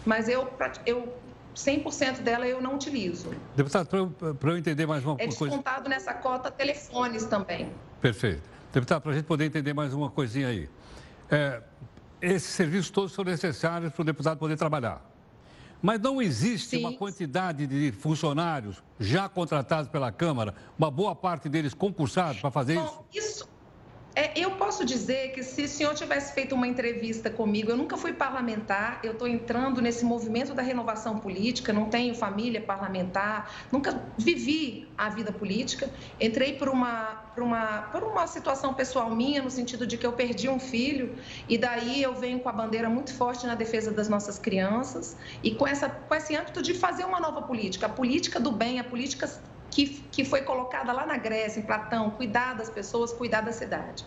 Mas 0.05 0.29
eu, 0.29 0.49
eu 0.87 1.13
100% 1.55 2.21
dela 2.21 2.47
eu 2.47 2.61
não 2.61 2.75
utilizo. 2.75 3.31
Deputado, 3.55 3.87
para 3.89 3.99
eu, 3.99 4.15
eu, 4.21 4.59
entender 4.59 4.87
mais 4.87 5.05
uma 5.05 5.15
é 5.15 5.27
coisa... 5.27 5.45
É 5.45 5.49
descontado 5.49 5.89
nessa 5.89 6.15
cota 6.15 6.51
telefones 6.51 7.25
também. 7.25 7.71
Perfeito. 8.01 8.43
Deputado, 8.73 9.03
para 9.03 9.13
a 9.13 9.15
gente 9.15 9.25
poder 9.25 9.45
entender 9.45 9.75
mais 9.75 9.93
uma 9.93 10.11
coisinha 10.11 10.49
aí. 10.49 10.69
É, 11.31 11.63
esses 12.21 12.51
serviços 12.51 12.91
todos 12.91 13.13
são 13.13 13.25
necessários 13.25 13.93
para 13.93 14.03
o 14.03 14.05
deputado 14.05 14.39
poder 14.39 14.57
trabalhar. 14.57 15.05
Mas 15.81 16.01
não 16.01 16.21
existe 16.21 16.71
Sim. 16.71 16.81
uma 16.81 16.93
quantidade 16.93 17.67
de 17.67 17.93
funcionários 17.93 18.83
já 18.99 19.29
contratados 19.29 19.89
pela 19.89 20.11
Câmara, 20.11 20.53
uma 20.77 20.91
boa 20.91 21.15
parte 21.15 21.49
deles 21.49 21.73
concursados 21.73 22.41
para 22.41 22.51
fazer 22.51 22.75
Bom, 22.75 23.05
isso? 23.13 23.27
Isso, 23.27 23.49
é, 24.19 24.33
eu 24.35 24.51
posso 24.57 24.85
dizer 24.85 25.31
que 25.31 25.45
se 25.45 25.63
o 25.63 25.69
senhor 25.69 25.95
tivesse 25.95 26.35
feito 26.35 26.53
uma 26.53 26.67
entrevista 26.67 27.31
comigo, 27.31 27.71
eu 27.71 27.77
nunca 27.77 27.97
fui 27.97 28.13
parlamentar, 28.13 28.99
eu 29.05 29.13
estou 29.13 29.29
entrando 29.29 29.81
nesse 29.81 30.05
movimento 30.05 30.53
da 30.53 30.61
renovação 30.61 31.21
política, 31.21 31.73
não 31.73 31.89
tenho 31.89 32.13
família 32.17 32.61
parlamentar, 32.61 33.49
nunca 33.71 34.03
vivi 34.19 34.89
a 34.99 35.09
vida 35.09 35.31
política. 35.31 35.89
Entrei 36.21 36.55
por 36.55 36.69
uma, 36.69 37.31
por 37.33 37.45
uma, 37.45 37.83
por 37.93 38.03
uma 38.03 38.27
situação 38.27 38.75
pessoal 38.75 39.15
minha, 39.15 39.41
no 39.41 39.51
sentido 39.53 39.87
de 39.87 39.97
que 39.97 40.05
eu 40.05 40.13
perdi 40.13 40.49
um 40.49 40.59
filho, 40.59 41.17
e 41.49 41.57
daí 41.57 42.03
eu 42.03 42.13
venho 42.13 42.41
com 42.41 42.49
a 42.49 42.53
bandeira 42.53 42.91
muito 42.91 43.15
forte 43.15 43.47
na 43.47 43.55
defesa 43.55 43.93
das 43.93 44.09
nossas 44.09 44.37
crianças 44.37 45.17
e 45.45 45.55
com, 45.55 45.65
essa, 45.65 45.89
com 45.89 46.13
esse 46.13 46.35
âmbito 46.35 46.61
de 46.61 46.75
fazer 46.75 47.05
uma 47.05 47.21
nova 47.21 47.43
política, 47.43 47.87
a 47.87 47.89
política 47.89 48.41
do 48.41 48.51
bem, 48.51 48.81
a 48.81 48.85
política 48.85 49.29
que, 49.71 50.03
que 50.11 50.25
foi 50.25 50.43
colocada 50.43 50.93
lá 50.93 51.07
na 51.07 51.17
Grécia, 51.17 51.61
em 51.61 51.63
Platão, 51.63 52.11
cuidar 52.11 52.55
das 52.55 52.71
pessoas, 52.71 53.13
cuidar 53.13 53.43
da 53.43 53.53
cidade. 53.53 54.05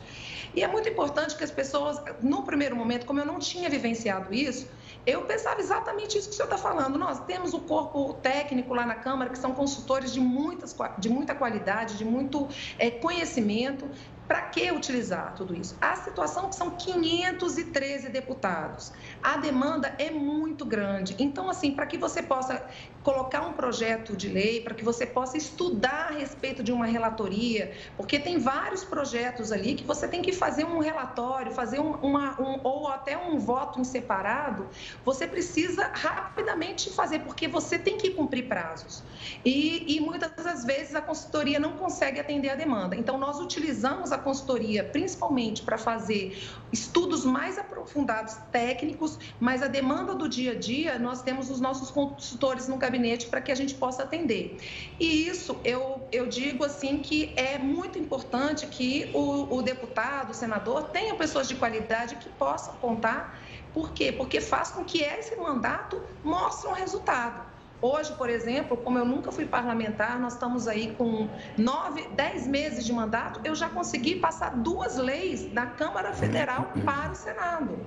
E 0.54 0.64
é 0.64 0.68
muito 0.68 0.90
importante 0.90 1.36
que 1.36 1.44
as 1.44 1.52
pessoas, 1.52 2.02
no 2.22 2.44
primeiro 2.44 2.76
momento, 2.76 3.06
como 3.06 3.20
eu 3.20 3.26
não 3.26 3.40
tinha 3.40 3.70
vivenciado 3.70 4.34
isso, 4.34 4.68
eu 5.06 5.22
pensava 5.22 5.60
exatamente 5.60 6.18
isso 6.18 6.28
que 6.28 6.34
o 6.34 6.38
senhor 6.38 6.46
está 6.46 6.58
falando. 6.58 6.98
Nós 6.98 7.20
temos 7.26 7.54
o 7.54 7.60
corpo 7.60 8.14
técnico 8.16 8.74
lá 8.74 8.86
na 8.86 8.96
Câmara, 8.96 9.30
que 9.30 9.38
são 9.38 9.54
consultores 9.54 10.14
de, 10.14 10.20
muitas, 10.20 10.76
de 11.00 11.10
muita 11.10 11.34
qualidade, 11.34 11.98
de 11.98 12.06
muito 12.06 12.48
é, 12.78 12.92
conhecimento, 12.92 13.90
para 14.32 14.44
que 14.44 14.72
utilizar 14.72 15.36
tudo 15.36 15.54
isso? 15.54 15.76
A 15.82 15.94
situação 15.94 16.48
que 16.48 16.56
são 16.56 16.72
513 16.72 18.08
deputados. 18.08 18.94
A 19.22 19.36
demanda 19.36 19.94
é 19.98 20.10
muito 20.10 20.64
grande. 20.64 21.18
Então, 21.20 21.50
assim, 21.50 21.76
para 21.76 21.86
que 21.86 21.98
você 21.98 22.24
possa 22.24 22.66
colocar 23.04 23.42
um 23.42 23.52
projeto 23.52 24.16
de 24.16 24.30
lei, 24.30 24.62
para 24.62 24.74
que 24.74 24.86
você 24.86 25.06
possa 25.06 25.36
estudar 25.36 26.12
a 26.12 26.14
respeito 26.14 26.64
de 26.64 26.72
uma 26.72 26.86
relatoria, 26.86 27.74
porque 27.98 28.18
tem 28.20 28.38
vários 28.38 28.86
projetos 28.86 29.52
ali 29.52 29.74
que 29.74 29.84
você 29.84 30.08
tem 30.08 30.22
que 30.22 30.32
fazer 30.32 30.64
um 30.64 30.80
relatório, 30.80 31.52
fazer 31.52 31.80
um, 31.80 31.92
uma, 31.96 32.40
um, 32.40 32.62
ou 32.64 32.88
até 32.88 33.18
um 33.18 33.38
voto 33.38 33.82
em 33.82 33.84
separado, 33.84 34.70
você 35.04 35.28
precisa 35.28 35.88
rapidamente 35.94 36.90
fazer, 36.92 37.20
porque 37.20 37.50
você 37.50 37.78
tem 37.78 37.98
que 37.98 38.12
cumprir 38.12 38.48
prazos. 38.48 39.04
E, 39.44 39.98
e 39.98 40.00
muitas 40.00 40.32
das 40.32 40.64
vezes 40.64 40.96
a 40.96 41.02
consultoria 41.02 41.60
não 41.60 41.74
consegue 41.74 42.20
atender 42.20 42.50
a 42.50 42.56
demanda. 42.56 42.96
Então, 42.96 43.18
nós 43.18 43.40
utilizamos 43.40 44.12
a 44.12 44.21
consultoria 44.22 44.84
principalmente 44.84 45.62
para 45.62 45.78
fazer 45.78 46.42
estudos 46.72 47.26
mais 47.26 47.58
aprofundados, 47.58 48.36
técnicos, 48.52 49.20
mas 49.40 49.62
a 49.62 49.68
demanda 49.68 50.16
do 50.16 50.30
dia 50.30 50.54
a 50.54 50.56
dia, 50.56 50.98
nós 50.98 51.22
temos 51.22 51.50
os 51.50 51.60
nossos 51.60 51.92
consultores 51.92 52.68
no 52.68 52.78
gabinete 52.78 53.28
para 53.28 53.42
que 53.42 53.52
a 53.52 53.56
gente 53.56 53.74
possa 53.74 54.04
atender. 54.04 54.58
E 55.00 55.28
isso, 55.28 55.60
eu, 55.64 56.08
eu 56.12 56.28
digo 56.28 56.64
assim 56.64 57.00
que 57.00 57.34
é 57.36 57.58
muito 57.58 58.00
importante 58.00 58.68
que 58.68 59.10
o, 59.14 59.58
o 59.58 59.62
deputado, 59.62 60.32
o 60.32 60.34
senador, 60.34 60.90
tenham 60.90 61.18
pessoas 61.18 61.48
de 61.48 61.56
qualidade 61.56 62.16
que 62.16 62.30
possam 62.30 62.76
contar. 62.76 63.38
Por 63.74 63.92
quê? 63.92 64.12
Porque 64.12 64.40
faz 64.40 64.72
com 64.72 64.84
que 64.84 65.02
esse 65.02 65.36
mandato 65.36 66.02
mostre 66.24 66.70
um 66.70 66.74
resultado. 66.74 67.51
Hoje, 67.82 68.14
por 68.14 68.30
exemplo, 68.30 68.78
como 68.78 69.00
eu 69.00 69.06
nunca 69.06 69.32
fui 69.32 69.46
parlamentar, 69.46 70.20
nós 70.20 70.34
estamos 70.34 70.68
aí 70.68 70.94
com 70.96 71.28
nove, 71.58 72.08
dez 72.16 72.46
meses 72.46 72.86
de 72.86 72.94
mandato, 72.94 73.42
eu 73.44 73.56
já 73.56 73.70
consegui 73.70 74.18
passar 74.18 74.52
duas 74.58 74.98
leis 74.98 75.46
da 75.46 75.66
Câmara 75.66 76.14
Federal 76.14 76.72
para 76.86 77.12
o 77.12 77.16
Senado. 77.16 77.80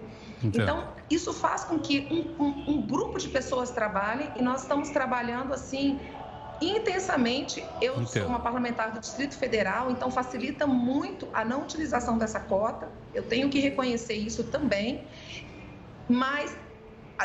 Então, 0.42 0.88
isso 1.08 1.32
faz 1.32 1.64
com 1.64 1.78
que 1.78 2.08
um, 2.10 2.44
um, 2.44 2.70
um 2.72 2.82
grupo 2.82 3.18
de 3.18 3.28
pessoas 3.28 3.70
trabalhem 3.70 4.30
e 4.36 4.42
nós 4.42 4.62
estamos 4.62 4.90
trabalhando 4.90 5.54
assim 5.54 6.00
intensamente. 6.60 7.64
Eu 7.80 7.94
Entendo. 7.94 8.08
sou 8.08 8.26
uma 8.26 8.40
parlamentar 8.40 8.92
do 8.92 9.00
Distrito 9.00 9.36
Federal, 9.36 9.90
então 9.90 10.10
facilita 10.10 10.66
muito 10.66 11.28
a 11.32 11.44
não 11.44 11.62
utilização 11.62 12.18
dessa 12.18 12.40
cota. 12.40 12.88
Eu 13.14 13.22
tenho 13.22 13.48
que 13.48 13.60
reconhecer 13.60 14.14
isso 14.14 14.44
também. 14.44 15.06
Mas 16.08 16.54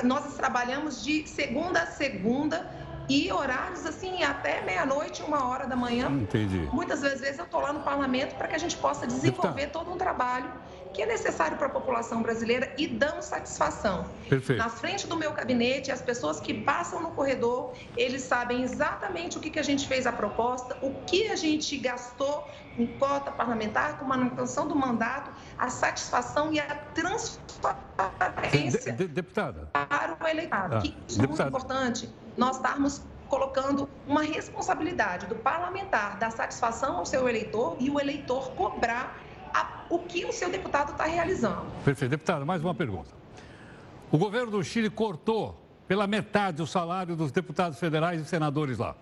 nós 0.03 0.35
trabalhamos 0.35 1.03
de 1.03 1.27
segunda 1.27 1.81
a 1.81 1.85
segunda 1.85 2.69
e 3.09 3.31
horários 3.31 3.85
assim 3.85 4.23
até 4.23 4.61
meia-noite, 4.61 5.23
uma 5.23 5.47
hora 5.47 5.65
da 5.65 5.75
manhã. 5.75 6.09
Entendi. 6.11 6.69
Muitas 6.71 7.01
vezes 7.01 7.39
eu 7.39 7.45
estou 7.45 7.59
lá 7.59 7.73
no 7.73 7.79
parlamento 7.79 8.35
para 8.35 8.47
que 8.47 8.55
a 8.55 8.59
gente 8.59 8.77
possa 8.77 9.07
desenvolver 9.07 9.67
todo 9.67 9.91
um 9.91 9.97
trabalho 9.97 10.51
que 10.93 11.01
é 11.01 11.05
necessário 11.05 11.57
para 11.57 11.67
a 11.67 11.69
população 11.69 12.21
brasileira 12.21 12.73
e 12.77 12.87
damos 12.87 13.25
satisfação. 13.25 14.05
Perfeito. 14.27 14.57
Na 14.57 14.69
frente 14.69 15.07
do 15.07 15.15
meu 15.15 15.31
gabinete, 15.31 15.91
as 15.91 16.01
pessoas 16.01 16.39
que 16.39 16.53
passam 16.53 17.01
no 17.01 17.11
corredor, 17.11 17.73
eles 17.95 18.21
sabem 18.23 18.63
exatamente 18.63 19.37
o 19.37 19.41
que, 19.41 19.49
que 19.49 19.59
a 19.59 19.63
gente 19.63 19.87
fez 19.87 20.07
a 20.07 20.11
proposta, 20.11 20.77
o 20.81 20.93
que 21.05 21.27
a 21.27 21.35
gente 21.35 21.77
gastou 21.77 22.47
com 22.75 22.87
cota 22.97 23.31
parlamentar, 23.31 23.97
com 23.99 24.05
manutenção 24.05 24.67
do 24.67 24.75
mandato, 24.75 25.31
a 25.57 25.69
satisfação 25.69 26.51
e 26.53 26.59
a 26.59 26.75
transparência 26.93 28.91
de, 28.91 28.97
de, 28.97 29.07
deputada. 29.07 29.69
para 29.73 30.17
o 30.21 30.27
eleitorado. 30.27 30.75
Ah, 30.77 30.83
isso 31.07 31.21
é 31.21 31.27
muito 31.27 31.41
importante, 31.41 32.09
nós 32.37 32.55
estarmos 32.55 33.01
colocando 33.27 33.87
uma 34.07 34.23
responsabilidade 34.23 35.27
do 35.27 35.35
parlamentar 35.35 36.17
dar 36.17 36.31
satisfação 36.31 36.97
ao 36.97 37.05
seu 37.05 37.29
eleitor 37.29 37.77
e 37.79 37.89
o 37.89 37.99
eleitor 37.99 38.51
cobrar 38.51 39.19
a, 39.53 39.83
o 39.89 39.99
que 39.99 40.25
o 40.25 40.31
seu 40.31 40.49
deputado 40.49 40.91
está 40.91 41.05
realizando. 41.05 41.65
Perfeito. 41.83 42.11
Deputada, 42.11 42.45
mais 42.45 42.63
uma 42.63 42.73
pergunta. 42.73 43.09
O 44.11 44.17
governo 44.17 44.51
do 44.51 44.63
Chile 44.63 44.89
cortou 44.89 45.59
pela 45.87 46.07
metade 46.07 46.61
o 46.61 46.67
salário 46.67 47.15
dos 47.15 47.31
deputados 47.31 47.79
federais 47.79 48.21
e 48.21 48.25
senadores 48.25 48.77
lá. 48.77 48.95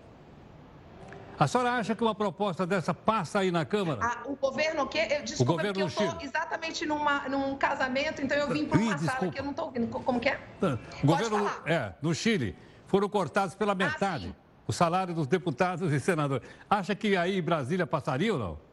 A 1.38 1.46
senhora 1.46 1.72
acha 1.74 1.94
que 1.94 2.02
uma 2.02 2.14
proposta 2.14 2.66
dessa 2.66 2.92
passa 2.92 3.38
aí 3.38 3.52
na 3.52 3.64
Câmara? 3.64 4.00
Ah, 4.02 4.22
o 4.24 4.34
governo 4.34 4.82
o 4.82 4.86
quê? 4.88 5.06
Eu, 5.08 5.22
desculpa, 5.22 5.52
o 5.52 5.56
governo 5.56 5.86
porque 5.86 6.02
eu 6.02 6.06
estou 6.06 6.22
exatamente 6.22 6.84
numa, 6.84 7.28
num 7.28 7.56
casamento, 7.56 8.20
então 8.20 8.36
eu 8.36 8.48
vim 8.48 8.64
para 8.64 8.76
uma 8.76 8.94
Ih, 8.94 8.98
sala 8.98 9.30
que 9.30 9.38
eu 9.38 9.44
não 9.44 9.52
estou 9.52 9.66
ouvindo. 9.66 9.86
Como 9.86 10.18
que 10.18 10.30
é? 10.30 10.40
O 11.02 11.06
governo, 11.06 11.48
é, 11.64 11.92
no 12.02 12.12
Chile, 12.12 12.56
foram 12.86 13.08
cortados 13.08 13.54
pela 13.54 13.70
ah, 13.70 13.76
metade 13.76 14.34
ah, 14.36 14.62
o 14.66 14.72
salário 14.72 15.14
dos 15.14 15.28
deputados 15.28 15.92
e 15.92 16.00
senadores. 16.00 16.46
Acha 16.68 16.94
que 16.96 17.16
aí 17.16 17.40
Brasília 17.40 17.86
passaria 17.86 18.32
ou 18.32 18.38
não? 18.38 18.67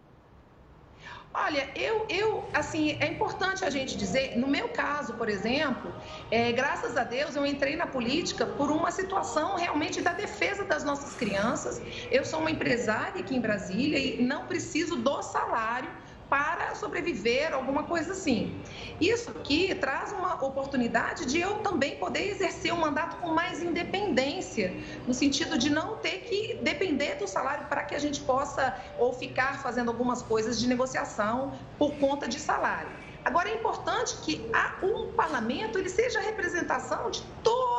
Olha, 1.38 1.70
eu, 1.76 2.06
eu, 2.08 2.50
assim, 2.54 2.98
é 3.02 3.08
importante 3.08 3.66
a 3.66 3.70
gente 3.70 3.98
dizer, 3.98 4.38
no 4.38 4.48
meu 4.48 4.70
caso, 4.70 5.16
por 5.16 5.28
exemplo, 5.28 5.94
é, 6.32 6.54
graças 6.54 6.96
a 6.96 7.04
Deus 7.04 7.36
eu 7.36 7.46
entrei 7.46 7.76
na 7.76 7.86
política 7.86 8.46
por 8.46 8.72
uma 8.72 8.90
situação 8.90 9.58
realmente 9.58 10.02
da 10.02 10.14
defesa 10.14 10.64
das 10.64 10.86
nossas 10.86 11.14
crianças. 11.14 11.82
Eu 12.10 12.24
sou 12.24 12.40
uma 12.40 12.50
empresária 12.50 13.20
aqui 13.20 13.36
em 13.36 13.42
Brasília 13.42 14.00
e 14.00 14.24
não 14.24 14.46
preciso 14.46 14.96
do 14.96 15.22
salário 15.22 15.90
para 16.30 16.76
sobreviver, 16.76 17.54
alguma 17.54 17.84
coisa 17.84 18.12
assim. 18.14 18.62
Isso 19.00 19.30
aqui 19.30 19.74
traz 19.76 20.12
uma 20.12 20.44
oportunidade 20.44 21.26
de 21.26 21.40
eu 21.40 21.60
também 21.60 21.98
poder 21.98 22.30
exercer 22.30 22.74
um 22.74 22.78
mandato 22.78 23.18
com 23.18 23.30
mais 23.30 23.62
independência, 23.62 24.76
no 25.08 25.14
sentido 25.14 25.58
de 25.58 25.70
não 25.70 25.98
ter 25.98 26.22
que 26.22 26.60
depender 26.62 27.16
do 27.16 27.28
salário 27.28 27.68
para 27.68 27.84
que 27.84 27.96
a 27.96 28.00
gente 28.00 28.22
possa 28.22 28.76
ou 28.98 29.14
ficar 29.14 29.62
fazendo 29.62 29.90
algumas 29.90 30.22
coisas 30.22 30.60
de 30.60 30.68
negociação 30.68 31.54
por 31.78 31.94
conta 31.98 32.28
de 32.28 32.40
salário. 32.40 32.90
Agora, 33.24 33.50
é 33.50 33.56
importante 33.56 34.18
que 34.18 34.52
um 34.84 35.12
parlamento 35.14 35.80
ele 35.80 35.90
seja 35.90 36.20
a 36.20 36.22
representação 36.22 37.10
de 37.10 37.24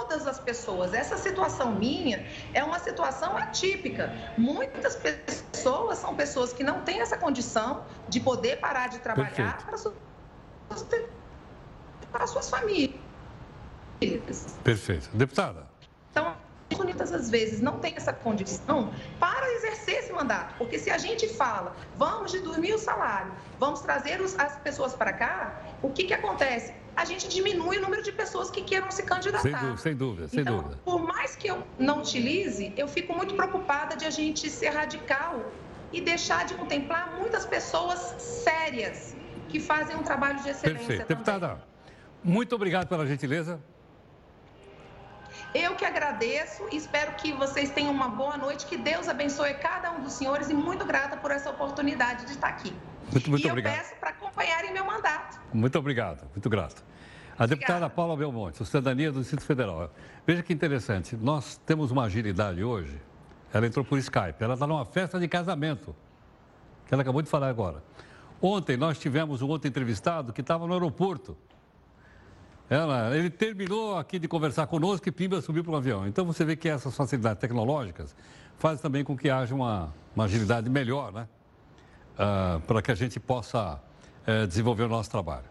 todas 0.06 0.26
as 0.26 0.38
pessoas. 0.38 0.94
Essa 0.94 1.16
situação 1.16 1.74
minha 1.74 2.24
é 2.54 2.62
uma 2.62 2.78
situação 2.78 3.36
atípica. 3.36 4.12
Muitas 4.38 4.96
pessoas 4.96 5.98
são 5.98 6.14
pessoas 6.14 6.52
que 6.52 6.62
não 6.62 6.82
têm 6.82 7.00
essa 7.00 7.16
condição 7.16 7.84
de 8.08 8.20
poder 8.20 8.58
parar 8.58 8.88
de 8.88 8.98
trabalhar 8.98 9.30
Perfeito. 9.30 9.64
para 9.66 10.76
sustentar 10.76 12.28
suas 12.28 12.48
famílias. 12.48 12.98
Perfeito. 14.62 15.08
Deputada. 15.12 15.66
Então, 16.10 16.36
muitas 16.76 17.10
das 17.10 17.30
vezes 17.30 17.60
não 17.60 17.78
tem 17.78 17.94
essa 17.96 18.12
condição 18.12 18.92
para 19.18 19.50
exercer 19.54 19.96
esse 19.96 20.12
mandato. 20.12 20.54
Porque 20.58 20.78
se 20.78 20.90
a 20.90 20.98
gente 20.98 21.28
fala, 21.28 21.74
vamos 21.96 22.32
diminuir 22.32 22.74
o 22.74 22.78
salário, 22.78 23.32
vamos 23.58 23.80
trazer 23.80 24.20
os, 24.20 24.38
as 24.38 24.56
pessoas 24.58 24.94
para 24.94 25.12
cá, 25.12 25.62
o 25.82 25.90
que, 25.90 26.04
que 26.04 26.14
acontece? 26.14 26.72
A 26.96 27.04
gente 27.04 27.28
diminui 27.28 27.76
o 27.76 27.82
número 27.82 28.02
de 28.02 28.10
pessoas 28.10 28.50
que 28.50 28.62
queiram 28.62 28.90
se 28.90 29.02
candidatar. 29.02 29.42
Sem 29.42 29.52
dúvida, 29.52 29.78
sem 29.78 29.94
dúvida. 29.94 30.28
Sem 30.28 30.40
então, 30.40 30.56
dúvida. 30.56 30.80
por 30.82 30.98
mais 31.02 31.36
que 31.36 31.46
eu 31.46 31.62
não 31.78 31.98
utilize, 31.98 32.72
eu 32.76 32.88
fico 32.88 33.14
muito 33.14 33.34
preocupada 33.34 33.94
de 33.94 34.06
a 34.06 34.10
gente 34.10 34.48
ser 34.48 34.70
radical 34.70 35.44
e 35.92 36.00
deixar 36.00 36.46
de 36.46 36.54
contemplar 36.54 37.14
muitas 37.18 37.44
pessoas 37.44 37.98
sérias 38.18 39.14
que 39.48 39.60
fazem 39.60 39.94
um 39.94 40.02
trabalho 40.02 40.42
de 40.42 40.48
excelência. 40.48 40.86
Perfeito. 40.86 41.06
Também. 41.06 41.24
Deputada, 41.24 41.62
muito 42.24 42.54
obrigado 42.54 42.88
pela 42.88 43.06
gentileza. 43.06 43.60
Eu 45.54 45.74
que 45.74 45.84
agradeço 45.84 46.66
e 46.72 46.76
espero 46.76 47.12
que 47.12 47.32
vocês 47.32 47.70
tenham 47.70 47.92
uma 47.92 48.08
boa 48.08 48.36
noite, 48.36 48.66
que 48.66 48.76
Deus 48.76 49.08
abençoe 49.08 49.54
cada 49.54 49.92
um 49.92 50.00
dos 50.02 50.14
senhores 50.14 50.50
e 50.50 50.54
muito 50.54 50.84
grata 50.84 51.16
por 51.16 51.30
essa 51.30 51.50
oportunidade 51.50 52.24
de 52.24 52.32
estar 52.32 52.48
aqui. 52.48 52.74
Muito, 53.12 53.30
muito 53.30 53.46
e 53.46 53.50
obrigado. 53.50 53.74
eu 53.74 53.80
peço 53.80 53.96
para 53.96 54.10
acompanharem 54.10 54.72
meu 54.72 54.84
mandato. 54.84 55.40
Muito 55.52 55.78
obrigado, 55.78 56.28
muito 56.34 56.50
grato. 56.50 56.84
A 57.38 57.46
deputada 57.46 57.88
Paula 57.90 58.16
Belmonte, 58.16 58.64
cidadania 58.64 59.12
do 59.12 59.20
Distrito 59.20 59.44
Federal. 59.44 59.92
Veja 60.26 60.42
que 60.42 60.52
interessante, 60.52 61.16
nós 61.16 61.60
temos 61.66 61.90
uma 61.90 62.04
agilidade 62.04 62.64
hoje. 62.64 62.98
Ela 63.52 63.66
entrou 63.66 63.84
por 63.84 63.98
Skype, 63.98 64.36
ela 64.40 64.54
está 64.54 64.66
numa 64.66 64.84
festa 64.84 65.20
de 65.20 65.28
casamento, 65.28 65.94
que 66.86 66.94
ela 66.94 67.02
acabou 67.02 67.22
de 67.22 67.28
falar 67.28 67.48
agora. 67.48 67.82
Ontem 68.40 68.76
nós 68.76 68.98
tivemos 68.98 69.42
um 69.42 69.48
outro 69.48 69.68
entrevistado 69.68 70.32
que 70.32 70.40
estava 70.40 70.66
no 70.66 70.72
aeroporto. 70.72 71.36
Ela, 72.68 73.16
ele 73.16 73.30
terminou 73.30 73.96
aqui 73.96 74.18
de 74.18 74.26
conversar 74.26 74.66
conosco 74.66 75.08
e 75.08 75.12
Pimba 75.12 75.40
subiu 75.40 75.62
para 75.62 75.74
o 75.74 75.76
avião. 75.76 76.06
Então 76.06 76.24
você 76.24 76.44
vê 76.44 76.56
que 76.56 76.68
essas 76.68 76.96
facilidades 76.96 77.40
tecnológicas 77.40 78.16
fazem 78.58 78.82
também 78.82 79.04
com 79.04 79.16
que 79.16 79.30
haja 79.30 79.54
uma, 79.54 79.94
uma 80.14 80.24
agilidade 80.24 80.68
melhor, 80.68 81.12
né? 81.12 81.28
Uh, 82.16 82.60
para 82.60 82.80
que 82.80 82.90
a 82.90 82.94
gente 82.94 83.20
possa 83.20 83.74
uh, 84.26 84.46
desenvolver 84.46 84.84
o 84.84 84.88
nosso 84.88 85.10
trabalho. 85.10 85.44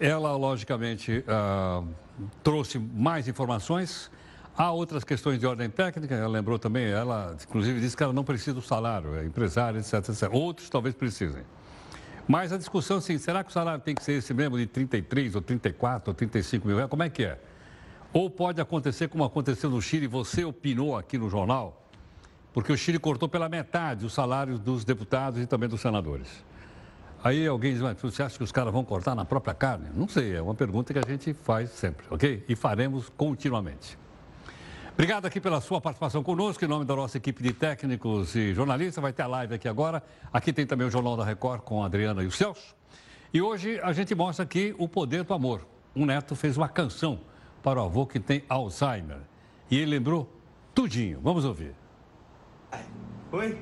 Ela, 0.00 0.36
logicamente, 0.36 1.24
uh, 1.28 1.86
trouxe 2.42 2.78
mais 2.78 3.28
informações. 3.28 4.10
Há 4.56 4.72
outras 4.72 5.04
questões 5.04 5.38
de 5.38 5.46
ordem 5.46 5.70
técnica, 5.70 6.14
ela 6.14 6.28
lembrou 6.28 6.58
também, 6.58 6.86
ela 6.86 7.36
inclusive 7.40 7.80
disse 7.80 7.96
que 7.96 8.02
ela 8.02 8.12
não 8.12 8.24
precisa 8.24 8.54
do 8.54 8.62
salário, 8.62 9.16
é 9.16 9.24
empresária, 9.24 9.78
etc, 9.78 9.94
etc. 9.94 10.28
Outros 10.32 10.68
talvez 10.68 10.94
precisem. 10.94 11.42
Mas 12.26 12.52
a 12.52 12.56
discussão, 12.56 12.98
assim, 12.98 13.18
será 13.18 13.44
que 13.44 13.50
o 13.50 13.52
salário 13.52 13.82
tem 13.82 13.94
que 13.94 14.02
ser 14.02 14.12
esse 14.12 14.32
mesmo 14.32 14.56
de 14.56 14.66
33 14.66 15.34
ou 15.34 15.42
34 15.42 16.10
ou 16.10 16.14
35 16.14 16.66
mil 16.66 16.76
reais? 16.76 16.90
Como 16.90 17.02
é 17.02 17.10
que 17.10 17.24
é? 17.24 17.38
Ou 18.12 18.30
pode 18.30 18.60
acontecer 18.60 19.08
como 19.08 19.24
aconteceu 19.24 19.68
no 19.68 19.82
Chile, 19.82 20.06
você 20.06 20.44
opinou 20.44 20.96
aqui 20.96 21.18
no 21.18 21.28
jornal, 21.28 21.83
porque 22.54 22.72
o 22.72 22.76
Chile 22.78 23.00
cortou 23.00 23.28
pela 23.28 23.48
metade 23.48 24.06
os 24.06 24.14
salários 24.14 24.60
dos 24.60 24.84
deputados 24.84 25.42
e 25.42 25.46
também 25.46 25.68
dos 25.68 25.80
senadores. 25.80 26.44
Aí 27.22 27.44
alguém 27.46 27.72
diz, 27.72 27.82
mas 27.82 28.00
você 28.00 28.22
acha 28.22 28.38
que 28.38 28.44
os 28.44 28.52
caras 28.52 28.72
vão 28.72 28.84
cortar 28.84 29.14
na 29.16 29.24
própria 29.24 29.52
carne? 29.52 29.88
Não 29.92 30.06
sei, 30.06 30.36
é 30.36 30.40
uma 30.40 30.54
pergunta 30.54 30.92
que 30.92 30.98
a 30.98 31.02
gente 31.06 31.34
faz 31.34 31.70
sempre, 31.70 32.06
ok? 32.10 32.44
E 32.48 32.54
faremos 32.54 33.08
continuamente. 33.08 33.98
Obrigado 34.92 35.26
aqui 35.26 35.40
pela 35.40 35.60
sua 35.60 35.80
participação 35.80 36.22
conosco. 36.22 36.64
Em 36.64 36.68
nome 36.68 36.84
da 36.84 36.94
nossa 36.94 37.16
equipe 37.16 37.42
de 37.42 37.52
técnicos 37.52 38.36
e 38.36 38.54
jornalistas, 38.54 39.02
vai 39.02 39.12
ter 39.12 39.22
a 39.22 39.26
live 39.26 39.54
aqui 39.54 39.66
agora. 39.66 40.00
Aqui 40.32 40.52
tem 40.52 40.64
também 40.64 40.86
o 40.86 40.90
Jornal 40.90 41.16
da 41.16 41.24
Record 41.24 41.62
com 41.62 41.82
a 41.82 41.86
Adriana 41.86 42.22
e 42.22 42.26
o 42.26 42.30
Celso. 42.30 42.76
E 43.32 43.42
hoje 43.42 43.80
a 43.82 43.92
gente 43.92 44.14
mostra 44.14 44.44
aqui 44.44 44.72
o 44.78 44.88
poder 44.88 45.24
do 45.24 45.34
amor. 45.34 45.66
Um 45.96 46.06
neto 46.06 46.36
fez 46.36 46.56
uma 46.56 46.68
canção 46.68 47.18
para 47.64 47.82
o 47.82 47.84
avô 47.84 48.06
que 48.06 48.20
tem 48.20 48.44
Alzheimer. 48.48 49.18
E 49.68 49.76
ele 49.76 49.90
lembrou 49.90 50.30
tudinho. 50.72 51.18
Vamos 51.20 51.44
ouvir. 51.44 51.83
Oi? 53.32 53.58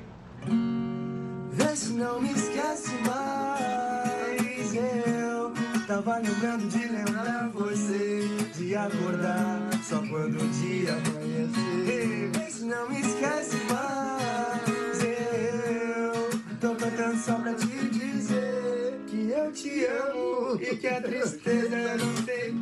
Vê 1.51 1.75
se 1.75 1.93
não 1.93 2.21
me 2.21 2.31
esquece 2.31 2.91
mais. 3.07 4.73
Eu 4.75 5.53
tava 5.87 6.17
lembrando 6.17 6.67
de 6.69 6.87
lembrar 6.87 7.49
você, 7.49 8.27
de 8.55 8.75
acordar 8.75 9.69
só 9.83 9.97
quando 10.07 10.41
o 10.41 10.47
dia 10.49 10.93
amanhecer. 10.93 12.29
Vê 12.31 12.49
se 12.49 12.65
não 12.65 12.89
me 12.89 13.01
esquece 13.01 13.57
mais. 13.71 15.03
Eu 15.03 16.29
tô 16.59 16.75
cantando 16.75 17.17
só 17.17 17.35
pra 17.35 17.53
te 17.53 17.89
dizer 17.89 18.99
que 19.07 19.29
eu 19.31 19.51
te 19.51 19.85
amo 19.85 20.59
e 20.61 20.75
que 20.75 20.87
a 20.87 21.01
tristeza 21.01 21.75
eu 21.75 21.97
não 21.97 22.15
sei. 22.25 22.55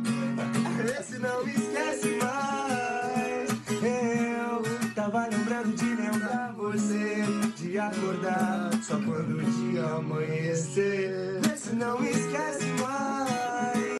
Vê 0.82 1.02
se 1.02 1.18
não 1.18 1.44
me 1.44 1.52
esquece 1.52 2.18
mais. 2.22 3.50
Eu 3.82 4.62
tava 4.94 5.26
lembrando 5.28 5.74
de 5.74 5.91
você 6.72 7.22
de 7.58 7.78
acordar 7.78 8.70
só 8.82 8.94
quando 8.96 9.38
o 9.38 9.42
dia 9.42 9.84
amanhecer. 9.84 11.38
Vê 11.42 11.56
se 11.56 11.74
não 11.74 12.02
esquece 12.02 12.64
mais. 12.80 13.51